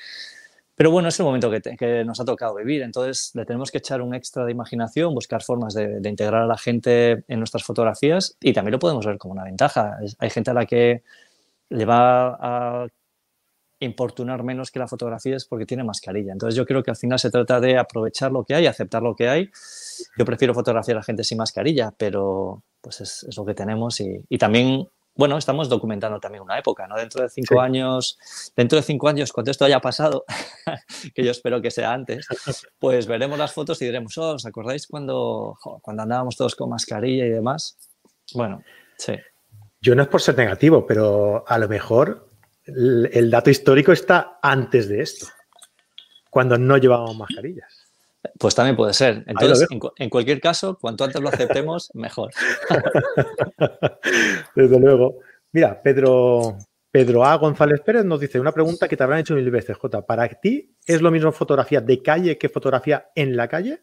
Pero 0.78 0.92
bueno, 0.92 1.08
es 1.08 1.18
el 1.18 1.26
momento 1.26 1.50
que, 1.50 2.04
nos 2.04 2.20
ha 2.20 2.24
tocado 2.24 2.54
vivir, 2.54 2.82
entonces 2.82 3.32
le 3.34 3.44
tenemos 3.44 3.72
que 3.72 3.78
echar 3.78 4.00
un 4.00 4.14
extra 4.14 4.44
de 4.44 4.52
imaginación, 4.52 5.12
buscar 5.12 5.42
formas 5.42 5.74
de, 5.74 6.00
integrar 6.08 6.42
a 6.42 6.46
la 6.46 6.56
gente 6.56 7.24
en 7.26 7.40
nuestras 7.40 7.64
fotografías 7.64 8.36
y 8.40 8.52
también 8.52 8.74
lo 8.74 8.78
podemos 8.78 9.04
ver 9.04 9.18
como 9.18 9.32
una 9.32 9.42
ventaja. 9.42 9.98
Hay 10.20 10.30
gente 10.30 10.52
a 10.52 10.54
la 10.54 10.66
que 10.66 11.02
le 11.70 11.84
va 11.84 12.38
a 12.40 12.86
importunar 13.80 14.44
menos 14.44 14.70
que 14.70 14.78
la 14.78 14.86
fotografía 14.86 15.34
es 15.34 15.46
porque 15.46 15.66
tiene 15.66 15.82
mascarilla. 15.82 16.30
Entonces 16.30 16.54
yo 16.56 16.64
creo 16.64 16.84
que 16.84 16.92
al 16.92 16.96
final 16.96 17.18
se 17.18 17.32
trata 17.32 17.58
de 17.58 17.76
aprovechar 17.76 18.30
lo 18.30 18.44
que 18.44 18.54
hay, 18.54 18.66
aceptar 18.66 19.02
lo 19.02 19.16
que 19.16 19.28
hay. 19.28 19.50
Yo 20.16 20.24
prefiero 20.24 20.54
fotografiar 20.54 20.98
a 20.98 21.02
gente 21.02 21.24
sin 21.24 21.38
mascarilla, 21.38 21.92
pero 21.98 22.62
pues 22.80 23.00
es, 23.00 23.36
lo 23.36 23.44
que 23.44 23.54
tenemos 23.54 24.00
y, 24.00 24.38
también, 24.38 24.88
bueno, 25.18 25.36
estamos 25.36 25.68
documentando 25.68 26.20
también 26.20 26.44
una 26.44 26.56
época, 26.56 26.86
¿no? 26.86 26.96
Dentro 26.96 27.24
de 27.24 27.28
cinco 27.28 27.60
años, 27.60 28.16
dentro 28.54 28.76
de 28.76 28.82
cinco 28.82 29.08
años, 29.08 29.32
cuando 29.32 29.50
esto 29.50 29.64
haya 29.64 29.80
pasado, 29.80 30.24
que 31.14 31.24
yo 31.24 31.32
espero 31.32 31.60
que 31.60 31.72
sea 31.72 31.92
antes, 31.92 32.28
pues 32.78 33.08
veremos 33.08 33.36
las 33.36 33.52
fotos 33.52 33.82
y 33.82 33.86
diremos, 33.86 34.16
oh, 34.16 34.34
¿os 34.34 34.46
acordáis 34.46 34.86
cuando, 34.86 35.58
cuando 35.82 36.04
andábamos 36.04 36.36
todos 36.36 36.54
con 36.54 36.70
mascarilla 36.70 37.26
y 37.26 37.30
demás? 37.30 37.76
Bueno, 38.32 38.62
sí. 38.96 39.14
Yo 39.80 39.96
no 39.96 40.02
es 40.02 40.08
por 40.08 40.22
ser 40.22 40.36
negativo, 40.36 40.86
pero 40.86 41.44
a 41.48 41.58
lo 41.58 41.68
mejor 41.68 42.28
el, 42.64 43.28
dato 43.28 43.50
histórico 43.50 43.90
está 43.90 44.38
antes 44.40 44.88
de 44.88 45.02
esto, 45.02 45.26
cuando 46.30 46.56
no 46.58 46.76
llevábamos 46.76 47.16
mascarillas. 47.16 47.77
Pues 48.38 48.54
también 48.54 48.76
puede 48.76 48.94
ser. 48.94 49.24
Entonces, 49.26 49.68
en, 49.70 50.10
cualquier 50.10 50.40
caso, 50.40 50.78
cuanto 50.80 51.04
antes 51.04 51.20
lo 51.20 51.28
aceptemos, 51.28 51.90
mejor. 51.94 52.30
Desde 54.54 54.80
luego. 54.80 55.18
Mira, 55.52 55.80
Pedro, 55.82 56.58
Pedro 56.90 57.24
A. 57.24 57.36
González 57.36 57.80
Pérez 57.80 58.04
nos 58.04 58.20
dice 58.20 58.40
una 58.40 58.52
pregunta 58.52 58.88
que 58.88 58.96
te 58.96 59.02
habrán 59.02 59.20
hecho 59.20 59.34
mil 59.34 59.50
veces, 59.50 59.76
J. 59.76 60.04
¿Para 60.04 60.28
ti 60.28 60.76
es 60.86 61.00
lo 61.00 61.10
mismo 61.10 61.32
fotografía 61.32 61.80
de 61.80 62.02
calle 62.02 62.38
que 62.38 62.48
fotografía 62.48 63.10
en 63.14 63.36
la 63.36 63.48
calle? 63.48 63.82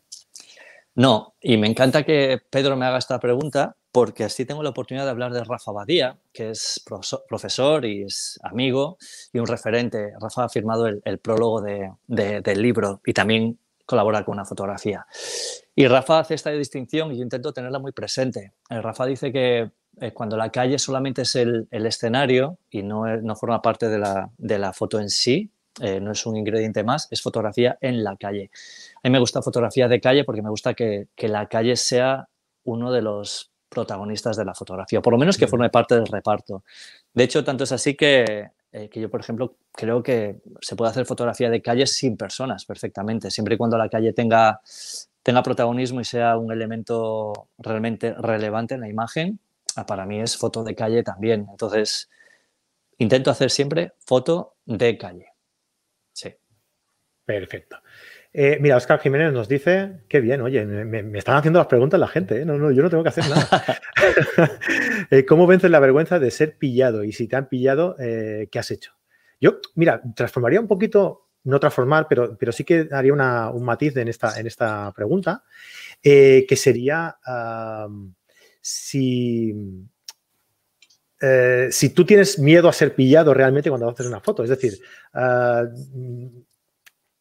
No, 0.96 1.36
y 1.42 1.58
me 1.58 1.68
encanta 1.68 2.04
que 2.04 2.40
Pedro 2.50 2.78
me 2.78 2.86
haga 2.86 2.98
esta 2.98 3.20
pregunta 3.20 3.76
porque 3.92 4.26
así 4.26 4.46
tengo 4.46 4.64
la 4.64 4.70
oportunidad 4.70 5.06
de 5.06 5.12
hablar 5.12 5.34
de 5.34 5.44
Rafa 5.44 5.72
Badía, 5.72 6.18
que 6.34 6.52
es 6.52 6.84
profesor 7.28 7.86
y 7.86 8.04
es 8.04 8.40
amigo 8.44 8.98
y 9.32 9.40
un 9.40 9.48
referente. 9.48 10.14
Rafa 10.20 10.46
ha 10.46 10.50
firmado 10.50 10.88
el, 10.88 11.20
prólogo 11.20 11.62
del 11.62 12.62
libro 12.62 13.02
y 13.06 13.14
también 13.14 13.58
colabora 13.86 14.24
con 14.24 14.34
una 14.34 14.46
fotografía. 14.46 15.06
Y 15.76 15.88
Rafa 15.88 16.20
hace 16.20 16.34
esta 16.34 16.52
distinción 16.52 17.12
y 17.12 17.18
yo 17.18 17.24
intento 17.24 17.54
tenerla 17.54 17.80
muy 17.80 17.92
presente. 17.92 18.54
Eh, 18.70 18.82
Rafa 18.82 19.06
dice 19.06 19.32
que 19.32 19.72
eh, 20.02 20.12
cuando 20.12 20.38
la 20.38 20.50
calle 20.50 20.80
solamente 20.80 21.22
es 21.22 21.36
el, 21.36 21.68
escenario 21.72 22.58
y 22.70 22.84
no, 22.84 23.06
no, 23.18 23.36
forma 23.36 23.62
parte 23.62 23.88
de 23.88 24.00
la, 24.00 24.30
de 24.38 24.60
la 24.60 24.74
foto 24.74 25.00
en 25.00 25.10
sí, 25.10 25.52
eh, 25.82 26.00
no 26.00 26.12
es 26.12 26.26
un 26.26 26.38
ingrediente 26.38 26.84
más, 26.84 27.08
es 27.12 27.22
fotografía 27.22 27.78
en 27.82 28.04
la 28.04 28.16
calle. 28.16 28.50
A 29.04 29.08
mí 29.08 29.12
me 29.12 29.20
gusta 29.20 29.42
fotografía 29.42 29.88
de 29.88 30.00
calle 30.00 30.24
porque 30.24 30.42
me 30.42 30.50
gusta 30.50 30.74
que, 30.74 31.08
que 31.16 31.28
la 31.28 31.48
calle 31.48 31.76
sea 31.76 32.30
uno 32.64 32.92
de 32.92 33.02
los 33.02 33.52
protagonistas 33.70 34.38
de 34.38 34.46
la 34.46 34.54
fotografía, 34.54 35.02
por 35.02 35.12
lo 35.12 35.20
menos 35.20 35.38
que 35.38 35.48
forme 35.48 35.70
parte 35.70 35.96
del 35.96 36.08
reparto. 36.08 36.64
De 37.14 37.26
hecho, 37.26 37.44
tanto 37.44 37.66
es 37.66 37.72
así 37.72 37.96
que, 37.96 38.52
eh, 38.78 38.90
que 38.90 39.00
yo, 39.00 39.10
por 39.10 39.22
ejemplo, 39.22 39.56
creo 39.72 40.04
que 40.04 40.42
se 40.60 40.76
puede 40.76 40.92
hacer 40.92 41.06
fotografía 41.06 41.50
de 41.50 41.62
calles 41.62 41.96
sin 41.96 42.18
personas 42.18 42.66
perfectamente, 42.66 43.32
siempre 43.32 43.56
y 43.56 43.58
cuando 43.58 43.78
la 43.78 43.88
calle 43.88 44.12
tenga, 44.12 44.60
tenga 45.24 45.42
protagonismo 45.44 46.02
y 46.02 46.04
sea 46.04 46.38
un 46.38 46.52
elemento 46.52 47.48
realmente 47.58 48.14
relevante 48.16 48.76
en 48.76 48.82
la 48.82 48.90
imagen, 48.90 49.40
ah, 49.78 49.86
para 49.86 50.06
mí 50.06 50.20
es 50.20 50.36
foto 50.36 50.62
de 50.66 50.76
calle 50.76 51.04
también. 51.04 51.48
Entonces, 51.50 52.10
intento 52.98 53.32
hacer 53.32 53.50
siempre 53.50 53.94
foto 54.06 54.56
de 54.66 54.98
calle. 54.98 55.28
Sí. 56.12 56.36
Perfecto. 57.24 57.78
Eh, 58.38 58.58
mira, 58.60 58.76
Oscar 58.76 59.00
Jiménez 59.00 59.32
nos 59.32 59.48
dice, 59.48 60.02
qué 60.10 60.20
bien, 60.20 60.42
oye, 60.42 60.66
me, 60.66 61.18
están 61.18 61.38
haciendo 61.38 61.58
las 61.58 61.70
preguntas 61.70 61.98
la 61.98 62.10
gente, 62.10 62.42
¿eh? 62.42 62.46
no, 62.46 62.58
no, 62.58 62.70
yo 62.70 62.84
no 62.84 62.90
tengo 62.90 63.02
que 63.02 63.08
hacer 63.08 63.24
nada. 63.30 63.48
Eh, 65.12 65.24
¿Cómo 65.24 65.48
vences 65.48 65.72
la 65.72 65.80
vergüenza 65.80 66.20
de 66.20 66.32
ser 66.32 66.58
pillado? 66.58 67.04
Y 67.04 67.14
si 67.14 67.28
te 67.28 67.36
han 67.36 67.48
pillado, 67.48 67.96
¿qué 67.98 68.60
has 68.60 68.72
hecho? 68.72 68.92
Yo, 69.40 69.60
mira, 69.76 70.02
transformaría 70.16 70.60
un 70.60 70.68
poquito 70.68 71.28
no 71.44 71.60
transformar, 71.60 72.08
pero, 72.10 72.36
pero 72.38 72.52
sí 72.52 72.64
que 72.64 72.90
haría 72.92 73.14
un 73.14 73.64
matiz 73.64 73.96
en 73.98 74.08
esta, 74.08 74.38
en 74.40 74.48
esta 74.48 74.92
pregunta, 74.94 75.44
que 76.02 76.56
sería 76.56 77.16
si, 78.60 79.54
si 81.70 81.90
tú 81.90 82.06
tienes 82.06 82.40
miedo 82.40 82.68
a 82.68 82.74
ser 82.74 82.96
pillado 82.96 83.34
realmente 83.34 83.70
cuando 83.70 83.88
haces 83.88 84.08
una 84.08 84.22
foto. 84.22 84.44
Es 84.44 84.50
decir, 84.50 84.80
ah, 85.14 85.66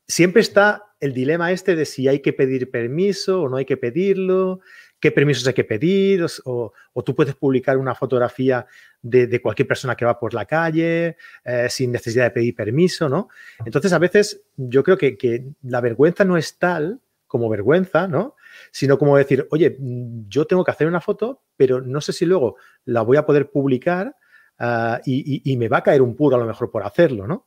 siempre 0.06 0.42
está 0.42 0.84
el 1.00 1.12
dilema 1.12 1.52
este 1.52 1.76
de 1.76 1.84
si 1.84 2.08
hay 2.08 2.20
que 2.20 2.32
pedir 2.32 2.70
permiso 2.70 3.42
o 3.42 3.48
no 3.48 3.56
hay 3.56 3.64
que 3.64 3.76
pedirlo, 3.76 4.60
qué 5.04 5.12
permisos 5.12 5.46
hay 5.46 5.52
que 5.52 5.64
pedir, 5.64 6.24
o, 6.46 6.72
tú 7.04 7.14
puedes 7.14 7.34
publicar 7.34 7.76
una 7.76 7.94
fotografía 7.94 8.66
de, 9.02 9.38
cualquier 9.42 9.68
persona 9.68 9.94
que 9.94 10.06
va 10.06 10.18
por 10.18 10.32
la 10.32 10.46
calle 10.46 11.18
eh, 11.44 11.66
sin 11.68 11.92
necesidad 11.92 12.24
de 12.24 12.30
pedir 12.30 12.54
permiso, 12.54 13.06
¿no? 13.06 13.28
Entonces, 13.66 13.92
a 13.92 13.98
veces 13.98 14.44
yo 14.56 14.82
creo 14.82 14.96
que, 14.96 15.44
la 15.62 15.82
vergüenza 15.82 16.24
no 16.24 16.38
es 16.38 16.58
tal 16.58 17.00
como 17.26 17.50
vergüenza, 17.50 18.08
¿no? 18.08 18.36
Sino 18.70 18.96
como 18.96 19.18
decir, 19.18 19.46
oye, 19.50 19.76
yo 19.78 20.46
tengo 20.46 20.64
que 20.64 20.70
hacer 20.70 20.86
una 20.86 21.02
foto, 21.02 21.42
pero 21.54 21.82
no 21.82 22.00
sé 22.00 22.14
si 22.14 22.24
luego 22.24 22.56
la 22.86 23.02
voy 23.02 23.18
a 23.18 23.26
poder 23.26 23.50
publicar 23.50 24.16
ah, 24.58 25.02
y, 25.04 25.54
me 25.58 25.68
va 25.68 25.78
a 25.78 25.82
caer 25.82 26.00
un 26.00 26.16
puro 26.16 26.36
a 26.36 26.38
lo 26.38 26.46
mejor 26.46 26.70
por 26.70 26.82
hacerlo, 26.82 27.26
¿no? 27.26 27.46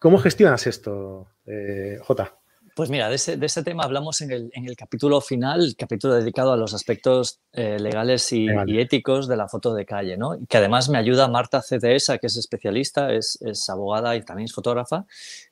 ¿Cómo 0.00 0.16
gestionas 0.16 0.66
esto, 0.66 1.28
eh, 1.44 1.98
Jota? 2.00 2.34
Pues 2.74 2.88
mira, 2.88 3.10
de 3.10 3.16
ese, 3.16 3.62
tema 3.62 3.82
hablamos 3.84 4.22
en 4.22 4.30
el, 4.30 4.74
capítulo 4.74 5.20
final, 5.20 5.60
el 5.60 5.76
capítulo 5.76 6.14
dedicado 6.14 6.54
a 6.54 6.56
los 6.56 6.72
aspectos 6.72 7.40
eh, 7.52 7.78
legales 7.78 8.32
y, 8.32 8.46
éticos 8.78 9.28
de 9.28 9.36
la 9.36 9.46
foto 9.46 9.74
de 9.74 9.84
calle, 9.84 10.16
¿no? 10.16 10.38
que 10.48 10.56
además 10.56 10.88
me 10.88 10.96
ayuda 10.96 11.28
Marta 11.28 11.60
CDS, 11.60 12.18
que 12.18 12.28
es 12.28 12.36
especialista, 12.38 13.12
es, 13.12 13.38
abogada 13.68 14.16
y 14.16 14.22
también 14.22 14.46
es 14.46 14.54
fotógrafa, 14.54 15.04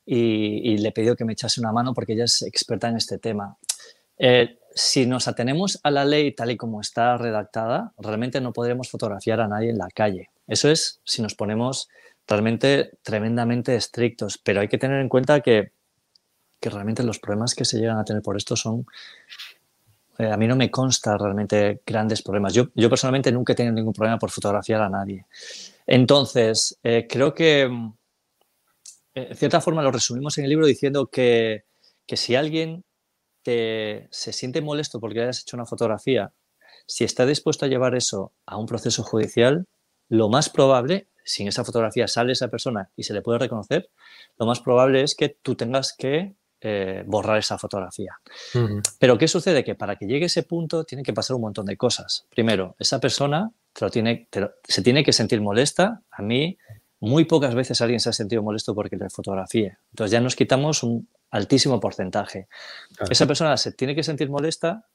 y, 0.03 0.79
le 0.79 0.89
he 0.89 0.91
pedido 0.93 1.15
que 1.15 1.25
me 1.25 1.33
echase 1.33 1.61
una 1.61 1.71
mano 1.71 1.93
porque 1.93 2.13
ella 2.13 2.23
es 2.23 2.41
experta 2.41 2.89
en 2.89 2.97
este 2.97 3.19
tema. 3.19 3.55
Eh, 4.17 4.57
si 4.73 5.05
nos 5.05 5.27
atenemos 5.27 5.79
a 5.83 5.91
la 5.91 6.05
ley 6.05 6.31
tal 6.31 6.49
y 6.49 6.57
como 6.57 6.81
está 6.81 7.17
redactada, 7.17 7.93
realmente 7.99 8.41
no 8.41 8.51
podremos 8.51 8.89
fotografiar 8.89 9.41
a 9.41 9.47
nadie 9.47 9.69
en 9.69 9.77
la 9.77 9.89
calle. 9.93 10.31
Eso 10.47 10.71
es 10.71 11.01
si 11.03 11.21
nos 11.21 11.35
ponemos 11.35 11.87
tremendamente 13.01 13.75
estrictos, 13.75 14.37
pero 14.37 14.61
hay 14.61 14.67
que 14.67 14.77
tener 14.77 15.01
en 15.01 15.09
cuenta 15.09 15.41
que, 15.41 15.71
realmente 16.61 17.03
los 17.03 17.19
problemas 17.19 17.55
que 17.55 17.65
se 17.65 17.79
llegan 17.79 17.97
a 17.97 18.03
tener 18.03 18.21
por 18.21 18.37
esto 18.37 18.55
son... 18.55 18.85
Eh, 20.17 20.29
a 20.29 20.35
mí 20.35 20.45
no 20.45 20.57
me 20.57 20.69
consta 20.69 21.17
realmente 21.17 21.81
grandes 21.85 22.21
problemas. 22.21 22.53
Yo, 22.53 22.69
personalmente 22.89 23.31
nunca 23.31 23.53
he 23.53 23.55
tenido 23.55 23.73
ningún 23.73 23.93
problema 23.93 24.19
por 24.19 24.29
fotografiar 24.29 24.81
a 24.81 24.89
nadie. 24.89 25.25
Entonces, 25.87 26.77
eh, 26.83 27.07
creo 27.09 27.33
que 27.33 27.63
eh, 27.63 29.27
en 29.29 29.35
cierta 29.37 29.61
forma 29.61 29.81
lo 29.81 29.91
resumimos 29.91 30.37
en 30.37 30.43
el 30.43 30.49
libro 30.49 30.65
diciendo 30.65 31.07
que, 31.07 31.63
que 32.05 32.17
si 32.17 32.35
alguien 32.35 32.83
se 33.43 34.31
siente 34.31 34.61
molesto 34.61 34.99
porque 34.99 35.21
hayas 35.21 35.41
hecho 35.41 35.57
una 35.57 35.65
fotografía, 35.65 36.31
si 36.85 37.03
está 37.03 37.25
dispuesto 37.25 37.65
a 37.65 37.67
llevar 37.67 37.95
eso 37.95 38.31
a 38.45 38.57
un 38.57 38.67
proceso 38.67 39.01
judicial, 39.01 39.65
lo 40.07 40.29
más 40.29 40.49
probable, 40.49 41.08
si 41.29 41.43
en 41.43 41.49
esa 41.49 41.63
fotografía 41.63 42.07
sale 42.07 42.33
esa 42.33 42.47
persona 42.47 42.89
y 42.95 43.03
se 43.03 43.13
le 43.13 43.21
puede 43.21 43.37
reconocer, 43.37 43.89
lo 44.37 44.47
más 44.47 44.61
probable 44.61 45.03
es 45.03 45.13
que 45.13 45.29
tú 45.29 45.55
tengas 45.55 45.93
que 45.93 46.33
eh, 46.61 47.03
borrar 47.05 47.37
esa 47.37 47.59
fotografía. 47.59 48.19
Pero 48.99 49.17
¿qué 49.17 49.27
sucede? 49.27 49.63
Que 49.63 49.75
para 49.75 49.95
que 49.95 50.07
llegue 50.07 50.25
ese 50.25 50.43
punto 50.43 50.83
tiene 50.85 51.03
que 51.03 51.13
pasar 51.13 51.35
un 51.35 51.43
montón 51.43 51.67
de 51.67 51.77
cosas. 51.77 52.25
Primero, 52.29 52.75
esa 52.79 52.99
persona 52.99 53.51
tiene, 53.91 54.27
se 54.63 54.81
tiene 54.81 55.03
que 55.03 55.13
sentir 55.13 55.39
molesta. 55.39 56.01
A 56.09 56.21
mí, 56.23 56.57
muy 56.99 57.25
pocas 57.25 57.53
veces 57.53 57.79
alguien 57.81 57.99
se 57.99 58.09
ha 58.09 58.13
sentido 58.13 58.41
molesto 58.41 58.73
porque 58.73 58.97
le 58.97 59.09
fotografíe. 59.11 59.77
Entonces 59.91 60.11
ya 60.11 60.19
nos 60.19 60.35
quitamos 60.35 60.81
un 60.81 61.07
altísimo 61.29 61.79
porcentaje. 61.79 62.47
Esa 63.09 63.27
persona 63.27 63.55
se 63.55 63.71
tiene 63.71 63.93
que 63.93 64.03
sentir 64.03 64.31
molesta, 64.31 64.87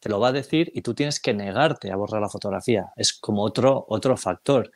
te 0.00 0.08
lo 0.08 0.18
va 0.18 0.28
a 0.28 0.32
decir 0.32 0.72
y 0.74 0.82
tú 0.82 0.94
tienes 0.94 1.20
que 1.20 1.34
negarte 1.34 1.92
a 1.92 1.96
borrar 1.96 2.20
la 2.20 2.28
fotografía. 2.28 2.92
Es 2.96 3.12
como 3.12 3.42
otro, 3.42 3.84
otro 3.88 4.16
factor. 4.16 4.72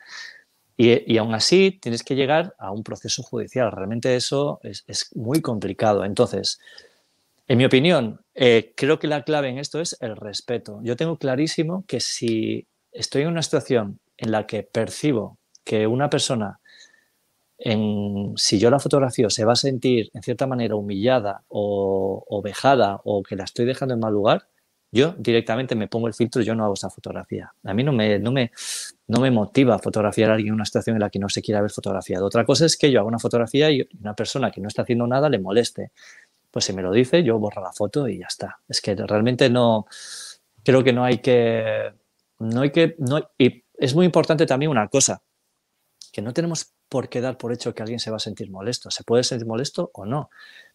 Y, 0.77 1.17
aún 1.17 1.33
así 1.33 1.71
tienes 1.81 2.03
que 2.03 2.15
llegar 2.15 2.53
a 2.59 2.71
un 2.71 2.83
proceso 2.83 3.23
judicial. 3.23 3.71
Realmente 3.71 4.15
eso 4.15 4.59
es, 4.61 4.85
muy 5.15 5.41
complicado. 5.41 6.05
Entonces, 6.05 6.59
en 7.47 7.57
mi 7.57 7.65
opinión, 7.65 8.21
eh, 8.35 8.73
creo 8.77 8.99
que 8.99 9.07
la 9.07 9.23
clave 9.23 9.49
en 9.49 9.57
esto 9.57 9.81
es 9.81 9.97
el 10.01 10.15
respeto. 10.15 10.79
Yo 10.83 10.95
tengo 10.95 11.17
clarísimo 11.17 11.83
que 11.87 11.99
si 11.99 12.67
estoy 12.91 13.23
en 13.23 13.29
una 13.29 13.41
situación 13.41 13.99
en 14.17 14.31
la 14.31 14.45
que 14.45 14.61
percibo 14.63 15.39
que 15.63 15.87
una 15.87 16.09
persona 16.09 16.59
si 18.35 18.59
yo 18.59 18.69
la 18.69 18.79
fotografío 18.79 19.29
se 19.29 19.45
va 19.45 19.53
a 19.53 19.55
sentir 19.55 20.09
en 20.13 20.21
cierta 20.21 20.45
manera 20.47 20.75
humillada 20.75 21.43
o, 21.47 22.41
vejada 22.43 23.01
o 23.03 23.23
que 23.23 23.35
la 23.35 23.45
estoy 23.45 23.65
dejando 23.65 23.95
en 23.95 23.99
mal 23.99 24.13
lugar, 24.13 24.47
yo 24.91 25.13
directamente 25.17 25.75
me 25.75 25.87
pongo 25.87 26.07
el 26.07 26.13
filtro 26.13 26.41
yo 26.41 26.55
no 26.55 26.63
hago 26.63 26.73
esa 26.73 26.89
fotografía. 26.89 27.53
A 27.63 27.73
mí 27.73 27.83
no 27.83 27.91
me, 27.91 28.19
no 28.19 28.31
me, 28.31 28.51
no 29.07 29.19
me 29.19 29.31
motiva 29.31 29.79
fotografiar 29.79 30.31
a 30.31 30.33
alguien 30.33 30.49
en 30.49 30.55
una 30.55 30.65
situación 30.65 30.95
en 30.95 31.01
la 31.01 31.09
que 31.09 31.19
no 31.19 31.29
se 31.29 31.41
quiera 31.41 31.61
ver 31.61 31.71
fotografiado. 31.71 32.25
Otra 32.25 32.45
cosa 32.45 32.65
es 32.65 32.77
que 32.77 32.91
yo 32.91 32.99
hago 32.99 33.07
una 33.07 33.19
fotografía 33.19 33.69
y 33.69 33.87
una 33.99 34.15
persona 34.15 34.51
que 34.51 34.61
no 34.61 34.67
está 34.67 34.83
haciendo 34.83 35.05
nada 35.07 35.29
le 35.29 35.39
moleste. 35.39 35.91
Pues 36.51 36.65
si 36.65 36.73
me 36.73 36.81
lo 36.81 36.91
dice, 36.91 37.23
yo 37.23 37.37
borro 37.37 37.61
la 37.61 37.73
foto 37.73 38.07
y 38.07 38.19
ya 38.19 38.27
está. 38.27 38.59
Es 38.67 38.81
que 38.81 38.95
realmente 38.95 39.49
no, 39.49 39.85
creo 40.63 40.83
que 40.83 40.93
no 40.93 41.03
hay 41.03 41.19
que, 41.19 41.93
no 42.39 42.61
hay 42.61 42.71
que, 42.71 42.95
no, 42.99 43.19
y 43.37 43.63
es 43.77 43.95
muy 43.95 44.05
importante 44.05 44.45
también 44.45 44.71
una 44.71 44.87
cosa, 44.87 45.21
que 46.11 46.21
no 46.21 46.33
tenemos 46.33 46.73
por 46.89 47.09
qué 47.09 47.21
dar 47.21 47.37
por 47.37 47.53
hecho 47.53 47.73
que 47.73 47.83
alguien 47.83 47.99
se 47.99 48.09
va 48.09 48.17
a 48.17 48.19
sentir 48.19 48.49
molesto. 48.49 48.89
Se 48.89 49.03
puede 49.03 49.23
sentir 49.23 49.47
molesto 49.47 49.91
o 49.93 50.05
no, 50.05 50.29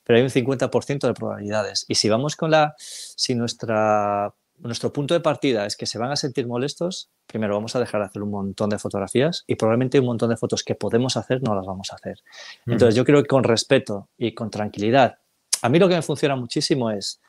pero 0.04 0.18
hay 0.18 0.22
un 0.22 0.30
50% 0.30 1.06
de 1.06 1.14
probabilidades. 1.14 1.84
Y 1.88 1.94
si 1.96 2.08
vamos 2.08 2.36
con 2.36 2.50
la, 2.50 2.74
si 2.78 3.34
nuestra, 3.34 4.34
nuestro 4.58 4.92
punto 4.92 5.14
de 5.14 5.20
partida 5.20 5.66
es 5.66 5.76
que 5.76 5.86
se 5.86 5.98
van 5.98 6.10
a 6.10 6.16
sentir 6.16 6.46
molestos, 6.46 7.10
primero 7.26 7.54
vamos 7.54 7.74
a 7.76 7.80
dejar 7.80 8.00
de 8.00 8.06
hacer 8.06 8.22
un 8.22 8.30
montón 8.30 8.70
de 8.70 8.78
fotografías 8.78 9.44
y 9.46 9.56
probablemente 9.56 10.00
un 10.00 10.06
montón 10.06 10.30
de 10.30 10.36
fotos 10.36 10.62
que 10.62 10.74
podemos 10.74 11.16
hacer 11.16 11.42
no 11.42 11.54
las 11.54 11.66
vamos 11.66 11.92
a 11.92 11.96
hacer. 11.96 12.22
Entonces 12.66 12.94
yo 12.94 13.04
creo 13.04 13.22
que 13.22 13.28
con 13.28 13.44
respeto 13.44 14.08
y 14.16 14.34
con 14.34 14.50
tranquilidad, 14.50 15.18
a 15.62 15.68
mí 15.68 15.78
lo 15.78 15.88
que 15.88 15.94
me 15.94 16.02
funciona 16.02 16.36
muchísimo 16.36 16.90
es 16.90 17.20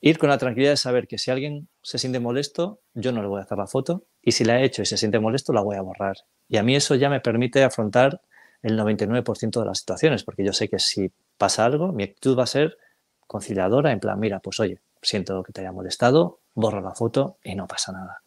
ir 0.00 0.18
con 0.18 0.30
la 0.30 0.38
tranquilidad 0.38 0.72
de 0.72 0.76
saber 0.76 1.06
que 1.06 1.18
si 1.18 1.30
alguien 1.30 1.68
se 1.82 1.98
siente 1.98 2.18
molesto, 2.18 2.80
yo 2.94 3.12
no 3.12 3.22
le 3.22 3.28
voy 3.28 3.40
a 3.40 3.44
hacer 3.44 3.58
la 3.58 3.66
foto 3.66 4.04
y 4.20 4.32
si 4.32 4.44
la 4.44 4.60
he 4.60 4.64
hecho 4.64 4.82
y 4.82 4.86
se 4.86 4.96
siente 4.96 5.20
molesto, 5.20 5.52
la 5.52 5.60
voy 5.60 5.76
a 5.76 5.82
borrar. 5.82 6.16
Y 6.48 6.56
a 6.56 6.62
mí 6.62 6.74
eso 6.74 6.94
ya 6.94 7.08
me 7.08 7.20
permite 7.20 7.62
afrontar 7.62 8.20
el 8.62 8.78
99% 8.78 9.60
de 9.60 9.66
las 9.66 9.78
situaciones, 9.78 10.24
porque 10.24 10.44
yo 10.44 10.52
sé 10.52 10.68
que 10.68 10.78
si 10.78 11.12
pasa 11.42 11.64
algo, 11.64 11.90
mi 11.90 12.04
actitud 12.04 12.38
va 12.38 12.44
a 12.44 12.46
ser 12.46 12.78
conciliadora, 13.26 13.90
en 13.90 13.98
plan, 13.98 14.20
mira, 14.20 14.38
pues 14.38 14.60
oye, 14.60 14.80
siento 15.02 15.42
que 15.42 15.52
te 15.52 15.60
haya 15.60 15.72
molestado, 15.72 16.38
borro 16.54 16.80
la 16.80 16.94
foto 16.94 17.38
y 17.42 17.56
no 17.56 17.66
pasa 17.66 17.90
nada. 17.90 18.22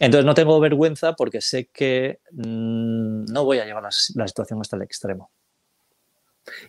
Entonces 0.00 0.24
no 0.24 0.34
tengo 0.34 0.58
vergüenza 0.58 1.12
porque 1.12 1.40
sé 1.40 1.68
que 1.68 2.18
mm, 2.32 3.26
no 3.26 3.44
voy 3.44 3.60
a 3.60 3.64
llevar 3.64 3.84
la, 3.84 3.92
situación 4.26 4.60
hasta 4.60 4.74
el 4.74 4.82
extremo. 4.82 5.30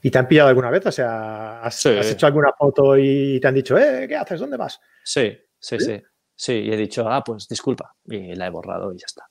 ¿Y 0.03 0.11
te 0.11 0.19
han 0.19 0.27
pillado 0.27 0.49
alguna 0.49 0.69
vez? 0.69 0.85
O 0.85 0.91
sea, 0.91 1.63
¿has, 1.63 1.83
hecho 1.87 2.27
alguna 2.27 2.53
foto 2.55 2.95
y 2.95 3.39
te 3.39 3.47
han 3.47 3.55
dicho, 3.55 3.75
eh, 3.75 4.05
¿qué 4.07 4.15
haces? 4.15 4.39
¿Dónde 4.39 4.57
vas? 4.57 4.79
Sí, 5.03 5.35
sí, 5.57 5.79
sí, 5.79 5.85
sí. 5.85 6.03
Sí, 6.35 6.53
y 6.53 6.71
he 6.71 6.77
dicho, 6.77 7.09
ah, 7.09 7.23
pues 7.23 7.47
disculpa, 7.47 7.95
y 8.05 8.35
la 8.35 8.45
he 8.45 8.51
borrado 8.51 8.93
y 8.93 8.99
ya 8.99 9.07
está. 9.07 9.27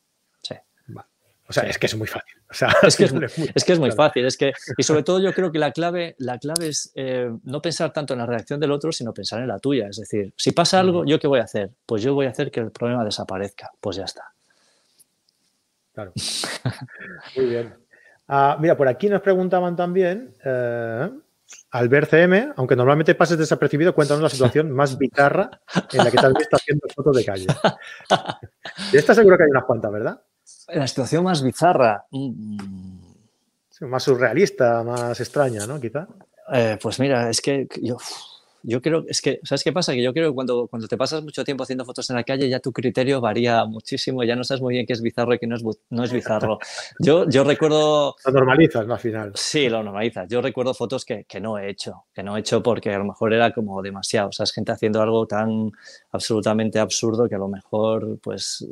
O 1.52 1.54
sea, 1.54 1.64
es 1.64 1.76
que 1.76 1.84
es 1.84 1.94
muy 1.94 2.06
fácil. 2.06 2.34
es, 2.82 2.96
que 2.96 3.04
es, 3.04 3.78
muy, 3.78 3.90
fácil. 3.90 4.24
Es 4.24 4.38
que, 4.38 4.54
y 4.78 4.82
sobre 4.82 5.02
todo 5.02 5.20
yo 5.20 5.34
creo 5.34 5.52
que 5.52 5.58
la 5.58 5.70
clave, 5.70 6.14
la 6.16 6.38
clave 6.38 6.68
es 6.68 6.90
eh, 6.94 7.30
no 7.44 7.60
pensar 7.60 7.92
tanto 7.92 8.14
en 8.14 8.20
la 8.20 8.26
reacción 8.26 8.58
del 8.58 8.72
otro, 8.72 8.90
sino 8.90 9.12
pensar 9.12 9.42
en 9.42 9.48
la 9.48 9.58
tuya. 9.58 9.88
Es 9.88 9.98
decir, 9.98 10.32
si 10.34 10.52
pasa 10.52 10.80
algo, 10.80 11.04
¿yo 11.04 11.20
qué 11.20 11.26
voy 11.26 11.40
a 11.40 11.42
hacer? 11.42 11.70
Pues 11.84 12.02
yo 12.02 12.14
voy 12.14 12.24
a 12.24 12.30
hacer 12.30 12.50
que 12.50 12.60
el 12.60 12.70
problema 12.70 13.04
desaparezca. 13.04 13.70
Pues 13.80 13.96
ya 13.96 14.04
está. 14.04 14.32
Claro. 15.92 16.14
Muy 17.36 17.44
bien. 17.44 17.74
Ah, 18.28 18.56
mira, 18.58 18.74
por 18.74 18.88
aquí 18.88 19.10
nos 19.10 19.20
preguntaban 19.20 19.76
también, 19.76 20.34
eh, 20.42 21.10
al 21.70 21.88
ver 21.90 22.06
CM, 22.06 22.54
aunque 22.56 22.76
normalmente 22.76 23.14
pases 23.14 23.36
desapercibido, 23.36 23.94
cuéntanos 23.94 24.22
la 24.22 24.30
situación 24.30 24.70
más 24.70 24.96
bizarra 24.96 25.50
en 25.92 25.98
la 25.98 26.10
que 26.10 26.16
te 26.16 26.26
has 26.26 26.32
visto 26.32 26.56
haciendo 26.56 26.86
fotos 26.94 27.14
de 27.14 27.24
calle. 27.26 27.46
De 28.92 28.98
esta 28.98 29.14
seguro 29.14 29.36
que 29.36 29.42
hay 29.42 29.50
unas 29.50 29.64
cuantas, 29.64 29.92
¿verdad? 29.92 30.22
La 30.68 30.86
situación 30.86 31.24
más 31.24 31.42
bizarra. 31.42 32.06
Mm. 32.10 33.00
más 33.82 34.02
surrealista, 34.02 34.82
más 34.84 35.20
extraña, 35.20 35.66
¿no? 35.66 35.80
Quizá. 35.80 36.06
Eh, 36.52 36.78
pues 36.80 36.98
mira, 37.00 37.30
es 37.30 37.40
que 37.40 37.66
yo, 37.80 37.96
yo 38.62 38.80
creo, 38.80 39.04
es 39.08 39.20
que, 39.20 39.40
¿sabes 39.42 39.64
qué 39.64 39.72
pasa? 39.72 39.92
Que 39.92 40.02
yo 40.02 40.12
creo 40.12 40.30
que 40.30 40.34
cuando, 40.34 40.68
cuando 40.68 40.86
te 40.86 40.96
pasas 40.96 41.22
mucho 41.22 41.44
tiempo 41.44 41.64
haciendo 41.64 41.84
fotos 41.84 42.08
en 42.10 42.16
la 42.16 42.24
calle, 42.24 42.48
ya 42.48 42.60
tu 42.60 42.72
criterio 42.72 43.20
varía 43.20 43.64
muchísimo, 43.64 44.22
ya 44.22 44.36
no 44.36 44.44
sabes 44.44 44.62
muy 44.62 44.74
bien 44.74 44.86
qué 44.86 44.92
es 44.92 45.02
bizarro 45.02 45.34
y 45.34 45.38
qué 45.38 45.46
no 45.46 45.56
es, 45.56 45.64
no 45.90 46.04
es 46.04 46.12
bizarro. 46.12 46.58
Yo, 47.00 47.28
yo 47.28 47.44
recuerdo... 47.44 48.14
Lo 48.24 48.32
normalizas, 48.32 48.86
¿no? 48.86 48.94
Al 48.94 49.00
final. 49.00 49.32
Sí, 49.34 49.68
lo 49.68 49.82
normalizas. 49.82 50.28
Yo 50.28 50.40
recuerdo 50.40 50.74
fotos 50.74 51.04
que, 51.04 51.24
que 51.24 51.40
no 51.40 51.58
he 51.58 51.68
hecho, 51.70 52.04
que 52.14 52.22
no 52.22 52.36
he 52.36 52.40
hecho 52.40 52.62
porque 52.62 52.90
a 52.90 52.98
lo 52.98 53.04
mejor 53.04 53.32
era 53.32 53.52
como 53.52 53.82
demasiado, 53.82 54.28
o 54.28 54.32
sea, 54.32 54.44
es 54.44 54.52
gente 54.52 54.72
haciendo 54.72 55.02
algo 55.02 55.26
tan 55.26 55.72
absolutamente 56.12 56.78
absurdo 56.78 57.28
que 57.28 57.34
a 57.34 57.38
lo 57.38 57.48
mejor, 57.48 58.18
pues, 58.22 58.64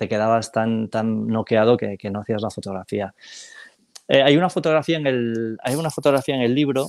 te 0.00 0.08
quedabas 0.08 0.50
tan, 0.50 0.88
tan 0.88 1.26
noqueado 1.26 1.76
que, 1.76 1.98
que 1.98 2.10
no 2.10 2.20
hacías 2.20 2.40
la 2.40 2.48
fotografía. 2.48 3.14
Eh, 4.08 4.22
hay, 4.22 4.34
una 4.38 4.48
fotografía 4.48 4.96
en 4.96 5.06
el, 5.06 5.58
hay 5.62 5.74
una 5.74 5.90
fotografía 5.90 6.34
en 6.34 6.40
el 6.40 6.54
libro 6.54 6.86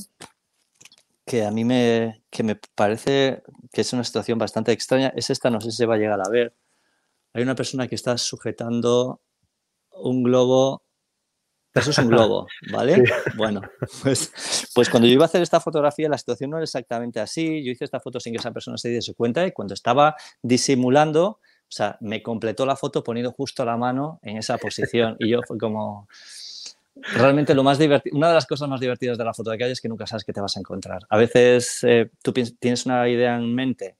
que 1.25 1.43
a 1.43 1.51
mí 1.51 1.65
me, 1.65 2.23
que 2.29 2.41
me 2.41 2.55
parece 2.55 3.43
que 3.73 3.81
es 3.81 3.91
una 3.91 4.05
situación 4.05 4.39
bastante 4.39 4.71
extraña. 4.71 5.11
Es 5.13 5.29
esta, 5.29 5.49
no 5.49 5.59
sé 5.59 5.71
si 5.71 5.77
se 5.77 5.85
va 5.85 5.95
a 5.95 5.97
llegar 5.97 6.21
a 6.25 6.29
ver. 6.29 6.55
Hay 7.33 7.43
una 7.43 7.53
persona 7.53 7.85
que 7.85 7.95
está 7.95 8.17
sujetando 8.17 9.19
un 9.91 10.23
globo 10.23 10.81
eso 11.73 11.91
es 11.91 11.97
un 11.99 12.07
globo, 12.07 12.47
¿vale? 12.71 13.03
Bueno, 13.35 13.61
pues, 14.03 14.69
pues 14.73 14.89
cuando 14.89 15.07
yo 15.07 15.13
iba 15.13 15.23
a 15.23 15.27
hacer 15.27 15.41
esta 15.41 15.59
fotografía 15.59 16.07
la 16.07 16.17
situación 16.17 16.49
no 16.49 16.57
era 16.57 16.63
exactamente 16.63 17.19
así. 17.19 17.61
Yo 17.63 17.71
hice 17.71 17.83
esta 17.83 17.99
foto 17.99 18.21
sin 18.21 18.33
que 18.33 18.39
esa 18.39 18.51
persona 18.51 18.77
se 18.77 18.87
diese 18.87 19.13
cuenta 19.13 19.45
y 19.45 19.51
cuando 19.51 19.73
estaba 19.73 20.15
disimulando, 20.41 21.39
o 21.71 21.73
sea, 21.73 21.97
me 22.01 22.21
completó 22.21 22.65
la 22.65 22.75
foto 22.75 23.01
poniendo 23.01 23.31
justo 23.31 23.63
la 23.63 23.77
mano 23.77 24.19
en 24.23 24.35
esa 24.35 24.57
posición 24.57 25.15
y 25.19 25.29
yo 25.29 25.39
fue 25.47 25.57
como... 25.57 26.09
Realmente 27.13 27.55
lo 27.55 27.63
más 27.63 27.79
divertido, 27.79 28.17
una 28.17 28.27
de 28.27 28.33
las 28.33 28.45
cosas 28.45 28.67
más 28.67 28.81
divertidas 28.81 29.17
de 29.17 29.23
la 29.23 29.33
foto 29.33 29.51
de 29.51 29.57
calle 29.57 29.71
es 29.71 29.79
que 29.79 29.87
nunca 29.87 30.05
sabes 30.05 30.25
qué 30.25 30.33
te 30.33 30.41
vas 30.41 30.57
a 30.57 30.59
encontrar. 30.59 30.99
A 31.07 31.15
veces 31.15 31.81
eh, 31.83 32.11
tú 32.21 32.33
tienes 32.33 32.85
una 32.85 33.07
idea 33.07 33.37
en 33.37 33.55
mente 33.55 33.95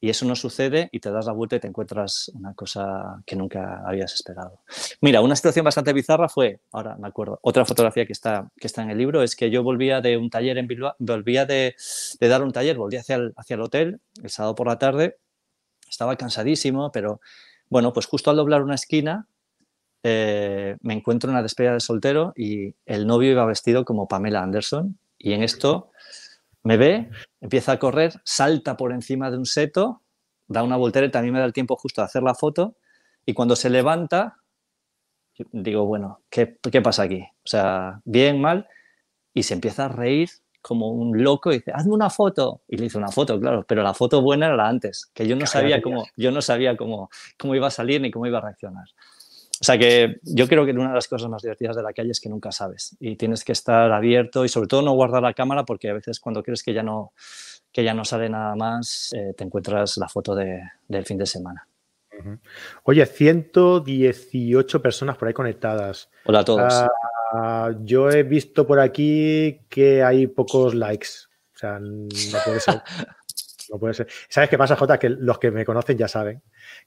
y 0.00 0.08
eso 0.08 0.24
no 0.24 0.34
sucede 0.34 0.88
y 0.92 1.00
te 1.00 1.10
das 1.10 1.26
la 1.26 1.32
vuelta 1.32 1.56
y 1.56 1.60
te 1.60 1.68
encuentras 1.68 2.30
una 2.34 2.54
cosa 2.54 3.22
que 3.26 3.36
nunca 3.36 3.82
habías 3.84 4.14
esperado. 4.14 4.62
Mira, 5.02 5.20
una 5.20 5.36
situación 5.36 5.66
bastante 5.66 5.92
bizarra 5.92 6.30
fue, 6.30 6.60
ahora 6.72 6.96
me 6.96 7.08
acuerdo, 7.08 7.38
otra 7.42 7.66
fotografía 7.66 8.06
que 8.06 8.14
está, 8.14 8.50
que 8.58 8.66
está 8.66 8.82
en 8.82 8.88
el 8.88 8.96
libro, 8.96 9.22
es 9.22 9.36
que 9.36 9.50
yo 9.50 9.62
volvía 9.62 10.00
de 10.00 10.16
un 10.16 10.30
taller 10.30 10.56
en 10.56 10.66
Bilbao, 10.66 10.94
volvía 10.98 11.44
de, 11.44 11.76
dar 12.18 12.42
un 12.42 12.52
taller, 12.52 12.78
volvía 12.78 13.00
hacia 13.00 13.16
el, 13.16 13.34
hacia 13.36 13.54
el 13.56 13.60
hotel 13.60 14.00
el 14.22 14.30
sábado 14.30 14.54
por 14.54 14.68
la 14.68 14.78
tarde, 14.78 15.18
estaba 15.90 16.16
cansadísimo, 16.16 16.90
pero 16.92 17.20
bueno, 17.68 17.92
pues 17.92 18.06
justo 18.06 18.30
al 18.30 18.36
doblar 18.36 18.62
una 18.62 18.74
esquina 18.76 19.26
eh, 20.02 20.76
me 20.80 20.94
encuentro 20.94 21.30
una 21.30 21.42
despedida 21.42 21.74
de 21.74 21.80
soltero 21.80 22.32
y 22.34 22.74
el 22.86 23.06
novio 23.06 23.32
iba 23.32 23.44
vestido 23.44 23.84
como 23.84 24.08
Pamela 24.08 24.42
Anderson 24.42 24.98
y 25.18 25.34
en 25.34 25.42
esto 25.42 25.90
me 26.62 26.76
ve, 26.76 27.10
empieza 27.40 27.72
a 27.72 27.78
correr, 27.78 28.20
salta 28.24 28.76
por 28.76 28.92
encima 28.92 29.30
de 29.30 29.36
un 29.36 29.46
seto, 29.46 30.02
da 30.46 30.62
una 30.62 30.76
voltereta, 30.76 31.18
a 31.18 31.22
mí 31.22 31.30
me 31.30 31.38
da 31.38 31.44
el 31.44 31.52
tiempo 31.52 31.76
justo 31.76 32.00
de 32.00 32.06
hacer 32.06 32.22
la 32.22 32.34
foto 32.34 32.76
y 33.26 33.34
cuando 33.34 33.56
se 33.56 33.70
levanta, 33.70 34.36
digo, 35.52 35.84
bueno, 35.84 36.22
¿qué, 36.30 36.58
¿qué, 36.70 36.80
pasa 36.80 37.02
aquí? 37.02 37.22
O 37.22 37.48
sea, 37.48 38.00
bien, 38.04 38.40
mal, 38.40 38.68
y 39.34 39.42
se 39.42 39.54
empieza 39.54 39.86
a 39.86 39.88
reír 39.88 40.30
como 40.60 40.88
un 40.88 41.22
loco 41.22 41.50
y 41.52 41.56
dice, 41.56 41.72
hazme 41.74 41.92
una 41.92 42.10
foto. 42.10 42.62
Y 42.68 42.76
le 42.76 42.86
hice 42.86 42.98
una 42.98 43.08
foto, 43.08 43.38
claro, 43.40 43.64
pero 43.66 43.82
la 43.82 43.94
foto 43.94 44.22
buena 44.22 44.46
era 44.46 44.56
la 44.56 44.68
antes, 44.68 45.10
que 45.14 45.26
yo 45.26 45.36
no 45.36 45.46
sabía 45.46 45.80
cómo, 45.80 46.06
yo 46.16 46.30
no 46.30 46.42
sabía 46.42 46.76
cómo, 46.76 47.10
cómo 47.38 47.54
iba 47.54 47.68
a 47.68 47.70
salir 47.70 48.00
ni 48.00 48.10
cómo 48.10 48.26
iba 48.26 48.38
a 48.38 48.42
reaccionar. 48.42 48.86
O 49.60 49.64
sea 49.64 49.76
que 49.76 50.20
yo 50.22 50.48
creo 50.48 50.64
que 50.64 50.72
una 50.72 50.88
de 50.88 50.94
las 50.94 51.06
cosas 51.06 51.28
más 51.28 51.42
divertidas 51.42 51.76
de 51.76 51.82
la 51.82 51.92
calle 51.92 52.12
es 52.12 52.20
que 52.20 52.30
nunca 52.30 52.50
sabes 52.50 52.96
y 52.98 53.16
tienes 53.16 53.44
que 53.44 53.52
estar 53.52 53.92
abierto 53.92 54.46
y 54.46 54.48
sobre 54.48 54.68
todo 54.68 54.80
no 54.80 54.92
guardar 54.92 55.22
la 55.22 55.34
cámara 55.34 55.64
porque 55.64 55.90
a 55.90 55.92
veces 55.92 56.18
cuando 56.18 56.42
crees 56.42 56.62
que 56.62 56.72
ya 56.72 56.82
no, 56.82 57.12
que 57.70 57.84
ya 57.84 57.92
no 57.92 58.06
sale 58.06 58.30
nada 58.30 58.56
más, 58.56 59.12
eh, 59.12 59.34
te 59.36 59.44
encuentras 59.44 59.98
la 59.98 60.08
foto 60.08 60.34
de, 60.34 60.62
del 60.88 61.04
fin 61.04 61.18
de 61.18 61.26
semana. 61.26 61.66
Oye, 62.84 63.04
118 63.06 64.82
personas 64.82 65.16
por 65.16 65.28
ahí 65.28 65.34
conectadas. 65.34 66.10
Hola 66.24 66.40
a 66.40 66.44
todos. 66.44 66.72
Ah, 66.72 66.88
yo 67.82 68.10
he 68.10 68.22
visto 68.22 68.66
por 68.66 68.80
aquí 68.80 69.60
que 69.68 70.02
hay 70.02 70.26
pocos 70.26 70.74
likes. 70.74 71.08
O 71.54 71.58
sea, 71.58 71.78
no 71.78 72.08
puede 72.44 72.60
ser. 72.60 72.82
no 73.70 73.78
puede 73.78 73.94
ser. 73.94 74.08
¿Sabes 74.28 74.50
qué 74.50 74.58
pasa, 74.58 74.76
Jota? 74.76 74.98
Que 74.98 75.08
los 75.08 75.38
que 75.38 75.50
me 75.50 75.64
conocen 75.64 75.96
ya 75.96 76.08
saben 76.08 76.42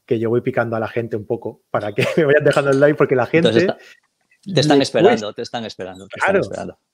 que 0.06 0.20
yo 0.20 0.30
voy 0.30 0.42
picando 0.42 0.76
a 0.76 0.80
la 0.80 0.88
gente 0.88 1.16
un 1.16 1.26
poco 1.26 1.64
para 1.72 1.94
que 1.94 2.06
me 2.18 2.26
vayan 2.26 2.44
dejando 2.44 2.72
el 2.72 2.80
like, 2.80 2.96
porque 2.96 3.16
la 3.16 3.26
gente... 3.26 3.52
te 3.52 4.60
están 4.60 4.82
esperando, 4.82 5.34
te 5.34 5.42
están 5.42 5.66
esperando, 5.66 6.08
claro, 6.08 6.42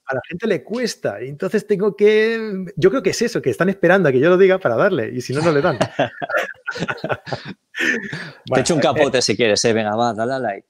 A 0.06 0.16
la 0.16 0.22
gente 0.28 0.48
le 0.48 0.64
cuesta. 0.64 1.20
Entonces 1.20 1.66
tengo 1.66 1.96
que. 1.96 2.66
Yo 2.76 2.90
creo 2.90 3.02
que 3.02 3.12
es 3.12 3.22
eso, 3.22 3.42
que 3.42 3.50
están 3.50 3.70
esperando 3.70 4.10
a 4.10 4.12
que 4.12 4.20
yo 4.20 4.30
lo 4.30 4.38
diga 4.38 4.60
para 4.60 4.76
darle. 4.76 5.12
Y 5.12 5.22
si 5.22 5.34
no, 5.34 5.42
no 5.42 5.52
le 5.52 5.62
dan. 5.62 5.80
te 8.54 8.60
echo 8.60 8.76
un 8.76 8.82
capote 8.82 9.22
si 9.22 9.36
quieres, 9.36 9.64
eh. 9.66 9.74
Venga, 9.74 9.96
va, 9.96 10.14
dale 10.14 10.34
a 10.34 10.40
like. 10.40 10.68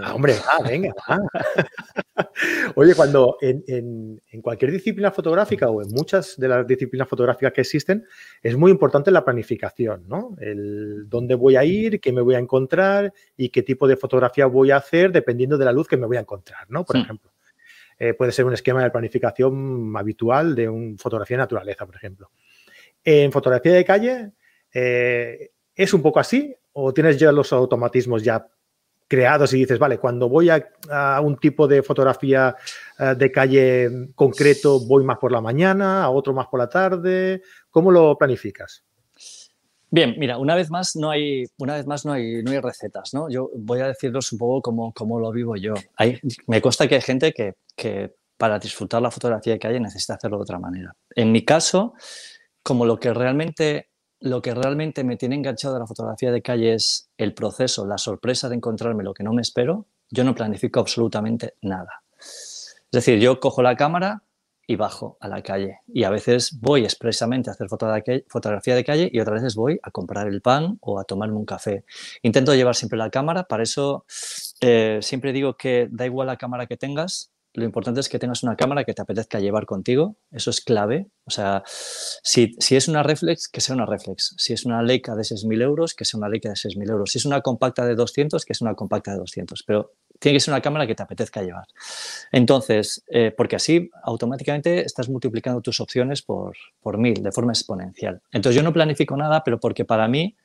Ah, 0.00 0.14
hombre, 0.14 0.34
ah, 0.46 0.58
venga. 0.66 0.92
Oye, 2.74 2.94
cuando 2.94 3.36
en, 3.40 4.20
cualquier 4.42 4.72
disciplina 4.72 5.12
fotográfica 5.12 5.70
o 5.70 5.82
en 5.82 5.88
muchas 5.90 6.36
de 6.36 6.48
las 6.48 6.66
disciplinas 6.66 7.08
fotográficas 7.08 7.52
que 7.52 7.60
existen, 7.60 8.04
es 8.42 8.56
muy 8.56 8.72
importante 8.72 9.10
la 9.10 9.24
planificación, 9.24 10.08
¿no? 10.08 10.34
El 10.40 11.08
dónde 11.08 11.36
voy 11.36 11.56
a 11.56 11.64
ir, 11.64 12.00
qué 12.00 12.12
me 12.12 12.20
voy 12.20 12.34
a 12.34 12.38
encontrar 12.38 13.12
y 13.36 13.50
qué 13.50 13.62
tipo 13.62 13.86
de 13.86 13.96
fotografía 13.96 14.46
voy 14.46 14.72
a 14.72 14.78
hacer 14.78 15.12
dependiendo 15.12 15.56
de 15.56 15.64
la 15.64 15.72
luz 15.72 15.86
que 15.86 15.96
me 15.96 16.06
voy 16.06 16.16
a 16.16 16.20
encontrar, 16.20 16.68
¿no? 16.68 16.84
Por 16.84 16.96
ejemplo. 16.96 17.30
Eh, 18.00 18.14
puede 18.14 18.32
ser 18.32 18.44
un 18.44 18.54
esquema 18.54 18.82
de 18.82 18.90
planificación 18.90 19.92
habitual 19.96 20.54
de 20.54 20.68
un 20.68 20.98
fotografía 20.98 21.36
de 21.36 21.42
naturaleza, 21.42 21.84
por 21.86 21.96
ejemplo. 21.96 22.30
En 23.04 23.32
fotografía 23.32 23.72
de 23.72 23.84
calle, 23.84 24.32
eh, 24.72 25.50
¿es 25.74 25.94
un 25.94 26.02
poco 26.02 26.20
así? 26.20 26.54
¿O 26.72 26.92
tienes 26.92 27.18
ya 27.18 27.32
los 27.32 27.52
automatismos 27.52 28.22
ya 28.22 28.46
creados 29.08 29.52
y 29.54 29.58
dices, 29.58 29.78
vale, 29.78 29.98
cuando 29.98 30.28
voy 30.28 30.50
a, 30.50 30.62
un 31.22 31.36
tipo 31.38 31.66
de 31.66 31.82
fotografía 31.82 32.54
eh, 32.98 33.14
de 33.16 33.32
calle 33.32 34.10
concreto, 34.14 34.80
voy 34.80 35.04
más 35.04 35.18
por 35.18 35.32
la 35.32 35.40
mañana, 35.40 36.04
a 36.04 36.10
otro 36.10 36.34
más 36.34 36.46
por 36.46 36.60
la 36.60 36.68
tarde. 36.68 37.42
¿Cómo 37.70 37.90
lo 37.90 38.16
planificas? 38.16 38.84
Bien, 39.90 40.14
mira, 40.18 40.36
una 40.36 40.54
vez 40.54 40.70
más 40.70 40.94
no 40.96 41.10
hay, 41.10 41.46
una 41.56 41.76
vez 41.76 41.86
más 41.86 42.04
no 42.04 42.12
hay, 42.12 42.42
no 42.42 42.50
hay 42.50 42.60
recetas, 42.60 43.14
¿no? 43.14 43.30
Yo 43.30 43.50
voy 43.56 43.80
a 43.80 43.86
deciros 43.86 44.30
un 44.32 44.38
poco 44.38 44.92
cómo 44.92 45.18
lo 45.18 45.32
vivo 45.32 45.56
yo. 45.56 45.72
Hay, 45.96 46.20
me 46.46 46.60
consta 46.60 46.86
que 46.86 46.96
hay 46.96 47.00
gente 47.00 47.32
que, 47.32 47.54
que 47.74 48.12
para 48.36 48.58
disfrutar 48.58 49.00
la 49.00 49.10
fotografía 49.10 49.54
de 49.54 49.58
calle 49.58 49.80
necesita 49.80 50.14
hacerlo 50.14 50.36
de 50.36 50.42
otra 50.42 50.58
manera. 50.58 50.94
En 51.14 51.32
mi 51.32 51.44
caso, 51.44 51.94
como 52.62 52.84
lo 52.84 52.98
que 52.98 53.14
realmente 53.14 53.87
lo 54.20 54.42
que 54.42 54.54
realmente 54.54 55.04
me 55.04 55.16
tiene 55.16 55.36
enganchado 55.36 55.74
de 55.74 55.80
la 55.80 55.86
fotografía 55.86 56.32
de 56.32 56.42
calle 56.42 56.74
es 56.74 57.10
el 57.16 57.34
proceso, 57.34 57.86
la 57.86 57.98
sorpresa 57.98 58.48
de 58.48 58.56
encontrarme 58.56 59.04
lo 59.04 59.14
que 59.14 59.24
no 59.24 59.32
me 59.32 59.42
espero, 59.42 59.86
yo 60.10 60.24
no 60.24 60.34
planifico 60.34 60.80
absolutamente 60.80 61.54
nada. 61.62 62.02
Es 62.18 62.90
decir, 62.90 63.18
yo 63.18 63.38
cojo 63.38 63.62
la 63.62 63.76
cámara 63.76 64.22
y 64.66 64.76
bajo 64.76 65.16
a 65.20 65.28
la 65.28 65.42
calle. 65.42 65.80
Y 65.86 66.04
a 66.04 66.10
veces 66.10 66.58
voy 66.60 66.84
expresamente 66.84 67.48
a 67.48 67.54
hacer 67.54 67.68
fotografía 67.68 68.74
de 68.74 68.84
calle 68.84 69.10
y 69.10 69.18
otras 69.18 69.42
veces 69.42 69.54
voy 69.54 69.80
a 69.82 69.90
comprar 69.90 70.28
el 70.28 70.42
pan 70.42 70.78
o 70.82 71.00
a 71.00 71.04
tomarme 71.04 71.36
un 71.36 71.46
café. 71.46 71.84
Intento 72.22 72.54
llevar 72.54 72.76
siempre 72.76 72.98
la 72.98 73.08
cámara, 73.08 73.44
para 73.44 73.62
eso 73.62 74.04
eh, 74.60 74.98
siempre 75.00 75.32
digo 75.32 75.56
que 75.56 75.88
da 75.90 76.04
igual 76.04 76.26
la 76.26 76.36
cámara 76.36 76.66
que 76.66 76.76
tengas, 76.76 77.30
lo 77.58 77.64
importante 77.64 78.00
es 78.00 78.08
que 78.08 78.18
tengas 78.18 78.42
una 78.42 78.56
cámara 78.56 78.84
que 78.84 78.94
te 78.94 79.02
apetezca 79.02 79.40
llevar 79.40 79.66
contigo, 79.66 80.16
eso 80.30 80.50
es 80.50 80.60
clave. 80.60 81.08
O 81.24 81.30
sea, 81.30 81.62
si, 81.66 82.56
es 82.70 82.88
una 82.88 83.02
reflex, 83.02 83.48
que 83.48 83.60
sea 83.60 83.74
una 83.74 83.84
reflex. 83.84 84.34
Si 84.38 84.52
es 84.52 84.64
una 84.64 84.82
Leica 84.82 85.14
de 85.16 85.22
6.000 85.22 85.62
euros, 85.62 85.94
que 85.94 86.04
sea 86.04 86.18
una 86.18 86.28
Leica 86.28 86.48
de 86.48 86.54
6.000 86.54 86.90
euros. 86.90 87.10
Si 87.10 87.18
es 87.18 87.26
una 87.26 87.40
compacta 87.40 87.84
de 87.84 87.96
200, 87.96 88.44
que 88.44 88.54
sea 88.54 88.66
una 88.66 88.76
compacta 88.76 89.12
de 89.12 89.18
200. 89.18 89.64
Pero 89.64 89.92
tiene 90.20 90.36
que 90.36 90.40
ser 90.40 90.54
una 90.54 90.62
cámara 90.62 90.86
que 90.86 90.94
te 90.94 91.02
apetezca 91.02 91.42
llevar. 91.42 91.66
Entonces, 92.30 93.04
eh, 93.08 93.34
porque 93.36 93.56
así 93.56 93.90
automáticamente 94.02 94.84
estás 94.84 95.08
multiplicando 95.08 95.60
tus 95.60 95.80
opciones 95.80 96.22
por, 96.22 96.56
por 96.80 96.96
mil, 96.96 97.22
de 97.22 97.32
forma 97.32 97.52
exponencial. 97.52 98.22
Entonces, 98.30 98.56
yo 98.56 98.62
no 98.62 98.72
planifico 98.72 99.16
nada, 99.16 99.42
pero 99.44 99.58
porque 99.58 99.84
para 99.84 100.06
mí 100.06 100.36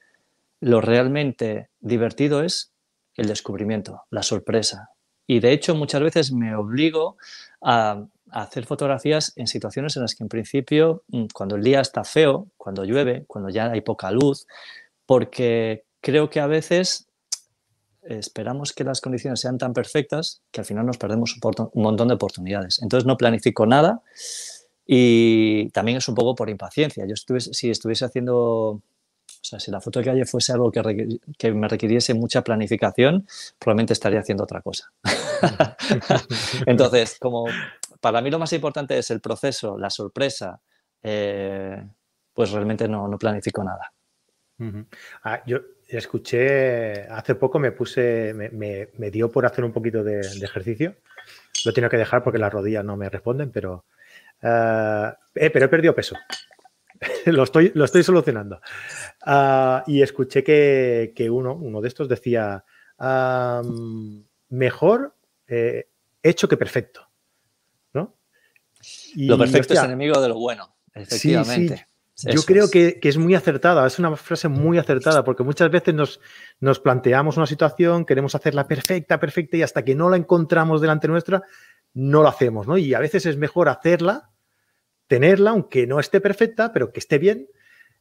lo 0.59 0.81
realmente 0.81 1.69
divertido 1.79 2.43
es 2.43 2.71
el 3.15 3.27
descubrimiento, 3.27 4.01
la 4.09 4.23
sorpresa, 4.23 4.89
y 5.33 5.39
de 5.39 5.51
hecho 5.51 5.73
muchas 5.73 6.01
veces 6.01 6.31
me 6.31 6.55
obligo 6.55 7.17
a, 7.61 8.05
hacer 8.29 8.65
fotografías 8.65 9.31
en 9.35 9.45
situaciones 9.45 9.95
en 9.95 10.01
las 10.01 10.15
que 10.15 10.23
en 10.23 10.29
principio, 10.29 11.03
mm, 11.09 11.25
cuando 11.33 11.55
el 11.55 11.63
día 11.63 11.81
está 11.81 12.03
feo, 12.03 12.47
cuando 12.57 12.83
llueve, 12.83 13.25
cuando 13.27 13.49
ya 13.49 13.69
hay 13.69 13.81
poca 13.81 14.09
luz, 14.09 14.47
porque 15.05 15.83
creo 16.01 16.31
que 16.31 16.39
a 16.39 16.47
veces 16.47 17.07
esperamos 18.01 18.73
que 18.73 18.83
las 18.83 19.01
condiciones 19.01 19.39
sean 19.39 19.59
tan 19.59 19.73
perfectas 19.73 20.41
que 20.51 20.61
al 20.61 20.65
final 20.65 20.85
nos 20.85 20.97
perdemos 20.97 21.35
un, 21.35 21.69
montón 21.75 22.07
de 22.07 22.15
oportunidades. 22.15 22.81
Entonces 22.81 23.05
no 23.05 23.17
planifico 23.17 23.67
nada 23.67 24.01
y 24.85 25.69
también 25.69 25.99
es 25.99 26.07
un 26.07 26.15
poco 26.15 26.33
por 26.33 26.49
impaciencia. 26.49 27.05
Yo 27.05 27.15
si 27.15 27.69
estuviese 27.69 28.05
haciendo 28.05 28.81
o 29.43 29.45
sea, 29.45 29.59
si 29.59 29.71
la 29.71 29.81
foto 29.81 29.99
de 29.99 30.05
calle 30.05 30.25
fuese 30.25 30.53
algo 30.53 30.71
que 30.71 31.53
me 31.53 31.67
requiriese 31.67 32.13
mucha 32.13 32.43
planificación, 32.43 33.27
probablemente 33.59 33.93
estaría 33.93 34.21
haciendo 34.21 34.43
otra 34.43 34.61
cosa. 34.61 34.91
Entonces, 36.65 37.17
como 37.19 37.45
para 37.99 38.21
mí 38.21 38.29
lo 38.29 38.39
más 38.39 38.51
importante 38.53 38.97
es 38.97 39.11
el 39.11 39.21
proceso, 39.21 39.77
la 39.77 39.89
sorpresa, 39.89 40.59
eh, 41.01 41.81
pues 42.33 42.51
realmente 42.51 42.87
no, 42.87 43.07
no 43.07 43.17
planifico 43.17 43.63
nada. 43.63 43.91
ah, 45.23 45.41
yo 45.45 45.59
escuché, 45.87 47.03
hace 47.03 47.35
poco 47.35 47.59
me 47.59 47.71
puse, 47.71 48.33
me, 48.33 48.89
me, 48.97 49.11
dio 49.11 49.31
por 49.31 49.45
hacer 49.45 49.63
un 49.63 49.71
poquito 49.71 50.03
de, 50.03 50.19
ejercicio. 50.19 50.95
Lo 51.65 51.73
tengo 51.73 51.89
que 51.89 51.97
dejar 51.97 52.23
porque 52.23 52.39
las 52.39 52.51
rodillas 52.51 52.83
no 52.83 52.97
me 52.97 53.09
responden, 53.09 53.51
pero, 53.51 53.85
eh, 54.41 55.11
pero 55.33 55.65
he 55.65 55.69
perdido 55.69 55.95
peso. 55.95 56.17
lo, 57.25 57.43
estoy, 57.43 57.71
lo 57.75 57.85
estoy 57.85 58.03
solucionando. 58.03 58.59
Ah, 59.25 59.83
y 59.87 60.01
escuché 60.01 60.43
que, 60.43 61.29
uno, 61.29 61.53
uno 61.53 61.81
de 61.81 61.87
estos 61.87 62.09
decía, 62.09 62.63
mejor 64.49 65.15
eh, 65.47 65.89
hecho 66.21 66.47
que 66.47 66.57
perfecto. 66.57 67.09
lo 69.15 69.37
perfecto 69.37 69.73
es 69.73 69.83
enemigo 69.83 70.19
de 70.21 70.27
lo 70.27 70.35
bueno, 70.35 70.75
efectivamente. 70.93 71.87
Yo 72.15 72.43
creo 72.43 72.69
que, 72.69 72.99
es 73.01 73.17
muy 73.17 73.33
acertada, 73.33 73.87
es 73.87 73.97
una 73.97 74.15
frase 74.15 74.47
muy 74.47 74.77
acertada, 74.77 75.23
porque 75.23 75.43
muchas 75.43 75.71
veces 75.71 75.93
nos, 75.93 76.19
nos, 76.59 76.79
planteamos 76.79 77.37
una 77.37 77.47
situación, 77.47 78.05
queremos 78.05 78.35
hacerla 78.35 78.67
perfecta, 78.67 79.19
perfecta, 79.19 79.57
y 79.57 79.63
hasta 79.63 79.83
que 79.83 79.95
no 79.95 80.09
la 80.09 80.17
encontramos 80.17 80.79
delante 80.79 81.07
nuestra, 81.07 81.41
no 81.93 82.21
la 82.21 82.29
hacemos, 82.29 82.67
¿no? 82.67 82.77
Y 82.77 82.93
a 82.93 82.99
veces 82.99 83.25
es 83.25 83.37
mejor 83.37 83.67
hacerla, 83.67 84.29
tenerla, 85.07 85.51
aunque 85.51 85.87
no 85.87 85.99
esté 85.99 86.21
perfecta, 86.21 86.71
pero 86.71 86.91
que 86.91 86.99
esté 86.99 87.17
bien, 87.17 87.47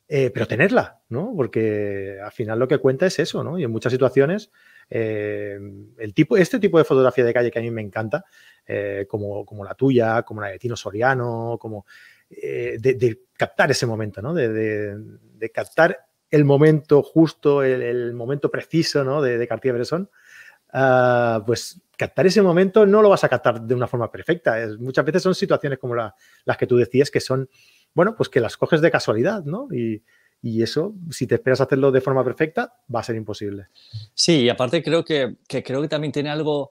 eh, 0.09 0.31
pero 0.31 0.47
tenerla, 0.47 1.01
¿no? 1.09 1.33
Porque 1.35 2.19
al 2.23 2.33
final 2.33 2.59
lo 2.59 2.69
que 2.69 2.79
cuenta 2.79 3.07
es 3.07 3.19
eso, 3.19 3.43
¿no? 3.43 3.59
Y 3.59 3.65
en 3.65 3.71
muchas 3.71 3.93
situaciones, 3.93 4.51
eh, 4.95 5.59
el 5.99 6.13
tipo, 6.13 6.37
este 6.37 6.59
tipo 6.59 6.77
de 6.77 6.85
fotografía 6.85 7.25
de 7.25 7.33
calle 7.33 7.51
que 7.51 7.59
a 7.59 7.63
mí 7.63 7.71
me 7.71 7.81
encanta, 7.81 8.25
eh, 8.67 9.07
como, 9.09 9.47
como, 9.47 9.65
la 9.65 9.75
tuya, 9.75 10.23
como 10.23 10.43
la 10.43 10.49
de 10.49 10.59
Tino 10.59 10.77
Soriano, 10.77 11.57
como 11.59 11.87
de, 12.29 13.21
captar 13.37 13.71
ese 13.71 13.87
momento, 13.87 14.21
¿no? 14.21 14.35
De, 14.35 15.51
captar 15.53 15.99
el 16.31 16.45
momento 16.45 17.03
justo, 17.03 17.63
el, 17.63 18.13
momento 18.13 18.51
preciso, 18.51 19.03
¿no? 19.03 19.23
De, 19.23 19.47
Cartier-Bresson. 19.47 20.11
Ah, 20.75 21.43
pues 21.47 21.83
captar 21.97 22.27
ese 22.27 22.41
momento 22.41 22.87
no 22.87 23.03
lo 23.03 23.11
vas 23.11 23.25
a 23.25 23.29
captar 23.29 23.61
de 23.61 23.75
una 23.75 23.87
forma 23.87 24.11
perfecta. 24.11 24.61
Es, 24.61 24.79
muchas 24.79 25.05
veces 25.05 25.23
son 25.23 25.35
situaciones 25.35 25.79
como 25.79 25.95
las 25.95 26.57
que 26.59 26.67
tú 26.67 26.77
decías 26.77 27.11
que 27.11 27.21
son 27.21 27.49
bueno, 27.95 28.15
pues 28.17 28.29
que 28.29 28.41
las 28.41 28.57
coges 28.57 28.81
de 28.81 28.91
casualidad, 28.91 29.45
¿no? 29.45 29.69
Y, 29.73 30.03
eso, 30.63 30.95
si 31.11 31.27
te 31.27 31.37
esperas 31.37 31.61
hacerlo 31.61 31.93
de 31.93 32.01
forma 32.01 32.25
perfecta, 32.25 32.75
va 32.93 33.01
a 33.01 33.05
ser 33.05 33.17
imposible. 33.17 33.69
Sí, 34.13 34.43
y 34.43 34.49
aparte 34.49 34.83
creo 34.83 35.05
que, 35.05 35.37
creo 35.47 35.81
que 35.81 35.89
también 35.89 36.13
tiene 36.13 36.31
algo, 36.31 36.71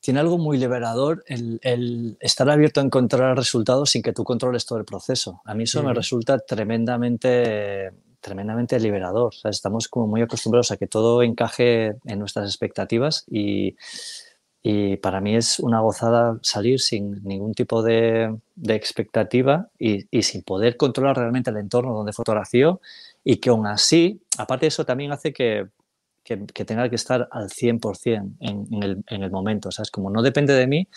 tiene 0.00 0.20
algo 0.20 0.38
muy 0.38 0.58
liberador 0.58 1.24
el, 1.28 2.16
estar 2.20 2.50
abierto 2.50 2.80
a 2.80 2.84
encontrar 2.84 3.36
resultados 3.36 3.90
sin 3.90 4.02
que 4.02 4.12
tú 4.12 4.24
controles 4.24 4.66
todo 4.66 4.78
el 4.78 4.84
proceso. 4.84 5.40
A 5.44 5.54
mí 5.54 5.64
eso 5.64 5.82
me 5.82 5.94
resulta 5.94 6.38
tremendamente 6.38 7.92
tremendamente 8.20 8.80
liberador. 8.80 9.34
estamos 9.44 9.86
como 9.86 10.06
muy 10.06 10.22
acostumbrados 10.22 10.70
a 10.70 10.78
que 10.78 10.86
todo 10.86 11.22
encaje 11.22 11.96
en 12.06 12.18
nuestras 12.18 12.46
expectativas 12.48 13.24
y, 13.30 13.76
y 14.66 14.96
para 14.96 15.20
mí 15.20 15.36
es 15.36 15.60
una 15.60 15.80
gozada 15.80 16.38
salir 16.40 16.80
sin 16.80 17.22
ningún 17.22 17.52
tipo 17.52 17.82
de, 17.82 18.34
expectativa 18.66 19.68
y, 19.78 20.06
sin 20.22 20.42
poder 20.42 20.78
controlar 20.78 21.18
realmente 21.18 21.50
el 21.50 21.58
entorno 21.58 21.92
donde 21.92 22.14
fotografío 22.14 22.80
y 23.22 23.36
que 23.36 23.50
aún 23.50 23.66
así, 23.66 24.22
aparte 24.38 24.64
de 24.64 24.68
eso, 24.68 24.86
también 24.86 25.12
hace 25.12 25.34
que, 25.34 25.68
tenga 26.22 26.88
que 26.88 26.96
estar 26.96 27.28
al 27.30 27.50
100% 27.50 28.36
en, 28.40 28.82
el, 28.82 29.04
en 29.06 29.22
el 29.22 29.30
momento. 29.30 29.68
O 29.68 29.82
como 29.92 30.08
no 30.08 30.22
depende 30.22 30.54
de 30.54 30.66
mí 30.66 30.88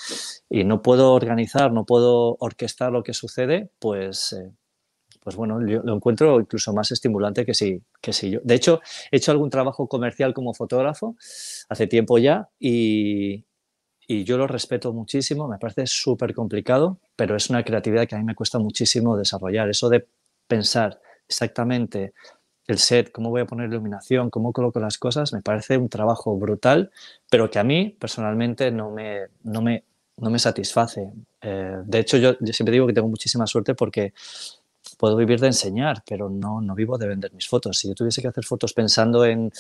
y 0.49 0.63
no 0.63 0.81
puedo 0.81 1.13
organizar, 1.13 1.73
no 1.73 1.83
puedo 1.83 2.37
orquestar 2.39 2.93
lo 2.93 3.03
que 3.03 3.13
sucede, 3.13 3.69
pues... 3.79 4.31
Eh, 4.31 4.49
pues 5.23 5.35
bueno, 5.35 5.59
yo 5.67 5.81
lo 5.83 5.93
encuentro 5.93 6.39
incluso 6.39 6.71
más 6.71 6.89
estimulante 6.93 7.45
que 7.45 7.53
si, 7.53 7.81
que 7.99 8.13
si 8.13 8.29
yo. 8.29 8.39
De 8.45 8.55
hecho, 8.55 8.79
he 9.11 9.17
hecho 9.17 9.33
algún 9.33 9.49
trabajo 9.49 9.89
comercial 9.89 10.33
como 10.33 10.53
fotógrafo 10.53 11.17
hace 11.67 11.85
tiempo 11.85 12.17
ya 12.17 12.47
y, 12.61 13.43
y 14.07 14.23
yo 14.23 14.37
lo 14.37 14.47
respeto 14.47 14.93
muchísimo, 14.93 15.47
me 15.47 15.57
parece 15.57 15.85
súper 15.85 16.33
complicado, 16.33 16.97
pero 17.15 17.35
es 17.35 17.49
una 17.49 17.63
creatividad 17.63 18.07
que 18.07 18.15
a 18.15 18.17
mí 18.17 18.23
me 18.23 18.35
cuesta 18.35 18.57
muchísimo 18.57 19.17
desarrollar. 19.17 19.69
Eso 19.69 19.89
de 19.89 20.07
pensar 20.47 21.01
exactamente 21.27 22.13
el 22.67 22.79
set, 22.79 23.11
cómo 23.11 23.29
voy 23.29 23.41
a 23.41 23.45
poner 23.45 23.69
iluminación, 23.69 24.29
cómo 24.29 24.53
coloco 24.53 24.79
las 24.79 24.97
cosas, 24.97 25.33
me 25.33 25.41
parece 25.41 25.77
un 25.77 25.89
trabajo 25.89 26.37
brutal, 26.37 26.91
pero 27.29 27.49
que 27.49 27.59
a 27.59 27.63
mí 27.63 27.95
personalmente 27.99 28.71
no 28.71 28.91
me, 28.91 29.27
no 29.43 29.61
me, 29.61 29.83
no 30.17 30.29
me 30.29 30.39
satisface. 30.39 31.11
Eh, 31.41 31.77
de 31.85 31.99
hecho, 31.99 32.17
yo, 32.17 32.37
yo, 32.39 32.53
siempre 32.53 32.73
digo 32.73 32.87
que 32.87 32.93
tengo 32.93 33.07
muchísima 33.09 33.45
suerte 33.45 33.75
porque 33.75 34.13
puedo 34.97 35.17
vivir 35.17 35.39
de 35.39 35.47
enseñar, 35.47 36.03
pero 36.07 36.29
no, 36.29 36.61
no 36.61 36.75
vivo 36.75 36.97
de 36.97 37.07
vender 37.07 37.33
mis 37.33 37.47
fotos. 37.47 37.77
Si 37.77 37.89
yo 37.89 37.93
tuviese 37.93 38.21
que 38.21 38.29
hacer 38.29 38.45
fotos 38.45 38.73
pensando 38.73 39.25
en 39.25 39.51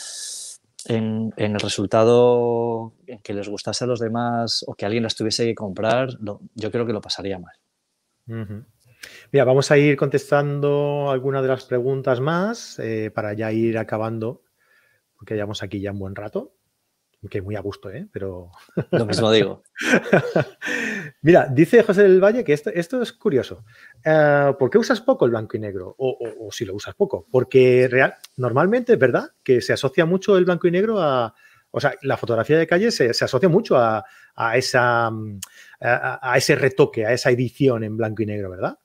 en, 0.89 1.33
el 1.37 1.59
resultado 1.59 2.93
en 3.05 3.19
que 3.19 3.33
les 3.33 3.47
gustase 3.47 3.83
a 3.83 3.87
los 3.87 3.99
demás 3.99 4.63
o 4.67 4.73
que 4.73 4.85
alguien 4.85 5.03
las 5.03 5.15
tuviese 5.15 5.45
que 5.45 5.55
comprar, 5.55 6.09
yo 6.19 6.71
creo 6.71 6.85
que 6.85 6.93
lo 6.93 7.01
pasaría 7.01 7.39
mal. 7.39 7.55
Mira, 9.31 9.45
vamos 9.45 9.71
a 9.71 9.77
ir 9.77 9.95
contestando 9.95 11.09
algunas 11.09 11.41
de 11.41 11.47
las 11.47 11.65
preguntas 11.65 12.19
más 12.19 12.79
eh, 12.79 13.11
para 13.13 13.33
ya 13.33 13.51
ir 13.51 13.77
acabando, 13.77 14.43
porque 15.15 15.35
llevamos 15.35 15.63
aquí 15.63 15.79
ya 15.79 15.91
un 15.91 15.99
buen 15.99 16.15
rato 16.15 16.56
que 17.29 17.41
muy 17.41 17.55
a 17.55 17.61
gusto, 17.61 17.89
¿eh? 17.89 18.07
Pero... 18.11 18.51
Lo 18.91 19.05
mismo 19.05 19.31
digo. 19.31 19.63
Mira, 21.21 21.47
dice 21.51 21.83
José 21.83 22.03
del 22.03 22.23
Valle 22.23 22.43
que 22.43 22.53
esto, 22.53 22.69
esto 22.69 23.01
es 23.01 23.11
curioso. 23.11 23.65
Eh, 24.05 24.53
¿Por 24.57 24.69
qué 24.69 24.77
usas 24.77 25.01
poco 25.01 25.25
el 25.25 25.31
blanco 25.31 25.57
y 25.57 25.59
negro? 25.59 25.95
O, 25.97 26.49
si 26.51 26.65
lo 26.65 26.75
usas 26.75 26.95
poco. 26.95 27.25
Porque 27.31 27.87
real, 27.89 28.15
normalmente 28.37 28.93
es 28.93 28.99
verdad 28.99 29.31
que 29.43 29.61
se 29.61 29.73
asocia 29.73 30.05
mucho 30.05 30.37
el 30.37 30.45
blanco 30.45 30.67
y 30.67 30.71
negro 30.71 31.01
a... 31.01 31.33
O 31.71 31.79
sea, 31.79 31.95
la 32.01 32.17
fotografía 32.17 32.57
de 32.57 32.65
calle 32.65 32.91
se, 32.91 33.09
asocia 33.09 33.49
mucho 33.49 33.77
a, 33.77 34.03
esa, 34.55 35.11
a, 35.81 36.37
ese 36.37 36.55
retoque, 36.55 37.05
a 37.05 37.13
esa 37.13 37.29
edición 37.29 37.83
en 37.83 37.97
blanco 37.97 38.23
y 38.23 38.25
negro, 38.25 38.49
¿verdad? 38.49 38.79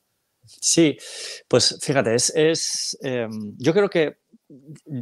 Sí, 0.45 0.99
pues 1.47 1.79
fíjate, 1.81 2.15
es, 2.15 2.99
em, 3.03 3.55
yo 3.57 3.73
creo 3.73 3.89
que 3.89 4.19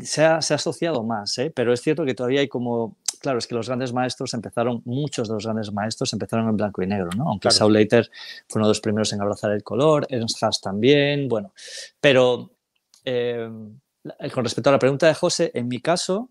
se 0.02 0.24
ha, 0.24 0.42
se 0.42 0.54
ha 0.54 0.56
asociado 0.56 1.02
más, 1.02 1.36
¿eh? 1.38 1.52
pero 1.54 1.72
es 1.72 1.80
cierto 1.80 2.04
que 2.04 2.14
todavía 2.14 2.40
hay 2.40 2.48
como 2.48 2.98
claro, 3.20 3.38
es 3.38 3.46
que 3.46 3.54
los 3.54 3.68
grandes 3.68 3.92
maestros 3.92 4.34
empezaron, 4.34 4.82
muchos 4.84 5.28
de 5.28 5.34
los 5.34 5.44
grandes 5.44 5.72
maestros 5.72 6.12
empezaron 6.12 6.48
en 6.48 6.56
blanco 6.56 6.82
y 6.82 6.86
negro, 6.86 7.10
¿no? 7.16 7.28
Aunque 7.28 7.50
Saul 7.50 7.72
Leiter 7.72 8.10
fue 8.48 8.60
uno 8.60 8.66
de 8.66 8.70
los 8.70 8.80
primeros 8.80 9.12
en 9.12 9.20
abrazar 9.20 9.52
el 9.52 9.62
color, 9.62 10.06
Ernst 10.08 10.42
Haas 10.42 10.60
también, 10.60 11.28
bueno. 11.28 11.52
Pero 12.00 12.50
eh, 13.04 13.48
con 14.32 14.44
respecto 14.44 14.70
a 14.70 14.72
la 14.72 14.78
pregunta 14.78 15.06
de 15.06 15.14
José, 15.14 15.50
en 15.54 15.68
mi 15.68 15.80
caso, 15.80 16.30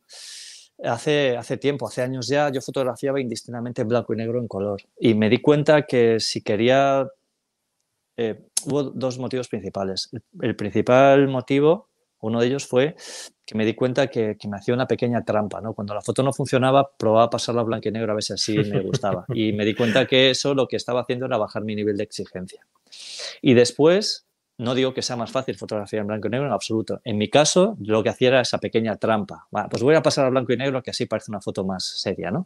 hace, 0.84 1.38
hace 1.38 1.58
tiempo, 1.58 1.88
hace 1.88 2.02
años 2.02 2.28
ya, 2.28 2.52
yo 2.52 2.62
fotografiaba 2.62 3.22
indistintamente 3.22 3.82
en 3.84 3.88
blanco 3.88 4.14
y 4.14 4.18
negro 4.18 4.40
en 4.40 4.48
color. 4.48 4.82
Y 5.00 5.14
me 5.14 5.30
di 5.30 5.40
cuenta 5.40 5.84
que 5.84 6.20
si 6.20 6.42
quería... 6.42 7.08
Eh, 8.18 8.48
hubo 8.66 8.84
dos 8.84 9.18
motivos 9.18 9.48
principales. 9.48 10.10
El 10.42 10.56
principal 10.56 11.28
motivo 11.30 11.88
uno 12.22 12.40
de 12.40 12.48
ellos 12.48 12.66
fue 12.66 12.96
que 13.46 13.56
me 13.56 13.66
di 13.66 13.74
cuenta 13.74 14.08
que, 14.08 14.38
me 14.48 14.58
hacía 14.58 14.76
una 14.76 14.88
pequeña 14.88 15.24
trampa, 15.24 15.60
¿no? 15.60 15.74
Cuando 15.74 15.96
la 15.96 16.02
foto 16.02 16.22
no 16.22 16.32
funcionaba, 16.32 16.92
probaba 16.98 17.32
pasarla 17.32 17.62
a 17.62 17.64
blanco 17.64 17.90
y 17.90 17.92
negro 17.92 18.12
a 18.12 18.16
ver 18.16 18.24
si 18.24 18.34
así 18.34 18.58
me 18.58 18.82
gustaba. 18.82 19.26
Y 19.34 19.54
me 19.54 19.66
di 19.66 19.74
cuenta 19.74 20.06
que 20.06 20.30
eso 20.30 20.54
lo 20.54 20.68
que 20.68 20.76
estaba 20.76 21.02
haciendo 21.02 21.26
era 21.26 21.38
bajar 21.38 21.64
mi 21.64 21.76
nivel 21.76 21.98
de 21.98 22.04
exigencia. 22.04 22.64
Y 23.42 23.56
después, 23.56 24.28
no 24.60 24.76
digo 24.76 24.94
que 24.94 25.02
sea 25.02 25.16
más 25.16 25.32
fácil 25.32 25.58
fotografiar 25.58 26.02
en 26.02 26.08
blanco 26.08 26.28
y 26.28 26.32
negro 26.32 26.46
en 26.46 26.54
absoluto. 26.54 27.02
En 27.04 27.18
mi 27.18 27.28
caso, 27.28 27.76
lo 27.80 28.04
que 28.04 28.10
hacía 28.10 28.28
era 28.28 28.42
esa 28.42 28.60
pequeña 28.60 28.98
trampa. 28.98 29.48
pues 29.72 29.82
voy 29.82 29.96
a 29.96 30.04
pasar 30.04 30.26
a 30.26 30.30
blanco 30.30 30.54
y 30.54 30.58
negro 30.58 30.84
que 30.84 30.92
así 30.92 31.08
parece 31.08 31.32
una 31.32 31.42
foto 31.42 31.66
más 31.66 31.84
seria, 31.84 32.30
¿no? 32.30 32.46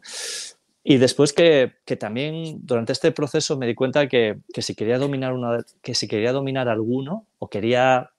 Y 0.86 0.98
después 0.98 1.32
que, 1.32 1.72
también 1.98 2.60
durante 2.62 2.92
este 2.92 3.10
proceso 3.10 3.58
me 3.58 3.66
di 3.66 3.74
cuenta 3.74 4.06
que, 4.06 4.38
si 4.56 4.74
quería 4.74 4.98
dominar 4.98 5.32
una, 5.32 5.64
que 5.82 5.94
si 5.94 6.06
quería 6.06 6.32
dominar 6.32 6.68
alguno 6.68 7.26
o 7.38 7.48
quería 7.48 8.13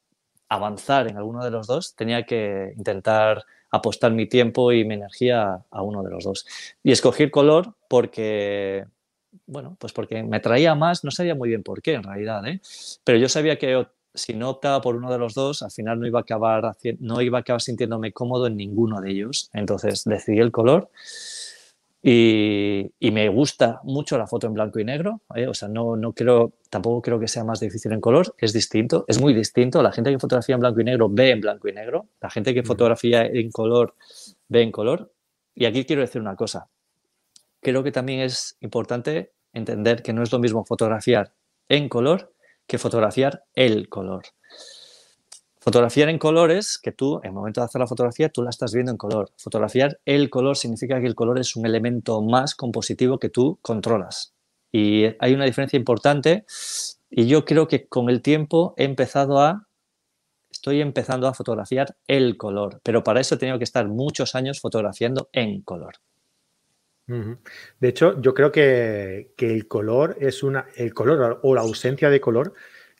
avanzar 0.49 1.07
en 1.07 1.17
alguno 1.17 1.43
de 1.43 1.51
los 1.51 1.67
dos, 1.67 1.95
tenía 1.95 2.23
que 2.23 2.73
intentar 2.77 3.43
apostar 3.71 4.11
mi 4.11 4.27
tiempo 4.27 4.71
y 4.71 4.85
mi 4.85 4.95
energía 4.95 5.65
a 5.69 5.81
uno 5.81 6.03
de 6.03 6.11
los 6.11 6.23
dos. 6.23 6.45
Y 6.83 6.91
escogí 6.91 7.29
color 7.29 7.73
porque, 7.87 8.85
bueno, 9.47 9.75
pues 9.79 9.93
porque 9.93 10.23
me 10.23 10.39
traía 10.39 10.75
más, 10.75 11.03
no 11.03 11.11
sabía 11.11 11.35
muy 11.35 11.49
bien 11.49 11.63
por 11.63 11.81
qué 11.81 11.93
en 11.93 12.03
realidad, 12.03 12.45
¿eh? 12.47 12.61
pero 13.03 13.17
yo 13.17 13.27
sabía 13.29 13.57
que 13.57 13.85
si 14.13 14.33
no 14.33 14.49
optaba 14.49 14.81
por 14.81 14.95
uno 14.95 15.11
de 15.11 15.17
los 15.17 15.33
dos, 15.33 15.61
al 15.61 15.71
final 15.71 15.99
no 15.99 16.07
iba 16.07 16.19
a 16.19 16.21
acabar, 16.21 16.75
no 16.99 17.21
iba 17.21 17.39
a 17.39 17.41
acabar 17.41 17.61
sintiéndome 17.61 18.13
cómodo 18.13 18.47
en 18.47 18.55
ninguno 18.55 19.01
de 19.01 19.11
ellos. 19.11 19.49
Entonces 19.53 20.03
decidí 20.05 20.39
el 20.39 20.51
color 20.51 20.89
y, 22.07 23.11
me 23.11 23.29
gusta 23.29 23.79
mucho 23.83 24.15
la 24.15 24.27
foto 24.27 24.45
en 24.45 24.53
blanco 24.53 24.79
y 24.79 24.83
negro, 24.83 25.21
¿eh? 25.33 25.47
o 25.47 25.55
sea, 25.55 25.67
no, 25.67 25.95
no 25.95 26.13
creo, 26.13 26.53
tampoco 26.69 27.01
creo 27.01 27.19
que 27.19 27.27
sea 27.27 27.43
más 27.43 27.59
difícil 27.59 27.93
en 27.93 27.99
color, 27.99 28.35
es 28.37 28.53
distinto, 28.53 29.05
es 29.07 29.19
muy 29.19 29.33
distinto. 29.33 29.81
La 29.81 29.91
gente 29.91 30.11
que 30.11 30.19
fotografía 30.19 30.53
en 30.53 30.61
blanco 30.61 30.81
y 30.81 30.83
negro 30.83 31.09
ve 31.09 31.31
en 31.31 31.41
blanco 31.41 31.67
y 31.67 31.73
negro, 31.73 32.07
la 32.21 32.29
gente 32.29 32.53
que 32.53 32.61
fotografía 32.61 33.25
en 33.25 33.49
color 33.49 33.95
ve 34.49 34.61
en 34.61 34.71
color. 34.71 35.11
Y 35.55 35.65
aquí 35.65 35.83
quiero 35.85 36.03
decir 36.03 36.21
una 36.21 36.35
cosa, 36.35 36.67
creo 37.59 37.83
que 37.83 37.91
también 37.91 38.19
es 38.19 38.55
importante 38.59 39.31
entender 39.51 40.03
que 40.03 40.13
no 40.13 40.21
es 40.21 40.31
lo 40.31 40.37
mismo 40.37 40.63
fotografiar 40.63 41.33
en 41.69 41.89
color 41.89 42.31
que 42.67 42.77
fotografiar 42.77 43.45
el 43.55 43.89
color. 43.89 44.25
Fotografiar 45.65 46.09
en 46.09 46.19
colores, 46.19 46.77
que 46.77 46.91
tú, 46.91 47.17
en 47.23 47.29
el 47.29 47.33
momento 47.33 47.59
de 47.59 47.65
hacer 47.65 47.79
la 47.79 47.87
fotografía, 47.87 48.29
tú 48.29 48.43
la 48.43 48.51
estás 48.51 48.71
viendo 48.71 48.91
en 48.91 48.97
color. 48.97 49.31
Fotografiar 49.35 49.99
el 50.05 50.29
color 50.29 50.57
significa 50.57 51.01
que 51.01 51.07
el 51.07 51.15
color 51.15 51.39
es 51.39 51.55
un 51.55 51.65
elemento 51.65 52.21
más 52.21 52.53
compositivo 52.53 53.17
que 53.17 53.29
tú 53.29 53.57
controlas. 53.63 54.35
Y 54.71 55.05
hay 55.17 55.33
una 55.33 55.45
diferencia 55.45 55.75
importante 55.75 56.45
y 57.09 57.25
yo 57.25 57.45
creo 57.45 57.67
que 57.67 57.87
con 57.87 58.11
el 58.11 58.21
tiempo 58.21 58.75
he 58.77 58.83
empezado 58.83 59.39
a, 59.39 59.67
estoy 60.51 60.81
empezando 60.81 61.27
a 61.27 61.33
fotografiar 61.33 61.97
el 62.05 62.37
color, 62.37 62.79
pero 62.83 63.03
para 63.03 63.19
eso 63.19 63.33
he 63.33 63.39
tenido 63.39 63.57
que 63.57 63.63
estar 63.63 63.87
muchos 63.87 64.35
años 64.35 64.61
fotografiando 64.61 65.29
en 65.31 65.63
color. 65.63 65.95
De 67.07 67.87
hecho, 67.87 68.21
yo 68.21 68.35
creo 68.35 68.51
que, 68.51 69.33
el 69.35 69.67
color 69.67 70.15
es 70.19 70.43
una. 70.43 70.67
El 70.75 70.93
color 70.93 71.39
o 71.41 71.55
la 71.55 71.61
ausencia 71.61 72.11
de 72.11 72.21
color 72.21 72.53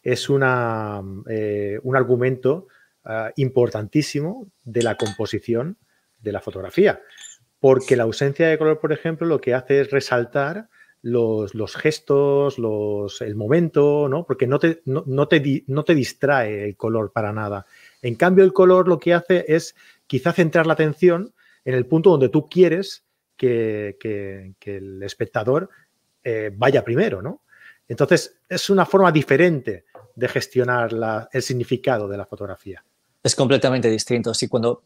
es 0.05 0.29
eh, 0.29 1.79
un 1.81 1.95
argumento 1.95 2.67
ah, 3.03 3.31
importantísimo 3.35 4.47
de 4.63 4.83
la 4.83 4.95
composición 4.95 5.77
de 6.21 6.31
la 6.31 6.41
fotografía. 6.41 7.01
Porque 7.59 7.95
la 7.95 8.03
ausencia 8.03 8.47
de 8.47 8.57
color, 8.59 8.79
por 8.79 8.93
ejemplo, 8.93 9.25
lo 9.25 9.41
que 9.41 9.55
hace 9.55 9.81
es 9.81 9.89
resaltar 9.89 10.69
los, 11.01 11.75
gestos, 11.75 12.59
los, 12.59 13.21
el 13.21 13.35
momento, 13.35 14.07
¿no? 14.07 14.25
Porque 14.25 14.45
no 14.45 14.59
te, 14.59 14.81
no, 14.85 15.27
te, 15.27 15.63
no 15.67 15.83
te 15.83 15.95
distrae 15.95 16.65
el 16.65 16.77
color 16.77 17.11
para 17.11 17.33
nada. 17.33 17.65
En 18.01 18.15
cambio, 18.15 18.43
el 18.43 18.53
color 18.53 18.87
lo 18.87 18.99
que 18.99 19.13
hace 19.13 19.45
es 19.47 19.75
quizá 20.05 20.33
centrar 20.33 20.67
la 20.67 20.73
atención 20.73 21.33
en 21.63 21.73
el 21.73 21.87
punto 21.87 22.11
donde 22.11 22.29
tú 22.29 22.47
quieres 22.47 23.05
que, 23.35 23.97
el 24.65 25.03
espectador 25.03 25.69
eh, 26.23 26.51
vaya 26.55 26.83
primero, 26.83 27.23
¿no? 27.23 27.41
Entonces, 27.87 28.39
es 28.49 28.69
una 28.69 28.85
forma 28.85 29.11
diferente 29.11 29.85
de 30.15 30.27
gestionar 30.27 31.27
el 31.31 31.41
significado 31.41 32.07
de 32.07 32.17
la 32.17 32.25
fotografía. 32.25 32.83
Es 33.23 33.35
completamente 33.35 33.89
distinto. 33.89 34.33
Sí, 34.33 34.47
cuando 34.47 34.83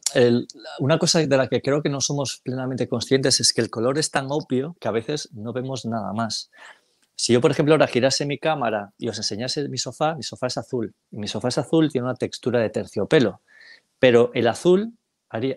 una 0.80 0.98
cosa 0.98 1.20
de 1.20 1.38
la 1.38 1.48
que 1.48 1.62
creo 1.62 1.82
que 1.82 1.90
no 1.90 2.00
somos 2.00 2.40
plenamente 2.44 2.88
conscientes 2.88 3.40
es 3.40 3.52
que 3.54 3.62
el 3.62 3.70
color 3.70 3.98
es 3.98 4.12
tan 4.12 4.28
obvio 4.30 4.78
que 4.80 4.88
a 4.88 4.92
veces 4.92 5.30
no 5.34 5.52
vemos 5.52 5.86
nada 5.86 6.14
más. 6.14 6.50
Si 7.16 7.34
yo, 7.34 7.42
por 7.42 7.52
ejemplo, 7.52 7.74
ahora 7.74 7.88
girase 7.88 8.26
mi 8.26 8.38
cámara 8.38 8.94
y 8.98 9.10
os 9.10 9.18
enseñase 9.18 9.68
mi 9.68 9.78
sofá, 9.78 10.16
mi 10.16 10.24
sofá 10.24 10.48
es 10.48 10.58
azul. 10.58 10.94
Y 11.12 11.18
mi 11.18 11.28
sofá 11.28 11.50
es 11.50 11.58
azul, 11.58 11.92
tiene 11.92 12.06
una 12.06 12.16
textura 12.16 12.62
de 12.62 12.70
terciopelo. 12.70 13.42
Pero 14.00 14.32
el 14.34 14.48
azul 14.48 14.94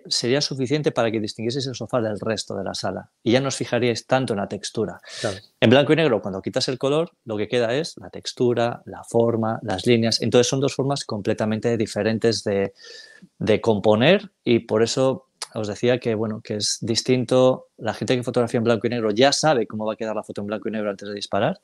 sería 0.06 0.40
suficiente 0.40 0.92
para 0.92 1.10
que 1.10 1.20
distinguieseis 1.20 1.66
el 1.66 1.74
sofá 1.74 2.00
del 2.00 2.20
resto 2.20 2.54
de 2.54 2.64
la 2.64 2.74
sala 2.74 3.10
y 3.22 3.32
ya 3.32 3.40
no 3.40 3.48
os 3.48 3.56
fijaríais 3.56 4.06
tanto 4.06 4.34
en 4.34 4.40
la 4.40 4.48
textura. 4.48 5.00
En 5.60 5.70
blanco 5.70 5.92
y 5.92 5.96
negro, 5.96 6.20
cuando 6.20 6.42
quitas 6.42 6.68
el 6.68 6.78
color, 6.78 7.12
lo 7.24 7.36
que 7.36 7.48
queda 7.48 7.74
es 7.74 7.94
la 7.96 8.10
textura, 8.10 8.82
la 8.84 9.02
forma, 9.04 9.58
las 9.62 9.86
líneas. 9.86 10.20
Entonces 10.20 10.48
son 10.48 10.60
dos 10.60 10.74
formas 10.74 11.04
completamente 11.04 11.76
diferentes 11.76 12.44
de, 12.44 12.72
componer 13.60 14.32
y 14.44 14.60
por 14.60 14.82
eso 14.82 15.28
os 15.54 15.68
decía 15.68 15.98
que, 15.98 16.14
bueno, 16.14 16.40
que 16.42 16.56
es 16.56 16.78
distinto. 16.80 17.68
La 17.76 17.94
gente 17.94 18.16
que 18.16 18.22
fotografía 18.22 18.58
en 18.58 18.64
blanco 18.64 18.86
y 18.86 18.90
negro 18.90 19.10
ya 19.10 19.32
sabe 19.32 19.66
cómo 19.66 19.86
va 19.86 19.94
a 19.94 19.96
quedar 19.96 20.16
la 20.16 20.22
foto 20.22 20.40
en 20.40 20.48
blanco 20.48 20.68
y 20.68 20.72
negro 20.72 20.90
antes 20.90 21.08
de 21.08 21.14
disparar 21.14 21.60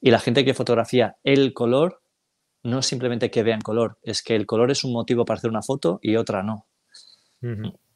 y 0.00 0.10
la 0.10 0.20
gente 0.20 0.44
que 0.44 0.54
fotografía 0.54 1.16
el 1.24 1.52
color 1.52 2.00
no 2.62 2.80
es 2.80 2.86
simplemente 2.86 3.30
que 3.30 3.42
vean 3.42 3.60
color, 3.60 3.98
es 4.02 4.22
que 4.22 4.34
el 4.34 4.46
color 4.46 4.70
es 4.70 4.84
un 4.84 4.92
motivo 4.92 5.24
para 5.24 5.38
hacer 5.38 5.50
una 5.50 5.62
foto 5.62 5.98
y 6.02 6.16
otra 6.16 6.42
no. 6.42 6.66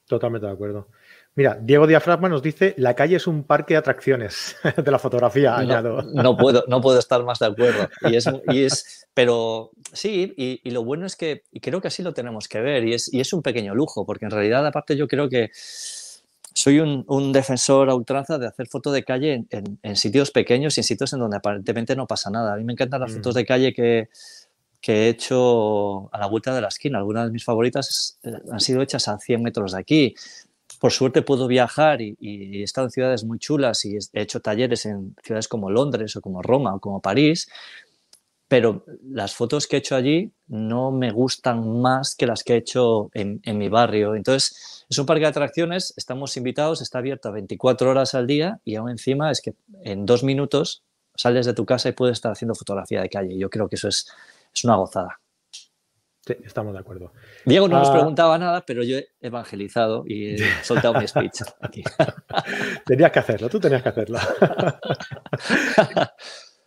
Totalmente 0.07 0.47
de 0.47 0.53
acuerdo. 0.53 0.89
Mira, 1.35 1.59
Diego 1.61 1.87
Diafragma 1.87 2.29
nos 2.29 2.43
dice, 2.43 2.75
la 2.77 2.95
calle 2.95 3.17
es 3.17 3.27
un 3.27 3.45
parque 3.45 3.75
de 3.75 3.79
atracciones 3.79 4.57
de 4.77 4.91
la 4.91 4.99
fotografía, 4.99 5.63
no, 5.63 6.03
No 6.03 6.37
puedo, 6.39 6.65
no 6.69 6.81
puedo 6.81 6.99
estar 6.99 7.25
más 7.25 7.39
de 7.39 7.47
acuerdo. 7.47 7.89
Y 8.03 8.17
es, 8.17 8.29
y 8.49 8.65
es 8.65 9.07
pero 9.15 9.71
sí, 9.93 10.35
y, 10.37 10.71
lo 10.71 10.85
bueno 10.85 11.07
es 11.07 11.17
que, 11.17 11.45
y 11.51 11.61
creo 11.61 11.81
que 11.81 11.89
así 11.89 12.03
lo 12.03 12.15
tenemos 12.15 12.49
que 12.49 12.61
ver, 12.61 12.85
y 12.85 12.95
es, 12.95 13.13
y 13.13 13.21
es 13.21 13.33
un 13.33 13.43
pequeño 13.43 13.75
lujo, 13.75 14.05
porque 14.07 14.25
en 14.25 14.31
realidad, 14.31 14.67
aparte, 14.67 14.97
yo 14.97 15.09
creo 15.09 15.29
que 15.29 15.51
soy 16.55 16.81
un, 16.81 17.33
defensor 17.33 17.89
a 17.89 17.95
ultranza 17.95 18.39
de 18.39 18.47
hacer 18.47 18.69
fotos 18.69 18.93
de 18.93 19.05
calle 19.05 19.47
en, 19.51 19.97
sitios 19.97 20.31
pequeños 20.31 20.77
y 20.77 20.81
en 20.81 20.85
sitios 20.85 21.13
en 21.13 21.21
donde 21.21 21.39
aparentemente 21.39 21.97
no 21.97 22.07
pasa 22.07 22.31
nada. 22.31 22.55
A 22.55 22.57
mí 22.57 22.65
me 22.65 22.73
encantan 22.73 23.01
las 23.01 23.13
fotos 23.13 23.35
mm. 23.35 23.39
de 23.39 23.47
calle 23.47 23.73
que 23.73 24.09
que 24.83 25.07
he 25.07 25.09
hecho 25.09 26.13
a 26.13 26.19
la 26.19 26.27
vuelta 26.27 26.55
de 26.55 26.61
la 26.61 26.69
esquina. 26.69 26.99
Algunas 26.99 27.27
de 27.27 27.33
mis 27.33 27.45
favoritas 27.45 28.19
eh, 28.25 28.33
han 28.51 28.61
sido 28.61 28.83
hechas 28.83 29.07
a 29.09 29.17
100 29.17 29.43
metros 29.43 29.73
de 29.73 29.79
aquí. 29.79 30.15
Por 30.81 30.91
suerte 30.91 31.23
puedo 31.23 31.47
viajar 31.47 32.03
y, 32.03 32.17
he 32.21 32.65
estado 32.65 32.89
en 32.89 32.91
ciudades 32.91 33.25
muy 33.25 33.39
chulas 33.39 33.85
y 33.85 33.97
he 33.97 34.21
hecho 34.21 34.41
talleres 34.41 34.85
en 34.85 35.15
ciudades 35.23 35.47
como 35.47 35.71
Londres 35.71 36.17
o 36.17 36.21
como 36.21 36.43
Roma 36.43 36.75
o 36.75 36.81
como 36.81 37.01
París, 37.01 37.49
pero 38.49 38.85
las 39.09 39.35
fotos 39.35 39.69
que 39.69 39.77
he 39.77 39.79
hecho 39.79 39.95
allí 39.95 40.33
no 40.49 40.91
me 40.91 41.13
gustan 41.13 41.81
más 41.81 42.17
que 42.17 42.27
las 42.27 42.43
que 42.43 42.55
he 42.55 42.57
hecho 42.57 43.11
en, 43.15 43.41
mi 43.57 43.69
barrio. 43.69 44.17
Entonces, 44.17 44.85
es 44.91 44.99
un 44.99 45.07
parque 45.07 45.23
de 45.23 45.29
atracciones, 45.29 45.95
estamos 45.97 46.37
invitados, 46.37 46.83
está 46.83 46.99
abierto 46.99 47.29
a 47.29 47.33
24 47.33 47.89
horas 47.89 48.15
al 48.15 48.27
día 48.27 48.61
y 48.65 48.75
aún 48.75 48.91
encima 48.91 49.31
es 49.31 49.41
que 49.41 49.55
en 49.85 50.05
dos 50.05 50.25
minutos 50.25 50.83
sales 51.15 51.47
de 51.47 51.55
tu 51.55 51.65
casa 51.65 51.89
y 51.89 51.93
puedes 51.93 52.15
estar 52.15 52.33
haciendo 52.33 52.55
fotografía 52.57 53.01
de 53.01 53.09
calle. 53.09 53.39
Yo 53.39 53.49
creo 53.49 53.69
que 53.69 53.77
eso 53.77 53.89
es 53.89 54.09
es 54.55 54.65
una 54.65 54.77
gozada. 54.77 55.19
Sí, 56.25 56.37
estamos 56.45 56.73
de 56.73 56.79
acuerdo. 56.79 57.13
Diego 57.45 57.67
no 57.67 57.81
nos 57.81 57.89
ah. 57.89 57.95
preguntaba 57.95 58.39
nada, 58.39 58.65
pero 58.65 58.85
yo 58.85 58.97
he 58.99 59.09
evangelizado 59.21 60.05
y 60.07 60.35
he 60.35 60.39
soltado 60.63 60.95
mi 60.95 61.09
speech 61.09 61.43
aquí. 61.61 61.83
tenías 62.87 63.11
que 63.11 63.19
hacerlo, 63.19 63.49
tú 63.49 63.59
tenías 63.59 63.83
que 63.83 63.89
hacerlo. 63.89 64.19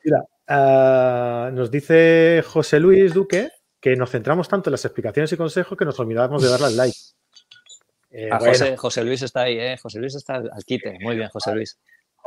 Mira, 0.03 0.25
ah, 0.47 1.49
nos 1.53 1.71
dice 1.71 2.43
José 2.45 2.81
Luis 2.81 3.13
Duque 3.13 3.49
que 3.79 3.95
nos 3.95 4.09
centramos 4.09 4.49
tanto 4.49 4.69
en 4.69 4.73
las 4.73 4.83
explicaciones 4.83 5.31
y 5.31 5.37
consejos 5.37 5.77
que 5.77 5.85
nos 5.85 5.99
olvidamos 5.99 6.43
de 6.43 6.49
darle 6.49 6.65
al 6.67 6.77
like. 6.77 6.97
Eh, 8.09 8.29
ah, 8.31 8.39
José, 8.77 9.03
Luis 9.03 9.21
está 9.21 9.43
ahí, 9.43 9.57
¿eh? 9.57 9.77
José 9.81 9.99
Luis 9.99 10.15
está 10.15 10.35
al 10.35 10.63
quite. 10.65 10.97
Muy 11.01 11.15
bien, 11.15 11.29
José 11.29 11.53
Luis 11.53 11.77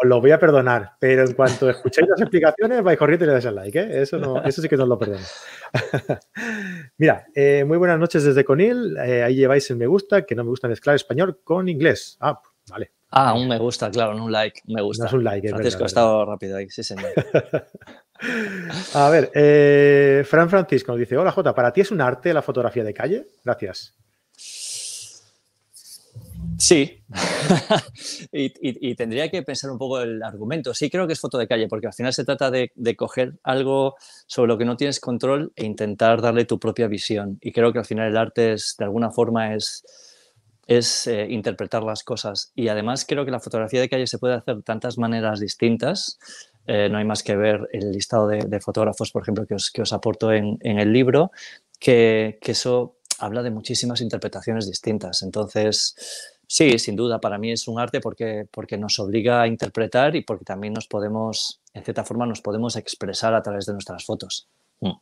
os 0.01 0.09
lo 0.09 0.21
voy 0.21 0.31
a 0.31 0.39
perdonar, 0.39 0.93
pero 1.01 1.25
en 1.25 1.33
cuanto 1.33 1.69
escuchéis 1.69 2.09
las 2.09 2.21
explicaciones, 2.21 2.83
vais 2.83 2.99
corriendo 2.99 3.25
y 3.25 3.29
le 3.29 3.33
dais 3.33 3.45
el 3.45 3.55
like, 3.57 3.81
¿eh? 3.81 4.03
eso, 4.03 4.19
no, 4.19 4.43
eso 4.45 4.63
sí 4.63 4.69
que 4.69 4.77
no 4.77 4.85
os 4.85 4.89
lo 4.89 4.99
perdono. 4.99 5.25
Mira, 6.99 7.27
eh, 7.35 7.65
muy 7.67 7.79
buenas 7.79 7.99
noches 7.99 8.23
desde 8.23 8.45
Conil, 8.45 8.97
eh, 8.99 9.25
ahí 9.25 9.35
lleváis 9.35 9.69
el 9.71 9.77
me 9.77 9.87
gusta, 9.87 10.23
que 10.23 10.37
no 10.37 10.45
me 10.45 10.51
gusta 10.51 10.69
mezclar 10.69 10.95
español 10.95 11.41
con 11.43 11.69
inglés. 11.69 12.17
Ah, 12.21 12.41
vale. 12.71 12.93
Ah, 13.11 13.35
un 13.35 13.49
me 13.49 13.59
gusta, 13.59 13.91
claro, 13.91 14.15
no 14.15 14.27
un 14.27 14.33
like, 14.33 14.61
me 14.67 14.83
gusta. 14.83 15.05
No 15.05 15.09
es 15.09 15.13
un 15.15 15.25
like, 15.25 15.49
Francisco, 15.49 15.83
ha 15.83 15.87
estado 15.87 16.25
rápido 16.27 16.59
ahí, 16.59 16.69
sí 16.69 16.85
señor. 16.85 17.11
a 18.95 19.11
ver, 19.11 20.25
Fran 20.27 20.49
Francisco 20.49 20.93
nos 20.93 21.01
dice, 21.01 21.17
hola 21.17 21.33
Jota, 21.33 21.55
¿para 21.55 21.73
ti 21.73 21.81
es 21.81 21.91
un 21.91 22.01
arte 22.01 22.33
la 22.33 22.43
fotografía 22.43 22.85
de 22.85 22.95
calle? 22.95 23.27
Gracias. 23.45 23.99
Sí, 26.59 27.05
y, 28.33 28.95
tendría 28.97 29.31
que 29.31 29.45
pensar 29.45 29.71
un 29.71 29.79
poco 29.79 30.01
el 30.01 30.21
argumento. 30.25 30.75
Sí, 30.75 30.91
creo 30.91 31.07
que 31.07 31.13
es 31.13 31.21
foto 31.21 31.39
de 31.39 31.47
calle, 31.47 31.69
porque 31.69 31.87
al 31.87 31.93
final 31.93 32.13
se 32.13 32.25
trata 32.25 32.51
de, 32.51 32.73
coger 32.97 33.35
algo 33.45 33.95
sobre 34.27 34.49
lo 34.49 34.59
que 34.59 34.65
no 34.65 34.77
tienes 34.77 34.99
control 34.99 35.53
e 35.55 35.65
intentar 35.65 36.21
darle 36.21 36.47
tu 36.47 36.59
propia 36.59 36.89
visión. 36.89 37.39
Y 37.41 37.53
creo 37.53 37.73
que 37.73 37.79
al 37.79 37.85
final 37.85 38.09
el 38.09 38.17
arte 38.17 38.55
es, 38.55 38.75
de 38.77 38.87
alguna 38.87 39.13
forma, 39.13 39.55
es, 39.55 39.85
eh, 41.07 41.29
interpretar 41.31 41.85
las 41.85 42.03
cosas. 42.03 42.51
Y 42.57 42.67
además 42.67 43.05
creo 43.09 43.25
que 43.25 43.31
la 43.31 43.41
fotografía 43.41 43.81
de 43.81 43.89
calle 43.89 44.09
se 44.09 44.19
puede 44.19 44.35
hacer 44.35 44.57
de 44.57 44.63
tantas 44.63 44.99
maneras 44.99 45.39
distintas. 45.39 46.19
Eh, 46.67 46.89
no 46.91 46.99
hay 46.99 47.05
más 47.05 47.23
que 47.23 47.37
ver 47.37 47.69
el 47.73 47.93
listado 47.93 48.27
de, 48.27 48.61
fotógrafos, 48.61 49.13
por 49.13 49.23
ejemplo, 49.23 49.47
que 49.47 49.55
os, 49.55 49.71
que 49.71 49.83
os 49.83 49.93
aporto 49.93 50.33
en, 50.33 50.59
el 50.61 50.93
libro, 50.93 51.31
que 51.79 52.37
eso 52.43 52.97
habla 53.19 53.43
de 53.43 53.51
muchísimas 53.51 54.01
interpretaciones 54.01 54.67
distintas. 54.67 55.23
Entonces, 55.23 56.38
Sí, 56.51 56.79
sin 56.79 56.97
duda, 56.97 57.21
para 57.21 57.37
mí 57.37 57.53
es 57.53 57.69
un 57.69 57.79
arte 57.79 58.01
porque, 58.01 58.47
porque 58.51 58.79
nos 58.79 58.99
obliga 58.99 59.43
a 59.43 59.47
interpretar 59.47 60.17
y 60.17 60.23
porque 60.23 60.47
también 60.47 60.73
nos 60.73 60.89
podemos, 60.89 61.61
en 61.75 61.85
cierta 61.85 62.05
forma, 62.05 62.25
nos 62.25 62.41
podemos 62.41 62.75
expresar 62.77 63.35
a 63.35 63.43
través 63.43 63.67
de 63.67 63.75
nuestras 63.75 64.07
fotos. 64.07 64.49
Mm. 64.81 64.93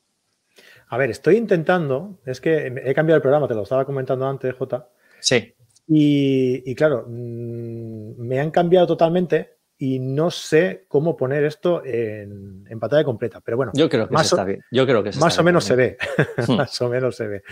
A 0.89 0.97
ver, 0.99 1.11
estoy 1.11 1.37
intentando, 1.37 2.19
es 2.27 2.41
que 2.41 2.67
he 2.85 2.95
cambiado 2.95 3.17
el 3.17 3.23
programa, 3.23 3.47
te 3.47 3.55
lo 3.55 3.63
estaba 3.63 3.85
comentando 3.85 4.27
antes, 4.27 4.55
Jota. 4.57 4.89
Sí. 5.21 5.55
Y, 5.89 6.75
claro, 6.75 7.05
mm, 7.07 8.19
me 8.19 8.41
han 8.41 8.51
cambiado 8.51 8.89
totalmente 8.89 9.59
y 9.79 9.99
no 10.01 10.31
sé 10.31 10.87
cómo 10.89 11.17
poner 11.17 11.45
esto 11.45 11.83
en, 11.85 12.65
pantalla 12.81 13.05
completa. 13.05 13.41
Pero 13.41 13.57
bueno, 13.57 13.73
yo 13.75 13.89
creo 13.89 14.09
que 14.09 14.15
más 14.15 14.27
está 14.27 14.45
bien. 14.45 14.65
Yo 14.73 14.85
creo 14.85 15.05
que 15.05 15.11
más 15.21 15.39
o 15.39 15.45
menos 15.45 15.65
se 15.65 15.77
ve. 15.77 15.97
más 16.49 16.81
o 16.81 16.89
menos 16.89 17.15
se 17.15 17.29
ve. 17.29 17.43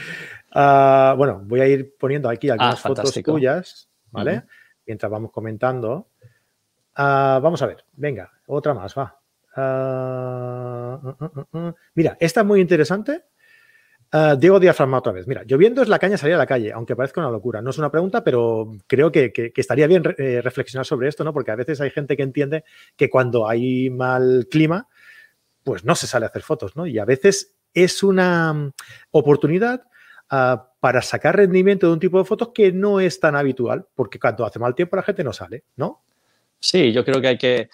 Ah, 0.55 1.14
bueno, 1.16 1.42
voy 1.44 1.61
a 1.61 1.66
ir 1.66 1.96
poniendo 1.98 2.28
aquí 2.28 2.48
algunas 2.48 2.84
ah, 2.84 2.88
fotos 2.88 3.12
tuyas, 3.22 3.88
¿vale? 4.11 4.44
Mientras 4.86 5.11
vamos 5.11 5.32
comentando. 5.32 6.09
Ah, 6.94 7.40
vamos 7.42 7.61
a 7.62 7.66
ver, 7.66 7.84
venga, 7.92 8.30
otra 8.46 8.72
más, 8.72 8.96
va. 8.96 9.20
Mm, 9.57 11.59
mm, 11.59 11.74
mira, 11.94 12.16
esta 12.18 12.40
es 12.40 12.46
muy 12.46 12.61
interesante 12.61 13.24
Diego 14.38 14.61
Diafragma 14.61 14.98
otra 14.98 15.12
vez. 15.12 15.26
Mira, 15.26 15.42
lloviendo 15.44 15.82
es 15.82 15.88
la 15.88 15.98
caña 15.98 16.16
salir 16.16 16.36
a 16.36 16.38
la 16.38 16.46
calle, 16.46 16.72
aunque 16.72 16.94
parezca 16.94 17.20
una 17.20 17.30
locura. 17.30 17.61
No 17.61 17.70
es 17.70 17.78
una 17.78 17.90
pregunta, 17.90 18.22
pero 18.22 18.70
creo 18.86 19.11
que, 19.11 19.52
estaría 19.57 19.88
bien 19.88 20.05
eh, 20.18 20.40
reflexionar 20.40 20.86
sobre 20.86 21.09
esto, 21.09 21.24
¿no? 21.24 21.32
Porque 21.32 21.50
a 21.50 21.57
veces 21.57 21.80
hay 21.80 21.90
gente 21.90 22.16
que 22.16 22.22
entiende 22.22 22.64
que 22.96 23.11
cuando 23.11 23.48
hay 23.48 23.90
mal 23.90 24.46
clima, 24.48 24.88
pues 25.64 25.84
no 25.84 25.96
se 25.96 26.07
sale 26.07 26.26
a 26.26 26.28
hacer 26.28 26.42
fotos, 26.42 26.76
¿no? 26.76 26.86
Y 26.86 27.00
a 27.00 27.05
veces 27.05 27.57
es 27.72 28.05
una 28.05 28.52
mm, 28.52 28.72
oportunidad 29.11 29.82
ah, 30.30 30.70
para 30.80 31.02
sacar 31.02 31.36
rendimiento 31.36 31.86
de 31.86 31.92
un 31.92 32.00
tipo 32.00 32.18
de 32.18 32.24
fotos 32.24 32.50
que 32.54 32.72
no 32.72 33.00
es 33.00 33.20
tan 33.20 33.36
habitual, 33.36 33.86
porque 33.94 34.18
cuando 34.18 34.44
hace 34.44 34.58
mal 34.58 34.74
tiempo 34.74 34.96
la 34.96 35.02
gente 35.02 35.24
no 35.24 35.32
sale, 35.32 35.64
¿no? 35.76 36.02
Sí, 36.58 36.92
yo 36.92 37.04
creo 37.04 37.20
que 37.20 37.28
hay 37.28 37.38
que 37.38 37.68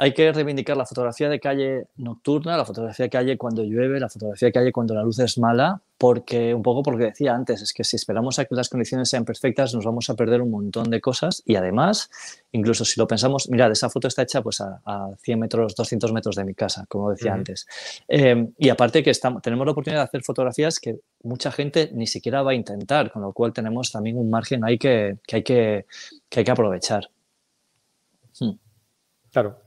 hay 0.00 0.14
que 0.14 0.32
reivindicar 0.32 0.76
la 0.76 0.86
fotografía 0.86 1.28
de 1.28 1.40
calle 1.40 1.88
nocturna, 1.96 2.56
la 2.56 2.64
fotografía 2.64 3.06
de 3.06 3.10
calle 3.10 3.36
cuando 3.36 3.64
llueve, 3.64 3.98
la 3.98 4.08
fotografía 4.08 4.46
de 4.46 4.52
calle 4.52 4.72
cuando 4.72 4.94
la 4.94 5.02
luz 5.02 5.18
es 5.18 5.38
mala, 5.38 5.82
porque 5.98 6.54
un 6.54 6.62
poco 6.62 6.84
porque 6.84 7.06
decía 7.06 7.34
antes, 7.34 7.62
es 7.62 7.72
que 7.72 7.82
si 7.82 7.96
esperamos 7.96 8.38
a 8.38 8.44
que 8.44 8.54
las 8.54 8.68
condiciones 8.68 9.10
sean 9.10 9.24
perfectas 9.24 9.74
nos 9.74 9.84
vamos 9.84 10.08
a 10.08 10.14
perder 10.14 10.40
un 10.40 10.52
montón 10.52 10.88
de 10.88 11.00
cosas 11.00 11.42
y 11.44 11.56
además, 11.56 12.10
incluso 12.52 12.84
si 12.84 13.00
lo 13.00 13.08
pensamos, 13.08 13.50
mirad, 13.50 13.72
esa 13.72 13.90
foto 13.90 14.06
está 14.06 14.22
hecha 14.22 14.40
pues 14.40 14.60
a, 14.60 15.10
100 15.20 15.40
metros, 15.40 15.74
200 15.74 16.12
metros 16.12 16.36
de 16.36 16.44
mi 16.44 16.54
casa, 16.54 16.86
como 16.88 17.10
decía 17.10 17.34
antes. 17.34 17.66
Eh, 18.06 18.50
y 18.56 18.68
aparte 18.68 19.02
que 19.02 19.10
estamos, 19.10 19.42
tenemos 19.42 19.66
la 19.66 19.72
oportunidad 19.72 20.02
de 20.02 20.04
hacer 20.04 20.22
fotografías 20.22 20.78
que 20.78 21.00
mucha 21.24 21.50
gente 21.50 21.90
ni 21.92 22.06
siquiera 22.06 22.42
va 22.42 22.52
a 22.52 22.54
intentar, 22.54 23.10
con 23.10 23.22
lo 23.22 23.32
cual 23.32 23.52
tenemos 23.52 23.90
también 23.90 24.16
un 24.16 24.30
margen 24.30 24.64
ahí 24.64 24.78
que, 24.78 25.18
hay, 25.32 25.42
que, 25.42 25.86
hay 26.36 26.44
que 26.44 26.50
aprovechar. 26.52 27.10
Hmm. 28.38 28.52
Claro. 29.32 29.58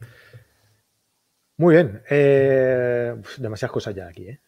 Muy 1.61 1.75
bien. 1.75 2.01
Eh, 2.09 3.13
demasiadas 3.37 3.71
cosas 3.71 3.93
ya 3.93 4.07
aquí. 4.07 4.29
¿eh? 4.29 4.39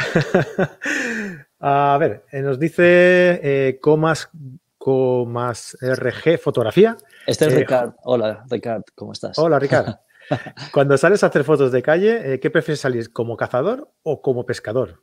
a 1.60 1.98
ver, 2.00 2.24
eh, 2.32 2.40
nos 2.40 2.58
dice 2.58 3.78
comas, 3.82 4.30
comas 4.78 5.76
RG 5.82 6.38
fotografía. 6.38 6.96
Este 7.26 7.48
es 7.48 7.54
Ricard. 7.54 7.92
Hola, 8.04 8.46
Ricard, 8.48 8.84
¿cómo 8.94 9.12
estás? 9.12 9.38
Hola, 9.38 9.58
Ricard. 9.58 9.96
Cuando 10.72 10.96
sales 10.96 11.22
a 11.22 11.26
hacer 11.26 11.44
fotos 11.44 11.70
de 11.70 11.82
calle, 11.82 12.40
¿qué 12.40 12.48
prefieres 12.48 12.80
salir? 12.80 13.12
¿Como 13.12 13.36
cazador 13.36 13.92
o 14.02 14.22
como 14.22 14.46
pescador? 14.46 15.02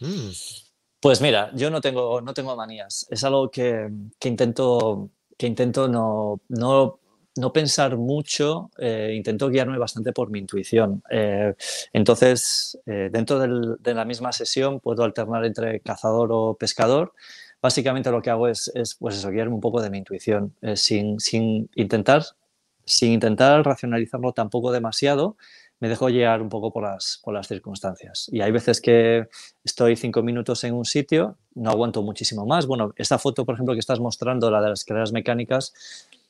Mm. 0.00 0.30
Pues 0.98 1.20
mira, 1.20 1.50
yo 1.52 1.68
no 1.68 1.82
tengo, 1.82 2.22
no 2.22 2.32
tengo 2.32 2.56
manías. 2.56 3.06
Es 3.10 3.22
algo 3.22 3.50
que, 3.50 3.90
intento, 4.24 5.10
que 5.36 5.46
intento 5.46 5.88
no, 5.88 6.40
no 6.48 7.00
no 7.36 7.52
pensar 7.52 7.96
mucho, 7.96 8.70
eh, 8.78 9.12
intento 9.14 9.48
guiarme 9.48 9.78
bastante 9.78 10.12
por 10.12 10.30
mi 10.30 10.38
intuición. 10.38 11.02
Eh, 11.10 11.54
entonces, 11.92 12.78
eh, 12.86 13.10
dentro 13.12 13.38
de 13.38 13.94
la 13.94 14.04
misma 14.04 14.32
sesión 14.32 14.80
puedo 14.80 15.04
alternar 15.04 15.44
entre 15.44 15.80
cazador 15.80 16.30
o 16.32 16.54
pescador. 16.54 17.12
Básicamente 17.60 18.10
lo 18.10 18.22
que 18.22 18.30
hago 18.30 18.48
es, 18.48 18.70
pues 18.98 19.16
eso, 19.16 19.30
guiarme 19.30 19.54
un 19.54 19.60
poco 19.60 19.82
de 19.82 19.90
mi 19.90 19.98
intuición, 19.98 20.54
sin, 20.74 21.18
intentar, 21.74 22.22
sin 22.84 23.12
intentar 23.12 23.64
racionalizarlo 23.64 24.32
tampoco 24.32 24.72
demasiado, 24.72 25.36
me 25.80 25.88
dejo 25.88 26.06
guiar 26.06 26.40
un 26.40 26.48
poco 26.48 26.72
por 26.72 26.84
las, 26.84 27.48
circunstancias. 27.48 28.28
Y 28.32 28.40
hay 28.40 28.50
veces 28.50 28.80
que 28.80 29.28
estoy 29.64 29.96
cinco 29.96 30.22
minutos 30.22 30.64
en 30.64 30.74
un 30.74 30.84
sitio, 30.84 31.36
no 31.54 31.70
aguanto 31.70 32.02
muchísimo 32.02 32.46
más. 32.46 32.66
Bueno, 32.66 32.92
esta 32.96 33.18
foto, 33.18 33.44
por 33.44 33.54
ejemplo, 33.54 33.74
que 33.74 33.80
estás 33.80 34.00
mostrando, 34.00 34.50
la 34.50 34.62
de 34.62 34.70
las 34.70 34.80
escaleras 34.80 35.12
mecánicas, 35.12 35.74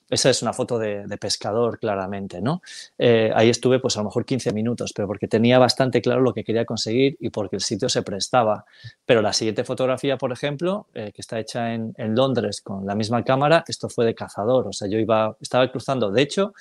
esa 0.09 0.31
es 0.31 0.43
una 0.43 0.53
foto 0.53 0.79
de, 0.79 1.05
pescador, 1.19 1.79
claramente, 1.79 2.41
¿no? 2.41 2.63
Eh, 2.97 3.33
ahí 3.35 3.51
estuve, 3.51 3.81
pues 3.81 3.97
a 3.97 4.01
lo 4.01 4.05
mejor 4.05 4.25
15 4.25 4.53
minutos, 4.53 4.93
pero 4.95 5.09
porque 5.09 5.27
tenía 5.27 5.59
bastante 5.59 6.01
claro 6.01 6.21
lo 6.21 6.33
que 6.33 6.45
quería 6.45 6.65
conseguir 6.65 7.17
y 7.19 7.31
porque 7.31 7.57
el 7.57 7.63
sitio 7.63 7.89
se 7.89 8.03
prestaba. 8.03 8.65
Pero 9.05 9.21
la 9.21 9.33
siguiente 9.33 9.65
fotografía, 9.65 10.17
por 10.17 10.31
ejemplo, 10.31 10.87
eh, 10.95 11.11
que 11.13 11.23
está 11.23 11.41
hecha 11.41 11.75
en, 11.75 11.95
Londres 12.15 12.61
con 12.61 12.87
la 12.87 12.95
misma 12.95 13.25
cámara, 13.25 13.65
esto 13.67 13.89
fue 13.89 14.05
de 14.05 14.15
cazador. 14.15 14.69
O 14.69 14.73
sea, 14.73 14.89
yo 14.89 14.99
iba, 14.99 15.37
estaba 15.41 15.71
cruzando, 15.71 16.13
de 16.13 16.23
hecho, 16.23 16.55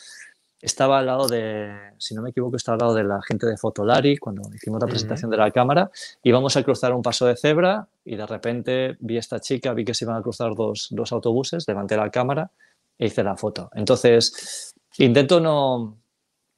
estaba 0.59 0.97
al 0.97 1.05
lado 1.05 1.27
de, 1.27 1.71
si 1.99 2.15
no 2.15 2.23
me 2.23 2.31
equivoco, 2.31 2.55
estaba 2.55 2.75
al 2.75 2.79
lado 2.79 2.93
de 2.95 3.03
la 3.03 3.21
gente 3.21 3.45
de 3.45 3.57
Fotolari 3.57 4.17
cuando 4.17 4.41
hicimos 4.55 4.81
la 4.81 4.87
presentación 4.87 5.29
de 5.29 5.37
la 5.37 5.51
cámara. 5.51 5.91
Íbamos 6.23 6.57
a 6.57 6.63
cruzar 6.63 6.93
un 6.93 7.03
paso 7.03 7.27
de 7.27 7.35
cebra 7.37 7.87
y 8.03 8.15
de 8.15 8.25
repente 8.25 8.97
vi 8.99 9.17
a 9.17 9.19
esta 9.19 9.39
chica, 9.39 9.71
vi 9.73 9.85
que 9.85 9.93
se 9.93 10.05
iban 10.05 10.17
a 10.17 10.23
cruzar 10.23 10.55
dos, 10.55 10.87
dos 10.89 11.11
autobuses, 11.11 11.67
levanté 11.67 11.95
la 11.95 12.09
cámara 12.09 12.49
hice 12.97 13.23
la 13.23 13.35
foto. 13.35 13.69
Entonces, 13.73 14.73
intento 14.97 15.39
no, 15.39 15.97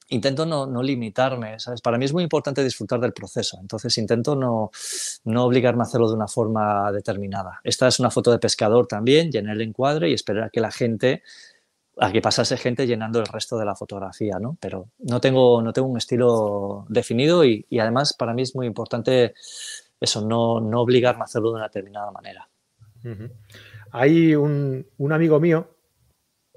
intento 0.09 0.45
no, 0.45 0.65
no, 0.65 0.81
limitarme, 0.81 1.59
¿sabes? 1.59 1.81
Para 1.81 1.97
mí 1.97 2.05
es 2.05 2.13
muy 2.13 2.23
importante 2.23 2.63
disfrutar 2.63 2.99
del 2.99 3.13
proceso, 3.13 3.57
entonces 3.59 3.97
intento 3.97 4.35
no, 4.35 4.71
no, 5.25 5.45
obligarme 5.45 5.81
a 5.81 5.83
hacerlo 5.83 6.07
de 6.09 6.15
una 6.15 6.27
forma 6.27 6.91
determinada. 6.91 7.59
Esta 7.63 7.87
es 7.87 7.99
una 7.99 8.11
foto 8.11 8.31
de 8.31 8.39
pescador 8.39 8.87
también, 8.87 9.31
llené 9.31 9.51
el 9.51 9.61
encuadre 9.61 10.09
y 10.09 10.13
esperar 10.13 10.45
a 10.45 10.49
que 10.49 10.61
la 10.61 10.71
gente, 10.71 11.23
a 11.97 12.11
que 12.11 12.21
pasase 12.21 12.57
gente 12.57 12.87
llenando 12.87 13.19
el 13.19 13.25
resto 13.25 13.57
de 13.57 13.65
la 13.65 13.75
fotografía, 13.75 14.37
¿no? 14.39 14.57
Pero 14.61 14.89
no 14.99 15.19
tengo, 15.19 15.61
no 15.61 15.73
tengo 15.73 15.87
un 15.87 15.97
estilo 15.97 16.85
definido 16.89 17.43
y, 17.43 17.65
y 17.69 17.79
además 17.79 18.13
para 18.13 18.33
mí 18.33 18.43
es 18.43 18.55
muy 18.55 18.67
importante 18.67 19.33
eso, 19.99 20.21
no, 20.21 20.61
no 20.61 20.81
obligarme 20.81 21.21
a 21.21 21.25
hacerlo 21.25 21.49
de 21.49 21.55
una 21.55 21.65
determinada 21.65 22.11
manera. 22.11 22.47
Hay 23.91 24.35
un, 24.35 24.85
un 24.97 25.13
amigo 25.13 25.39
mío 25.39 25.76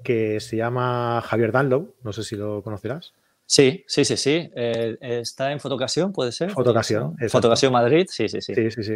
que 0.03 0.39
se 0.39 0.57
llama 0.57 1.21
Javier 1.25 1.51
Danlow, 1.51 1.95
no 2.03 2.13
sé 2.13 2.23
si 2.23 2.35
lo 2.35 2.61
conocerás. 2.63 3.13
Sí, 3.45 3.83
sí, 3.85 4.05
sí, 4.05 4.15
sí. 4.15 4.49
Eh, 4.55 4.97
está 5.01 5.51
en 5.51 5.59
Fotocasión, 5.59 6.13
puede 6.13 6.31
ser. 6.31 6.51
Fotocasión. 6.51 7.17
Fotocasión 7.29 7.73
Madrid, 7.73 8.07
sí, 8.09 8.29
sí, 8.29 8.39
sí. 8.41 8.55
Sí, 8.55 8.71
sí, 8.71 8.83
sí. 8.83 8.95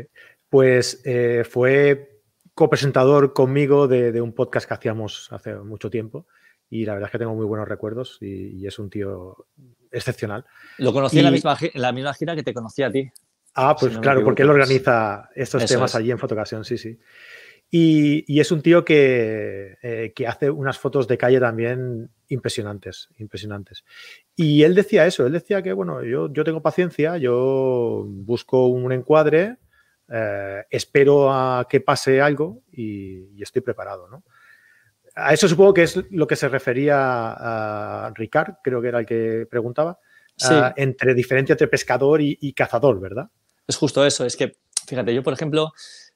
Pues 0.49 1.01
eh, 1.03 1.43
fue 1.43 2.21
copresentador 2.53 3.33
conmigo 3.33 3.89
de, 3.89 4.21
un 4.21 4.31
podcast 4.31 4.65
que 4.65 4.73
hacíamos 4.73 5.27
hace 5.31 5.55
mucho 5.55 5.89
tiempo 5.89 6.25
y 6.69 6.85
la 6.85 6.93
verdad 6.93 7.09
es 7.09 7.11
que 7.11 7.19
tengo 7.19 7.35
muy 7.35 7.45
buenos 7.45 7.67
recuerdos 7.67 8.17
y, 8.21 8.65
es 8.65 8.79
un 8.79 8.89
tío 8.89 9.45
excepcional. 9.91 10.45
Lo 10.77 10.93
conocí 10.93 11.19
en, 11.19 11.25
la 11.25 11.31
misma, 11.31 11.57
la 11.73 11.91
misma 11.91 12.13
gira 12.13 12.33
que 12.33 12.43
te 12.43 12.53
conocí 12.53 12.81
a 12.81 12.89
ti. 12.89 13.11
Ah, 13.55 13.75
pues 13.77 13.97
claro, 13.99 14.23
porque 14.23 14.43
él 14.43 14.49
organiza 14.49 15.29
estos 15.35 15.65
temas 15.65 15.95
allí 15.95 16.11
en 16.11 16.19
Fotocasión, 16.19 16.63
sí, 16.63 16.77
sí. 16.77 16.97
Y, 17.69 18.39
es 18.39 18.51
un 18.51 18.61
tío 18.61 18.85
eh, 18.87 20.13
que, 20.15 20.27
hace 20.27 20.49
unas 20.49 20.77
fotos 20.77 21.07
de 21.07 21.17
calle 21.17 21.39
también 21.39 22.09
impresionantes, 22.29 23.09
impresionantes. 23.17 23.83
Y 24.35 24.63
él 24.63 24.75
decía 24.75 25.05
eso, 25.05 25.25
él 25.25 25.33
decía 25.33 25.61
que, 25.61 25.73
bueno, 25.73 26.03
yo, 26.03 26.31
yo 26.31 26.43
tengo 26.43 26.61
paciencia, 26.61 27.17
yo 27.17 28.05
busco 28.07 28.67
un 28.67 28.91
encuadre, 28.91 29.57
eh, 30.09 30.63
espero 30.69 31.31
a 31.31 31.67
que 31.69 31.81
pase 31.81 32.21
algo 32.21 32.63
y, 32.71 33.41
estoy 33.41 33.61
preparado, 33.61 34.07
¿no? 34.07 34.23
A 35.15 35.33
eso 35.33 35.47
supongo 35.47 35.73
que 35.73 35.83
es 35.83 35.99
lo 36.11 36.27
que 36.27 36.35
se 36.35 36.49
refería 36.49 36.95
a 36.97 38.11
Ricard, 38.13 38.55
creo 38.61 38.81
que 38.81 38.87
era 38.89 38.99
el 38.99 39.05
que 39.05 39.47
preguntaba, 39.49 39.97
entre 40.75 41.13
diferencia 41.13 41.53
entre 41.53 41.69
pescador 41.69 42.21
y, 42.21 42.37
y 42.41 42.53
cazador, 42.53 42.99
¿verdad? 42.99 43.29
Es 43.65 43.77
justo 43.77 44.05
eso, 44.05 44.25
es 44.25 44.35
que, 44.35 44.57
fíjate, 44.85 45.13
yo 45.15 45.23
por 45.23 45.33
ejemplo, 45.33 45.71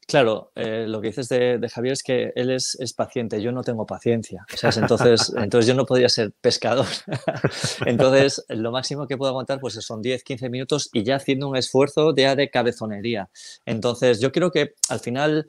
Claro, 0.09 0.51
eh, 0.55 0.85
lo 0.87 1.01
que 1.01 1.09
dices 1.09 1.29
de, 1.29 1.69
Javier 1.71 1.93
es 1.93 2.01
que 2.01 2.33
él 2.35 2.49
es, 2.49 2.75
paciente, 2.97 3.39
yo 3.43 3.51
no 3.51 3.61
tengo 3.61 3.85
paciencia. 3.85 4.43
Entonces, 4.75 5.31
entonces 5.37 5.67
yo 5.67 5.75
no 5.75 5.85
podría 5.85 6.09
ser 6.09 6.33
pescador. 6.41 6.87
entonces, 7.85 8.43
lo 8.49 8.71
máximo 8.71 9.05
que 9.05 9.17
puedo 9.17 9.29
aguantar 9.29 9.59
pues 9.59 9.75
son 9.75 10.01
10, 10.01 10.23
15 10.23 10.49
minutos 10.49 10.89
y 10.93 11.03
ya 11.03 11.17
haciendo 11.17 11.47
un 11.47 11.55
esfuerzo 11.55 12.11
de, 12.11 12.35
de 12.35 12.49
cabezonería. 12.49 13.29
Entonces, 13.67 14.19
yo 14.19 14.31
creo 14.31 14.49
que 14.49 14.73
al 14.89 14.99
final 14.99 15.47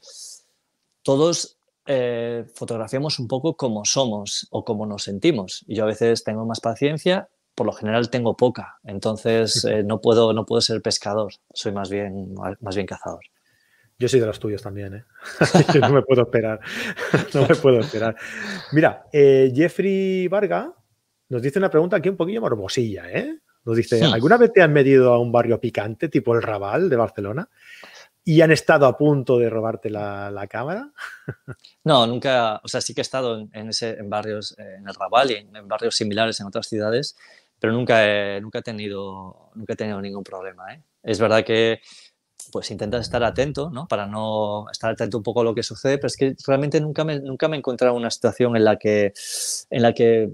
todos 1.02 1.56
eh, 1.86 2.44
fotografiamos 2.54 3.18
un 3.18 3.28
poco 3.28 3.56
como 3.56 3.86
somos 3.86 4.46
o 4.50 4.62
como 4.62 4.84
nos 4.84 5.04
sentimos. 5.04 5.64
Yo 5.68 5.84
a 5.84 5.86
veces 5.86 6.22
tengo 6.22 6.44
más 6.44 6.60
paciencia, 6.60 7.30
por 7.54 7.64
lo 7.64 7.72
general 7.72 8.10
tengo 8.10 8.36
poca. 8.36 8.78
Entonces, 8.84 9.64
eh, 9.64 9.82
no, 9.84 10.02
puedo, 10.02 10.34
no 10.34 10.44
puedo 10.44 10.60
ser 10.60 10.82
pescador, 10.82 11.32
soy 11.54 11.72
más 11.72 11.88
bien, 11.88 12.34
más 12.60 12.74
bien 12.74 12.86
cazador. 12.86 13.29
Yo 14.00 14.08
soy 14.08 14.18
de 14.18 14.24
los 14.24 14.40
tuyos 14.40 14.62
también, 14.62 14.94
¿eh? 14.94 15.04
no 15.78 15.90
me 15.90 16.00
puedo 16.00 16.22
esperar. 16.22 16.58
no 17.34 17.46
me 17.46 17.54
puedo 17.54 17.80
esperar. 17.80 18.16
Mira, 18.72 19.04
eh, 19.12 19.52
Jeffrey 19.54 20.26
Varga 20.26 20.74
nos 21.28 21.42
dice 21.42 21.58
una 21.58 21.68
pregunta 21.68 21.96
aquí 21.96 22.08
un 22.08 22.16
poquillo 22.16 22.40
morbosilla, 22.40 23.10
¿eh? 23.10 23.38
Nos 23.62 23.76
dice, 23.76 24.02
¿alguna 24.02 24.38
vez 24.38 24.54
te 24.54 24.62
han 24.62 24.72
medido 24.72 25.12
a 25.12 25.20
un 25.20 25.30
barrio 25.30 25.60
picante 25.60 26.08
tipo 26.08 26.34
el 26.34 26.40
Raval 26.40 26.88
de 26.88 26.96
Barcelona? 26.96 27.50
¿Y 28.24 28.40
han 28.40 28.50
estado 28.52 28.86
a 28.86 28.96
punto 28.96 29.38
de 29.38 29.50
robarte 29.50 29.90
la, 29.90 30.46
cámara? 30.48 30.90
no, 31.84 32.06
nunca, 32.06 32.58
o 32.64 32.68
sea, 32.68 32.80
sí 32.80 32.94
que 32.94 33.02
he 33.02 33.02
estado 33.02 33.48
en, 33.52 33.68
ese, 33.68 33.98
en 33.98 34.08
barrios, 34.08 34.58
eh, 34.58 34.76
en 34.78 34.88
el 34.88 34.94
Raval 34.94 35.30
y 35.30 35.34
en, 35.34 35.68
barrios 35.68 35.94
similares 35.94 36.40
en 36.40 36.46
otras 36.46 36.66
ciudades, 36.68 37.18
pero 37.58 37.74
nunca 37.74 38.06
he, 38.06 38.40
nunca 38.40 38.60
he, 38.60 38.62
tenido, 38.62 39.50
nunca 39.54 39.74
he 39.74 39.76
tenido 39.76 40.00
ningún 40.00 40.24
problema. 40.24 40.72
¿eh? 40.72 40.82
Es 41.02 41.20
verdad 41.20 41.44
que 41.44 41.82
pues 42.50 42.70
intentas 42.70 43.02
estar 43.02 43.22
atento, 43.24 43.70
¿no? 43.70 43.86
Para 43.88 44.06
no 44.06 44.66
estar 44.70 44.90
atento 44.90 45.18
un 45.18 45.22
poco 45.22 45.40
a 45.40 45.44
lo 45.44 45.54
que 45.54 45.62
sucede, 45.62 45.98
pero 45.98 46.08
es 46.08 46.16
que 46.16 46.34
realmente 46.46 46.80
nunca 46.80 47.04
me, 47.04 47.20
nunca 47.20 47.48
me 47.48 47.56
he 47.56 47.58
encontrado 47.58 47.94
en 47.94 48.00
una 48.00 48.10
situación 48.10 48.56
en 48.56 48.64
la 48.64 48.76
que, 48.76 49.12
en 49.70 49.82
la 49.82 49.92
que 49.92 50.30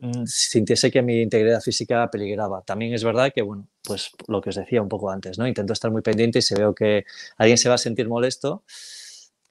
mm, 0.00 0.24
sintiese 0.26 0.90
que 0.90 1.02
mi 1.02 1.22
integridad 1.22 1.60
física 1.60 2.08
peligraba. 2.10 2.62
También 2.62 2.94
es 2.94 3.04
verdad 3.04 3.32
que, 3.34 3.42
bueno, 3.42 3.68
pues 3.84 4.10
lo 4.28 4.40
que 4.40 4.50
os 4.50 4.56
decía 4.56 4.82
un 4.82 4.88
poco 4.88 5.10
antes, 5.10 5.38
¿no? 5.38 5.46
Intento 5.46 5.72
estar 5.72 5.90
muy 5.90 6.02
pendiente 6.02 6.38
y 6.40 6.42
si 6.42 6.54
veo 6.54 6.74
que 6.74 7.04
alguien 7.36 7.58
se 7.58 7.68
va 7.68 7.76
a 7.76 7.78
sentir 7.78 8.08
molesto, 8.08 8.64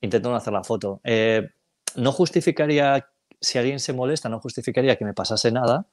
intento 0.02 0.30
no 0.30 0.36
hacer 0.36 0.54
la 0.54 0.64
foto. 0.64 1.02
Eh, 1.04 1.50
no 1.96 2.12
justificaría, 2.12 3.08
si 3.40 3.58
alguien 3.58 3.80
se 3.80 3.94
molesta, 3.94 4.30
no 4.30 4.40
justificaría 4.40 4.96
que 4.98 5.06
me 5.06 5.14
pasase 5.14 5.52
nada, 5.52 5.88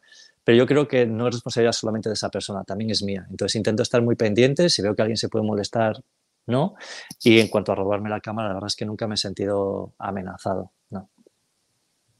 pero 0.49 0.57
yo 0.57 0.67
creo 0.67 0.89
que 0.89 1.05
no 1.05 1.29
es 1.29 1.35
responsabilidad 1.35 1.73
solamente 1.73 2.09
de 2.09 2.15
esa 2.15 2.31
persona, 2.31 2.65
también 2.65 2.89
es 2.89 3.03
mía. 3.03 3.27
Entonces 3.29 3.55
intento 3.57 3.83
estar 3.83 4.01
muy 4.01 4.17
pendiente, 4.17 4.71
si 4.71 4.81
veo 4.81 4.97
que 4.97 5.03
alguien 5.03 5.19
se 5.19 5.29
puede 5.29 5.45
molestar, 5.45 6.03
no. 6.47 6.75
Y 7.23 7.39
en 7.39 7.49
cuanto 7.49 7.73
a 7.73 7.75
robarme 7.75 8.09
la 8.09 8.23
cámara, 8.23 8.49
la 8.49 8.55
verdad 8.55 8.69
es 8.69 8.75
que 8.75 8.87
nunca 8.87 9.07
me 9.07 9.17
he 9.17 9.19
sentido 9.19 9.93
amenazado, 9.99 10.73
no. 10.89 11.11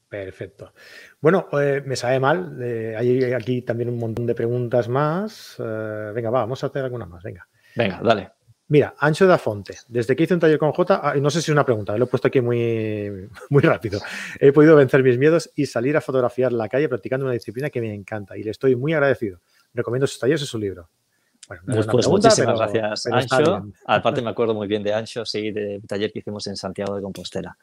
Perfecto. 0.07 0.73
Bueno, 1.19 1.47
eh, 1.59 1.81
me 1.83 1.95
sabe 1.95 2.19
mal. 2.19 2.55
Eh, 2.61 2.93
hay 2.95 3.33
aquí 3.33 3.63
también 3.63 3.89
un 3.89 3.97
montón 3.97 4.27
de 4.27 4.35
preguntas 4.35 4.87
más. 4.89 5.55
Eh, 5.57 6.11
venga, 6.13 6.29
va, 6.29 6.41
vamos 6.41 6.63
a 6.63 6.67
hacer 6.67 6.83
algunas 6.83 7.09
más. 7.09 7.23
Venga. 7.23 7.47
Venga, 7.75 7.99
dale. 8.03 8.29
Mira, 8.69 8.95
Ancho 8.99 9.25
da 9.25 9.37
Fonte. 9.37 9.77
Desde 9.87 10.15
que 10.15 10.23
hice 10.23 10.35
un 10.35 10.39
taller 10.39 10.59
con 10.59 10.71
J, 10.71 11.01
ah, 11.03 11.15
no 11.15 11.29
sé 11.31 11.41
si 11.41 11.45
es 11.45 11.53
una 11.53 11.65
pregunta, 11.65 11.97
lo 11.97 12.05
he 12.05 12.07
puesto 12.07 12.27
aquí 12.27 12.39
muy, 12.39 13.27
muy 13.49 13.61
rápido. 13.63 13.99
He 14.39 14.51
podido 14.51 14.75
vencer 14.75 15.03
mis 15.03 15.17
miedos 15.17 15.51
y 15.55 15.65
salir 15.65 15.97
a 15.97 16.01
fotografiar 16.01 16.53
la 16.53 16.69
calle 16.69 16.87
practicando 16.87 17.25
una 17.25 17.33
disciplina 17.33 17.69
que 17.69 17.81
me 17.81 17.93
encanta 17.93 18.37
y 18.37 18.43
le 18.43 18.51
estoy 18.51 18.75
muy 18.75 18.93
agradecido. 18.93 19.39
Recomiendo 19.73 20.05
sus 20.05 20.19
talleres 20.19 20.43
y 20.43 20.45
su 20.45 20.59
libro. 20.59 20.87
Bueno, 21.47 21.63
pues, 21.65 21.87
pues 21.87 22.07
muchísimas 22.07 22.59
gracias, 22.59 23.07
Ancho. 23.07 23.71
Aparte 23.87 24.21
me 24.21 24.29
acuerdo 24.29 24.53
muy 24.53 24.67
bien 24.67 24.83
de 24.83 24.93
Ancho, 24.93 25.25
sí, 25.25 25.51
del 25.51 25.81
taller 25.87 26.11
que 26.11 26.19
hicimos 26.19 26.45
en 26.45 26.55
Santiago 26.55 26.95
de 26.95 27.01
Compostela. 27.01 27.57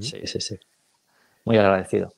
Sí, 0.00 0.20
sí, 0.24 0.40
sí. 0.40 0.58
Muy 1.44 1.56
agradecido. 1.58 2.12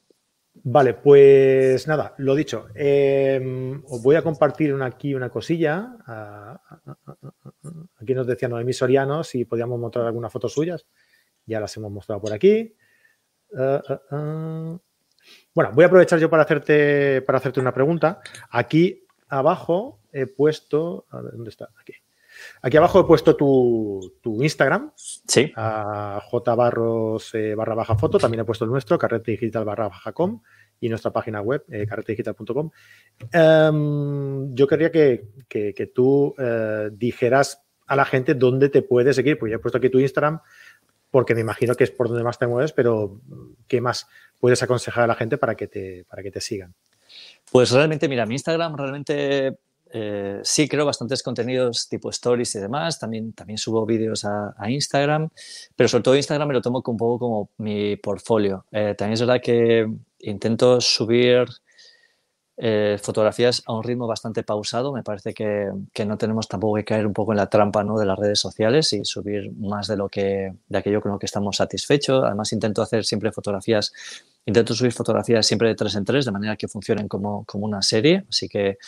Vale, 0.64 0.94
pues 0.94 1.86
nada, 1.86 2.14
lo 2.18 2.34
dicho. 2.34 2.66
Em, 2.74 3.82
os 3.88 4.02
voy 4.02 4.16
a 4.16 4.22
compartir 4.22 4.74
aquí 4.82 5.14
una 5.14 5.28
cosilla. 5.28 5.96
Ah, 6.06 6.60
ah, 6.86 6.96
aquí 8.00 8.14
nos 8.14 8.26
decía 8.26 8.48
Noemí 8.48 8.72
Soriano 8.72 9.24
si 9.24 9.44
podíamos 9.44 9.78
mostrar 9.78 10.06
algunas 10.06 10.32
fotos 10.32 10.52
suyas. 10.52 10.86
Ya 11.44 11.60
las 11.60 11.76
hemos 11.76 11.90
mostrado 11.90 12.20
por 12.20 12.32
aquí. 12.32 12.74
bueno, 13.50 14.80
voy 15.72 15.84
a 15.84 15.86
aprovechar 15.86 16.18
yo 16.18 16.28
para 16.28 16.42
hacerte, 16.42 17.22
para 17.22 17.38
hacerte 17.38 17.60
una 17.60 17.72
pregunta. 17.72 18.20
Aquí 18.50 19.06
abajo 19.28 20.00
he 20.12 20.26
puesto. 20.26 21.06
A 21.10 21.20
ver, 21.20 21.32
¿dónde 21.32 21.50
está? 21.50 21.68
Aquí. 21.80 21.92
Aquí 22.62 22.76
abajo 22.76 23.00
he 23.00 23.04
puesto 23.04 23.36
tu, 23.36 24.42
Instagram. 24.42 24.92
Sí. 24.96 25.52
A 25.56 26.20
jbarros 26.30 27.34
eh, 27.34 27.54
barra 27.54 27.74
baja 27.74 27.96
foto. 27.96 28.18
También 28.18 28.40
he 28.40 28.44
puesto 28.44 28.64
el 28.64 28.70
nuestro, 28.70 28.98
carrete 28.98 29.32
digital 29.32 29.64
barra 29.64 29.88
baja 29.88 30.12
com. 30.12 30.40
Y 30.80 30.88
nuestra 30.88 31.10
página 31.10 31.40
web, 31.40 31.64
eh, 31.70 31.86
carretedigital.com. 31.86 32.70
Em, 33.32 34.54
yo 34.54 34.66
quería 34.66 34.90
que, 34.90 35.90
tú 35.94 36.34
eh, 36.38 36.90
dijeras 36.92 37.62
a 37.86 37.96
la 37.96 38.04
gente 38.04 38.34
dónde 38.34 38.68
te 38.68 38.82
puedes 38.82 39.16
seguir. 39.16 39.38
Pues 39.38 39.50
ya 39.50 39.56
he 39.56 39.58
puesto 39.58 39.78
aquí 39.78 39.88
tu 39.88 39.98
Instagram, 39.98 40.40
porque 41.10 41.34
me 41.34 41.40
imagino 41.40 41.74
que 41.74 41.84
es 41.84 41.90
por 41.90 42.08
donde 42.08 42.24
más 42.24 42.38
te 42.38 42.46
mueves, 42.46 42.72
pero 42.72 43.20
¿qué 43.66 43.80
más 43.80 44.06
puedes 44.38 44.62
aconsejar 44.62 45.04
a 45.04 45.06
la 45.06 45.14
gente 45.14 45.38
para 45.38 45.54
que 45.54 45.66
te, 45.66 46.04
para 46.04 46.22
que 46.22 46.30
te 46.30 46.40
sigan? 46.40 46.74
Pues 47.50 47.70
realmente, 47.70 48.08
mira, 48.08 48.26
mi 48.26 48.34
Instagram 48.34 48.76
realmente 48.76 49.58
eh, 49.92 50.40
sí 50.42 50.68
creo 50.68 50.84
bastantes 50.84 51.22
contenidos 51.22 51.88
tipo 51.88 52.10
stories 52.10 52.54
y 52.56 52.60
demás, 52.60 52.98
también, 52.98 53.32
también 53.32 53.58
subo 53.58 53.86
vídeos 53.86 54.24
a, 54.24 54.54
Instagram, 54.68 55.30
pero 55.76 55.88
sobre 55.88 56.02
todo 56.02 56.16
Instagram 56.16 56.48
me 56.48 56.54
lo 56.54 56.60
tomo 56.60 56.82
un 56.84 56.96
poco 56.96 57.18
como 57.18 57.50
mi 57.58 57.96
portfolio. 57.96 58.66
Eh, 58.72 58.94
también 58.96 59.14
es 59.14 59.20
verdad 59.20 59.40
que 59.42 59.86
intento 60.18 60.80
subir 60.80 61.46
eh, 62.58 62.98
fotografías 63.00 63.62
a 63.66 63.74
un 63.74 63.84
ritmo 63.84 64.06
bastante 64.06 64.42
pausado, 64.42 64.92
me 64.92 65.02
parece 65.02 65.34
que, 65.34 65.70
que, 65.92 66.06
no 66.06 66.16
tenemos 66.16 66.48
tampoco 66.48 66.76
que 66.76 66.84
caer 66.84 67.06
un 67.06 67.12
poco 67.12 67.32
en 67.32 67.36
la 67.36 67.50
trampa 67.50 67.84
¿no? 67.84 67.98
de 67.98 68.06
las 68.06 68.18
redes 68.18 68.40
sociales 68.40 68.92
y 68.94 69.04
subir 69.04 69.52
más 69.52 69.86
de 69.88 69.96
lo 69.96 70.08
que 70.08 70.54
de 70.66 70.78
aquello 70.78 71.02
con 71.02 71.12
lo 71.12 71.18
que 71.18 71.26
estamos 71.26 71.56
satisfechos. 71.56 72.24
Además 72.24 72.52
intento 72.52 72.82
hacer 72.82 73.04
siempre 73.04 73.30
fotografías, 73.30 73.92
intento 74.46 74.74
subir 74.74 74.92
fotografías 74.92 75.46
siempre 75.46 75.68
de 75.68 75.74
tres 75.74 75.94
en 75.96 76.04
tres, 76.04 76.24
de 76.24 76.32
manera 76.32 76.56
que 76.56 76.66
funcionen 76.66 77.08
como, 77.08 77.44
como 77.44 77.66
una 77.66 77.82
serie, 77.82 78.24
así 78.28 78.48
que 78.48 78.78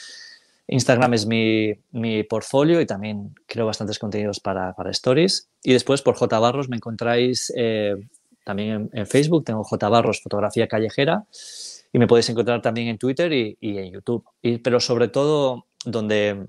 Instagram 0.69 1.15
es 1.15 1.27
mi, 1.27 1.73
mi 1.93 2.23
portfolio 2.25 2.81
y 2.81 2.87
también 2.87 3.35
creo 3.47 3.67
bastantes 3.67 3.99
contenidos 3.99 4.39
para, 4.39 4.75
para, 4.75 4.91
stories. 4.91 5.49
Y 5.63 5.73
después 5.73 6.03
por 6.03 6.15
J 6.15 6.39
Barros 6.39 6.69
me 6.69 6.77
encontráis 6.77 7.51
eh, 7.57 7.97
también 8.45 8.91
en, 8.93 9.07
Facebook, 9.07 9.45
tengo 9.45 9.65
J 9.65 9.89
Barros 9.89 10.23
Fotografía 10.23 10.69
Callejera 10.69 11.25
y 11.91 11.99
me 11.99 12.07
podéis 12.07 12.29
encontrar 12.29 12.61
también 12.61 12.89
en 12.89 12.99
Twitter 12.99 13.33
y, 13.33 13.57
y 13.61 13.79
en 13.79 13.93
YouTube. 13.93 14.25
Y, 14.43 14.59
pero 14.59 14.79
sobre 14.79 15.09
todo 15.09 15.65
donde, 15.87 16.47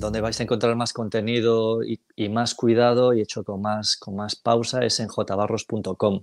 donde 0.00 0.20
vais 0.20 0.40
a 0.40 0.42
encontrar 0.42 0.74
más 0.74 0.92
contenido 0.92 1.84
y, 1.84 2.00
y, 2.16 2.28
más 2.28 2.56
cuidado 2.56 3.14
y 3.14 3.20
hecho 3.20 3.44
con 3.44 3.62
más, 3.62 3.96
con 3.96 4.16
más 4.16 4.34
pausa 4.34 4.84
es 4.84 4.98
en 4.98 5.06
jbarros.com 5.06 6.22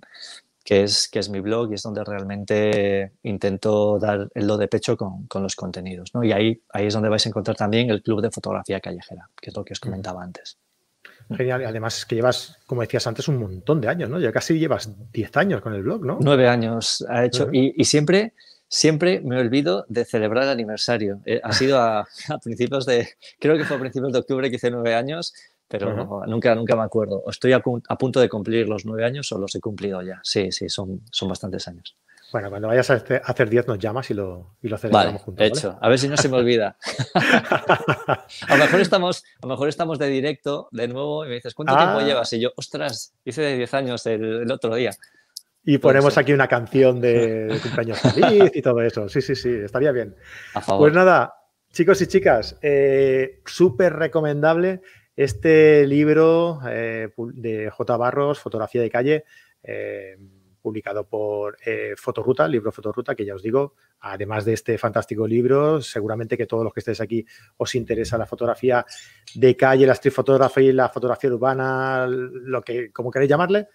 que 0.64 0.84
es, 0.84 1.09
que 1.09 1.20
es 1.20 1.30
mi 1.30 1.41
blog 1.41 1.72
y 1.72 1.76
es 1.76 1.84
donde 1.84 2.03
realmente 2.03 3.14
intento 3.24 3.99
dar 3.99 4.30
el 4.34 4.47
do 4.47 4.57
de 4.57 4.68
pecho 4.68 4.95
con, 4.95 5.28
con 5.28 5.43
los 5.43 5.55
contenidos. 5.55 6.14
¿no? 6.14 6.24
Y 6.24 6.32
ahí, 6.32 6.61
ahí 6.72 6.88
es 6.88 6.93
donde 6.93 7.09
vais 7.09 7.26
a 7.26 7.30
encontrar 7.30 7.57
también 7.57 7.89
el 7.89 8.01
Club 8.01 8.22
de 8.22 8.32
Fotografía 8.32 8.80
Callejera, 8.80 9.30
que 9.39 9.49
es 9.49 9.55
lo 9.55 9.66
que 9.66 9.74
os 9.74 9.80
comentaba 9.80 10.24
antes. 10.24 10.57
Genial, 11.30 11.66
además 11.66 11.97
es 11.97 12.05
que 12.05 12.16
llevas, 12.16 12.57
como 12.66 12.82
decías 12.82 13.07
antes, 13.07 13.28
un 13.28 13.39
montón 13.39 13.82
de 13.82 13.88
años, 13.88 14.09
¿no? 14.09 14.20
Ya 14.20 14.32
casi 14.32 14.59
llevas 14.59 14.89
10 15.11 15.38
años 15.38 15.61
con 15.61 15.74
el 15.74 15.82
blog, 15.82 16.05
¿no? 16.05 16.18
Nueve 16.20 16.47
años 16.47 17.03
ha 17.07 17.26
hecho, 17.26 17.49
y, 17.51 17.74
y, 17.80 17.86
siempre, 17.86 18.34
siempre 18.68 19.22
me 19.22 19.39
olvido 19.39 19.86
de 19.88 20.03
celebrar 20.05 20.43
el 20.43 20.49
aniversario. 20.49 21.22
Eh, 21.26 21.39
ha 21.41 21.53
sido 21.53 21.80
a, 21.80 22.01
a, 22.30 22.38
principios 22.43 22.86
de, 22.86 23.09
creo 23.39 23.57
que 23.57 23.64
fue 23.64 23.78
a 23.78 23.80
principios 23.80 24.11
de 24.11 24.20
octubre 24.20 24.49
que 24.49 24.57
hice 24.57 24.70
nueve 24.70 24.95
años 24.95 25.34
pero 25.80 26.24
nunca, 26.28 26.53
nunca 26.53 26.76
me 26.76 26.84
acuerdo. 26.84 27.24
Estoy 27.28 27.51
a, 27.51 27.59
punto 27.59 28.19
de 28.19 28.30
cumplir 28.30 28.69
los 28.69 28.86
nueve 28.86 29.05
años 29.05 29.32
o 29.32 29.39
los 29.39 29.55
he 29.55 29.59
cumplido 29.59 30.03
ya. 30.03 30.19
Sí, 30.24 30.51
sí, 30.51 30.69
son, 30.69 31.01
son 31.09 31.30
bastantes 31.30 31.67
años. 31.67 31.97
Bueno, 32.32 32.51
cuando 32.51 32.67
vayas 32.67 32.91
a 32.91 32.97
este, 32.97 33.19
hacer 33.24 33.49
diez 33.49 33.67
nos 33.67 33.80
llamas 33.80 34.07
y 34.11 34.13
lo, 34.13 34.55
y 34.61 34.67
lo 34.67 34.78
celebramos 34.78 35.13
vale, 35.13 35.24
juntos. 35.24 35.47
Hecho. 35.47 35.80
A 35.82 35.89
ver 35.89 35.97
si 35.97 36.07
no 36.07 36.15
se 36.15 36.30
me 36.30 36.38
olvida. 36.38 36.78
a, 37.15 38.55
lo 38.55 38.57
mejor 38.57 38.82
estamos, 38.82 39.24
a 39.41 39.47
lo 39.47 39.53
mejor 39.53 39.67
estamos 39.67 39.97
de 39.97 40.09
directo 40.09 40.67
de 40.69 40.88
nuevo 40.88 41.26
y 41.26 41.30
me 41.30 41.36
dices, 41.36 41.55
¿cuánto 41.55 41.76
tiempo 41.76 41.97
ah. 41.97 42.03
llevas? 42.03 42.32
Y 42.34 42.39
yo, 42.39 42.51
ostras, 42.55 43.15
hice 43.26 43.41
de 43.41 43.57
10 43.57 43.74
años 43.74 44.05
el, 44.05 44.51
otro 44.51 44.76
día. 44.76 44.91
Y 45.63 45.80
ponemos 45.80 46.19
aquí 46.19 46.34
una 46.34 46.47
canción 46.47 47.01
de, 47.01 47.59
cumpleaños 47.63 47.99
feliz 47.99 48.51
y 48.53 48.61
todo 48.61 48.80
eso. 48.82 49.09
Sí, 49.09 49.24
sí, 49.24 49.36
sí, 49.36 49.49
estaría 49.49 49.91
bien. 49.91 50.15
Pues 50.67 50.93
nada, 50.93 51.34
chicos 51.71 51.99
y 52.03 52.05
chicas, 52.05 52.57
eh, 52.61 53.41
súper 53.43 53.93
recomendable 53.93 54.82
este 55.16 55.86
libro 55.88 56.59
eh, 56.68 57.09
de 57.18 57.70
J. 57.70 57.97
Barros, 57.97 58.39
Fotografía 58.39 58.82
de 58.82 58.89
Calle, 58.89 59.26
eh, 59.64 60.18
publicado 60.61 61.05
por 61.07 61.57
eh, 61.66 61.93
Fotoruta, 61.97 62.47
libro 62.47 62.72
Fotoruta, 62.72 63.14
que 63.14 63.26
ya 63.26 63.36
os 63.36 63.43
digo, 63.43 63.76
además 63.99 64.45
de 64.45 64.53
este 64.53 64.78
fantástico 64.78 65.28
libro, 65.28 65.82
seguramente 65.82 66.38
que 66.38 66.45
todos 66.45 66.64
los 66.64 66.74
que 66.74 66.80
estéis 66.80 67.01
aquí 67.01 67.26
os 67.57 67.76
interesa 67.76 68.18
la 68.18 68.26
fotografía 68.26 68.86
de 69.36 69.57
calle, 69.57 69.86
la 69.86 69.93
street 69.93 70.14
photography, 70.14 70.72
la 70.72 70.88
fotografía 70.88 71.30
urbana, 71.30 72.07
lo 72.07 72.61
que 72.61 72.91
como 72.91 73.11
queréis 73.11 73.30
llamarle. 73.30 73.68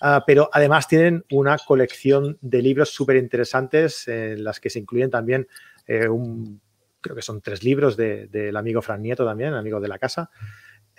Uh, 0.00 0.20
pero 0.26 0.48
además 0.52 0.86
tienen 0.86 1.24
una 1.32 1.58
colección 1.58 2.38
de 2.40 2.62
libros 2.62 2.90
súper 2.90 3.16
interesantes 3.16 4.06
en 4.08 4.44
las 4.44 4.60
que 4.60 4.70
se 4.70 4.78
incluyen 4.78 5.10
también 5.10 5.48
eh, 5.86 6.08
un, 6.08 6.60
creo 7.00 7.16
que 7.16 7.22
son 7.22 7.40
tres 7.40 7.64
libros 7.64 7.96
del 7.96 8.30
de, 8.30 8.52
amigo 8.56 8.82
Fran 8.82 9.02
Nieto 9.02 9.24
también, 9.24 9.54
amigo 9.54 9.80
de 9.80 9.88
la 9.88 9.98
casa. 9.98 10.30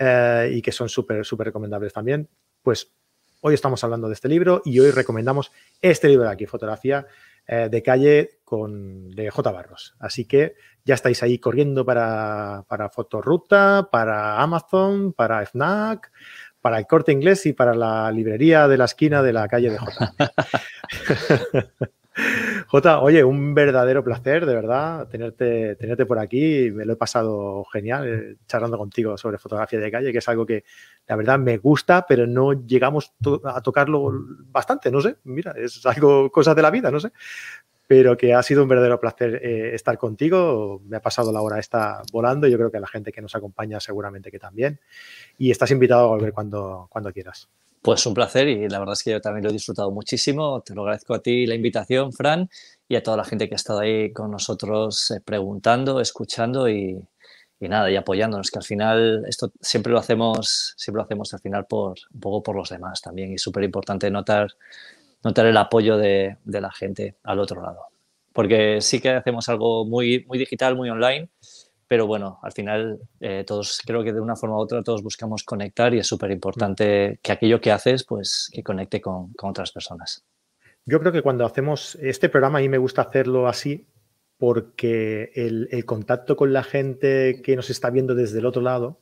Eh, 0.03 0.53
y 0.55 0.61
que 0.63 0.71
son 0.71 0.89
súper, 0.89 1.23
súper 1.23 1.45
recomendables 1.45 1.93
también. 1.93 2.27
Pues 2.63 2.91
hoy 3.41 3.53
estamos 3.53 3.83
hablando 3.83 4.07
de 4.07 4.15
este 4.15 4.27
libro 4.27 4.63
y 4.65 4.79
hoy 4.79 4.89
recomendamos 4.89 5.51
este 5.79 6.07
libro 6.07 6.23
de 6.23 6.31
aquí, 6.31 6.47
Fotografía 6.47 7.05
eh, 7.45 7.69
de 7.69 7.83
calle 7.83 8.39
con, 8.43 9.11
de 9.11 9.29
J. 9.29 9.51
Barros. 9.51 9.93
Así 9.99 10.25
que 10.25 10.55
ya 10.83 10.95
estáis 10.95 11.21
ahí 11.21 11.37
corriendo 11.37 11.85
para, 11.85 12.65
para 12.67 12.89
Fotoruta, 12.89 13.89
para 13.91 14.41
Amazon, 14.41 15.13
para 15.13 15.45
FNAC, 15.45 16.11
para 16.61 16.79
el 16.79 16.87
corte 16.87 17.11
inglés 17.11 17.45
y 17.45 17.53
para 17.53 17.75
la 17.75 18.11
librería 18.11 18.67
de 18.67 18.77
la 18.77 18.85
esquina 18.85 19.21
de 19.21 19.33
la 19.33 19.47
calle 19.47 19.69
de 19.69 19.77
J. 19.77 20.15
Jota, 22.67 22.99
oye, 22.99 23.23
un 23.23 23.53
verdadero 23.53 24.03
placer, 24.03 24.45
de 24.45 24.53
verdad, 24.53 25.07
tenerte, 25.07 25.75
tenerte 25.75 26.05
por 26.05 26.19
aquí. 26.19 26.69
Me 26.71 26.85
lo 26.85 26.93
he 26.93 26.95
pasado 26.97 27.63
genial 27.65 28.07
eh, 28.07 28.35
charlando 28.47 28.77
contigo 28.77 29.17
sobre 29.17 29.37
fotografía 29.37 29.79
de 29.79 29.91
calle, 29.91 30.11
que 30.11 30.17
es 30.17 30.27
algo 30.27 30.45
que 30.45 30.65
la 31.07 31.15
verdad 31.15 31.39
me 31.39 31.57
gusta, 31.57 32.05
pero 32.07 32.27
no 32.27 32.53
llegamos 32.65 33.13
a 33.45 33.61
tocarlo 33.61 34.11
bastante, 34.51 34.91
no 34.91 35.01
sé. 35.01 35.17
Mira, 35.23 35.53
es 35.55 35.85
algo, 35.85 36.29
cosas 36.31 36.55
de 36.55 36.61
la 36.61 36.71
vida, 36.71 36.91
no 36.91 36.99
sé. 36.99 37.11
Pero 37.87 38.15
que 38.15 38.33
ha 38.33 38.43
sido 38.43 38.63
un 38.63 38.69
verdadero 38.69 38.99
placer 38.99 39.35
eh, 39.43 39.75
estar 39.75 39.97
contigo. 39.97 40.81
Me 40.85 40.97
ha 40.97 41.01
pasado 41.01 41.31
la 41.31 41.41
hora 41.41 41.59
esta 41.59 42.01
volando. 42.11 42.47
Yo 42.47 42.57
creo 42.57 42.71
que 42.71 42.79
la 42.79 42.87
gente 42.87 43.11
que 43.11 43.21
nos 43.21 43.35
acompaña 43.35 43.79
seguramente 43.79 44.31
que 44.31 44.39
también. 44.39 44.79
Y 45.37 45.51
estás 45.51 45.71
invitado 45.71 46.05
a 46.05 46.07
volver 46.07 46.31
cuando, 46.31 46.87
cuando 46.89 47.11
quieras. 47.11 47.49
Pues 47.81 48.05
un 48.05 48.13
placer 48.13 48.47
y 48.47 48.69
la 48.69 48.77
verdad 48.77 48.93
es 48.93 49.03
que 49.03 49.11
yo 49.11 49.21
también 49.21 49.43
lo 49.43 49.49
he 49.49 49.53
disfrutado 49.53 49.89
muchísimo. 49.89 50.61
Te 50.61 50.75
lo 50.75 50.81
agradezco 50.83 51.15
a 51.15 51.19
ti 51.21 51.47
la 51.47 51.55
invitación, 51.55 52.13
Fran, 52.13 52.47
y 52.87 52.95
a 52.95 53.01
toda 53.01 53.17
la 53.17 53.23
gente 53.23 53.47
que 53.47 53.55
ha 53.55 53.57
estado 53.57 53.79
ahí 53.79 54.13
con 54.13 54.29
nosotros 54.29 55.09
eh, 55.11 55.21
preguntando, 55.25 55.99
escuchando 55.99 56.69
y, 56.69 57.03
nada, 57.59 57.89
y 57.89 57.95
apoyándonos, 57.95 58.51
que 58.51 58.59
al 58.59 58.65
final 58.65 59.25
esto 59.27 59.51
siempre 59.61 59.91
lo 59.91 59.97
hacemos, 59.99 60.75
siempre 60.77 60.99
lo 60.99 61.05
hacemos 61.05 61.33
al 61.33 61.39
final 61.39 61.65
por 61.65 61.97
un 62.13 62.19
poco 62.19 62.43
por 62.43 62.55
los 62.55 62.69
demás 62.69 63.01
también. 63.01 63.31
Y 63.33 63.39
súper 63.39 63.63
importante 63.63 64.11
notar, 64.11 64.49
notar 65.23 65.47
el 65.47 65.57
apoyo 65.57 65.97
de, 65.97 66.37
de 66.43 66.61
la 66.61 66.71
gente 66.71 67.15
al 67.23 67.39
otro 67.39 67.63
lado. 67.63 67.79
Porque 68.31 68.79
sí 68.81 69.01
que 69.01 69.09
hacemos 69.09 69.49
algo 69.49 69.85
muy, 69.85 70.23
muy 70.27 70.37
digital, 70.37 70.75
muy 70.75 70.89
online, 70.91 71.29
pero 71.91 72.07
bueno, 72.07 72.39
al 72.41 72.53
final 72.53 73.01
eh, 73.19 73.43
todos 73.45 73.81
creo 73.85 74.01
que 74.01 74.13
de 74.13 74.21
una 74.21 74.37
forma 74.37 74.55
u 74.55 74.59
otra 74.61 74.81
todos 74.81 75.03
buscamos 75.03 75.43
conectar 75.43 75.93
y 75.93 75.99
es 75.99 76.07
súper 76.07 76.31
importante 76.31 77.19
que 77.21 77.33
aquello 77.33 77.59
que 77.59 77.69
haces 77.69 78.05
pues 78.05 78.49
que 78.53 78.63
conecte 78.63 79.01
con, 79.01 79.33
con, 79.33 79.49
otras 79.49 79.73
personas. 79.73 80.23
Yo 80.85 81.01
creo 81.01 81.11
que 81.11 81.21
cuando 81.21 81.45
hacemos 81.45 81.95
este 81.95 82.29
programa, 82.29 82.59
a 82.59 82.61
mí 82.61 82.69
me 82.69 82.77
gusta 82.77 83.01
hacerlo 83.01 83.45
así, 83.49 83.89
porque 84.37 85.33
el, 85.35 85.83
contacto 85.83 86.37
con 86.37 86.53
la 86.53 86.63
gente 86.63 87.41
que 87.43 87.57
nos 87.57 87.69
está 87.69 87.89
viendo 87.89 88.15
desde 88.15 88.39
el 88.39 88.45
otro 88.45 88.61
lado 88.61 89.01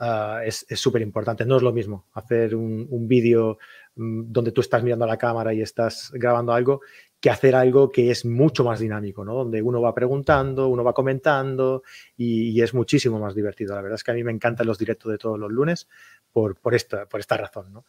ah, 0.00 0.40
es 0.44 0.66
súper 0.70 1.02
importante. 1.02 1.46
No 1.46 1.54
es 1.54 1.62
lo 1.62 1.72
mismo 1.72 2.08
hacer 2.14 2.56
un, 2.56 2.84
un 2.90 3.06
vídeo 3.06 3.58
mm, 3.94 4.32
donde 4.32 4.50
tú 4.50 4.60
estás 4.60 4.82
mirando 4.82 5.04
a 5.04 5.08
la 5.08 5.18
cámara 5.18 5.54
y 5.54 5.62
estás 5.62 6.10
grabando 6.12 6.52
algo 6.52 6.80
que 7.22 7.30
hacer 7.30 7.54
algo 7.54 7.92
que 7.92 8.10
es 8.10 8.24
mucho 8.24 8.64
más 8.64 8.80
dinámico, 8.80 9.24
¿no? 9.24 9.34
Donde 9.34 9.62
uno 9.62 9.80
va 9.80 9.94
preguntando, 9.94 10.66
uno 10.66 10.82
va 10.82 10.92
comentando 10.92 11.84
y, 12.16 12.60
es 12.60 12.74
muchísimo 12.74 13.20
más 13.20 13.36
divertido. 13.36 13.76
La 13.76 13.80
verdad 13.80 13.94
es 13.94 14.02
que 14.02 14.10
a 14.10 14.14
mí 14.14 14.24
me 14.24 14.32
encantan 14.32 14.66
los 14.66 14.76
directos 14.76 15.12
de 15.12 15.18
todos 15.18 15.38
los 15.38 15.50
lunes 15.50 15.88
por, 16.32 16.56
por, 16.56 16.74
esta, 16.74 17.06
por 17.06 17.20
esta 17.20 17.36
razón, 17.36 17.72
¿no? 17.72 17.84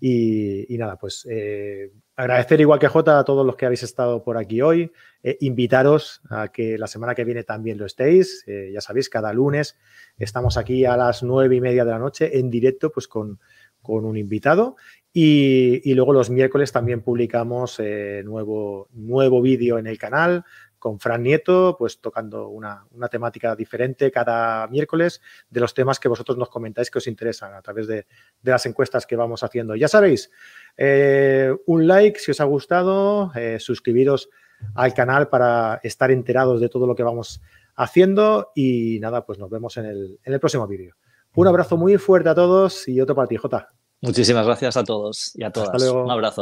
Y, 0.00 0.64
nada, 0.78 0.96
pues 0.96 1.26
eh, 1.28 1.92
agradecer 2.16 2.58
igual 2.62 2.78
que 2.78 2.88
Jota 2.88 3.18
a 3.18 3.24
todos 3.24 3.44
los 3.44 3.54
que 3.54 3.66
habéis 3.66 3.82
estado 3.82 4.24
por 4.24 4.38
aquí 4.38 4.62
hoy, 4.62 4.90
eh, 5.22 5.36
invitaros 5.40 6.22
a 6.30 6.48
que 6.48 6.78
la 6.78 6.86
semana 6.86 7.14
que 7.14 7.24
viene 7.24 7.44
también 7.44 7.76
lo 7.76 7.84
estéis, 7.84 8.44
eh, 8.46 8.70
ya 8.72 8.80
sabéis, 8.80 9.10
cada 9.10 9.34
lunes 9.34 9.76
estamos 10.16 10.56
aquí 10.56 10.86
a 10.86 10.96
las 10.96 11.22
nueve 11.22 11.56
y 11.56 11.60
media 11.60 11.84
de 11.84 11.90
la 11.90 11.98
noche 11.98 12.38
en 12.38 12.48
directo, 12.48 12.90
pues 12.90 13.08
con, 13.08 13.40
con 13.82 14.06
un 14.06 14.16
invitado 14.16 14.76
y, 15.12 15.94
luego 15.94 16.12
los 16.12 16.30
miércoles 16.30 16.70
también 16.70 17.02
publicamos 17.02 17.80
eh, 17.80 18.22
nuevo, 18.24 18.88
nuevo 18.92 19.42
vídeo 19.42 19.78
en 19.78 19.86
el 19.88 19.98
canal 19.98 20.44
con 20.78 20.98
Fran 20.98 21.22
Nieto, 21.22 21.76
pues 21.78 22.00
tocando 22.00 22.48
una, 22.48 22.86
temática 23.10 23.54
diferente 23.54 24.10
cada 24.10 24.66
miércoles 24.68 25.20
de 25.50 25.60
los 25.60 25.74
temas 25.74 26.00
que 26.00 26.08
vosotros 26.08 26.38
nos 26.38 26.48
comentáis 26.48 26.90
que 26.90 26.98
os 26.98 27.06
interesan 27.06 27.54
a 27.54 27.60
través 27.60 27.86
de, 27.86 28.06
las 28.42 28.64
encuestas 28.66 29.06
que 29.06 29.16
vamos 29.16 29.42
haciendo. 29.42 29.74
Ya 29.76 29.88
sabéis, 29.88 30.30
eh, 30.76 31.54
un 31.66 31.86
like 31.86 32.18
si 32.18 32.30
os 32.30 32.40
ha 32.40 32.44
gustado, 32.44 33.32
eh, 33.34 33.58
suscribiros 33.60 34.30
al 34.74 34.94
canal 34.94 35.28
para 35.28 35.80
estar 35.82 36.10
enterados 36.10 36.60
de 36.60 36.68
todo 36.68 36.86
lo 36.86 36.94
que 36.94 37.02
vamos 37.02 37.42
haciendo 37.74 38.52
y 38.54 38.98
nada, 39.00 39.26
pues 39.26 39.38
nos 39.38 39.50
vemos 39.50 39.76
en 39.76 39.86
el, 39.86 40.18
en 40.24 40.32
el 40.32 40.40
próximo 40.40 40.66
vídeo. 40.66 40.94
Un 41.34 41.46
abrazo 41.46 41.76
muy 41.76 41.96
fuerte 41.98 42.28
a 42.28 42.34
todos 42.34 42.88
y 42.88 43.00
otro 43.00 43.14
para 43.14 43.28
ti, 43.28 43.36
Jota. 43.36 43.79
Muchísimas 44.02 44.46
gracias 44.46 44.76
a 44.76 44.84
todos 44.84 45.32
y 45.34 45.44
a 45.44 45.50
todas. 45.50 45.82
Un 45.82 46.10
abrazo. 46.10 46.38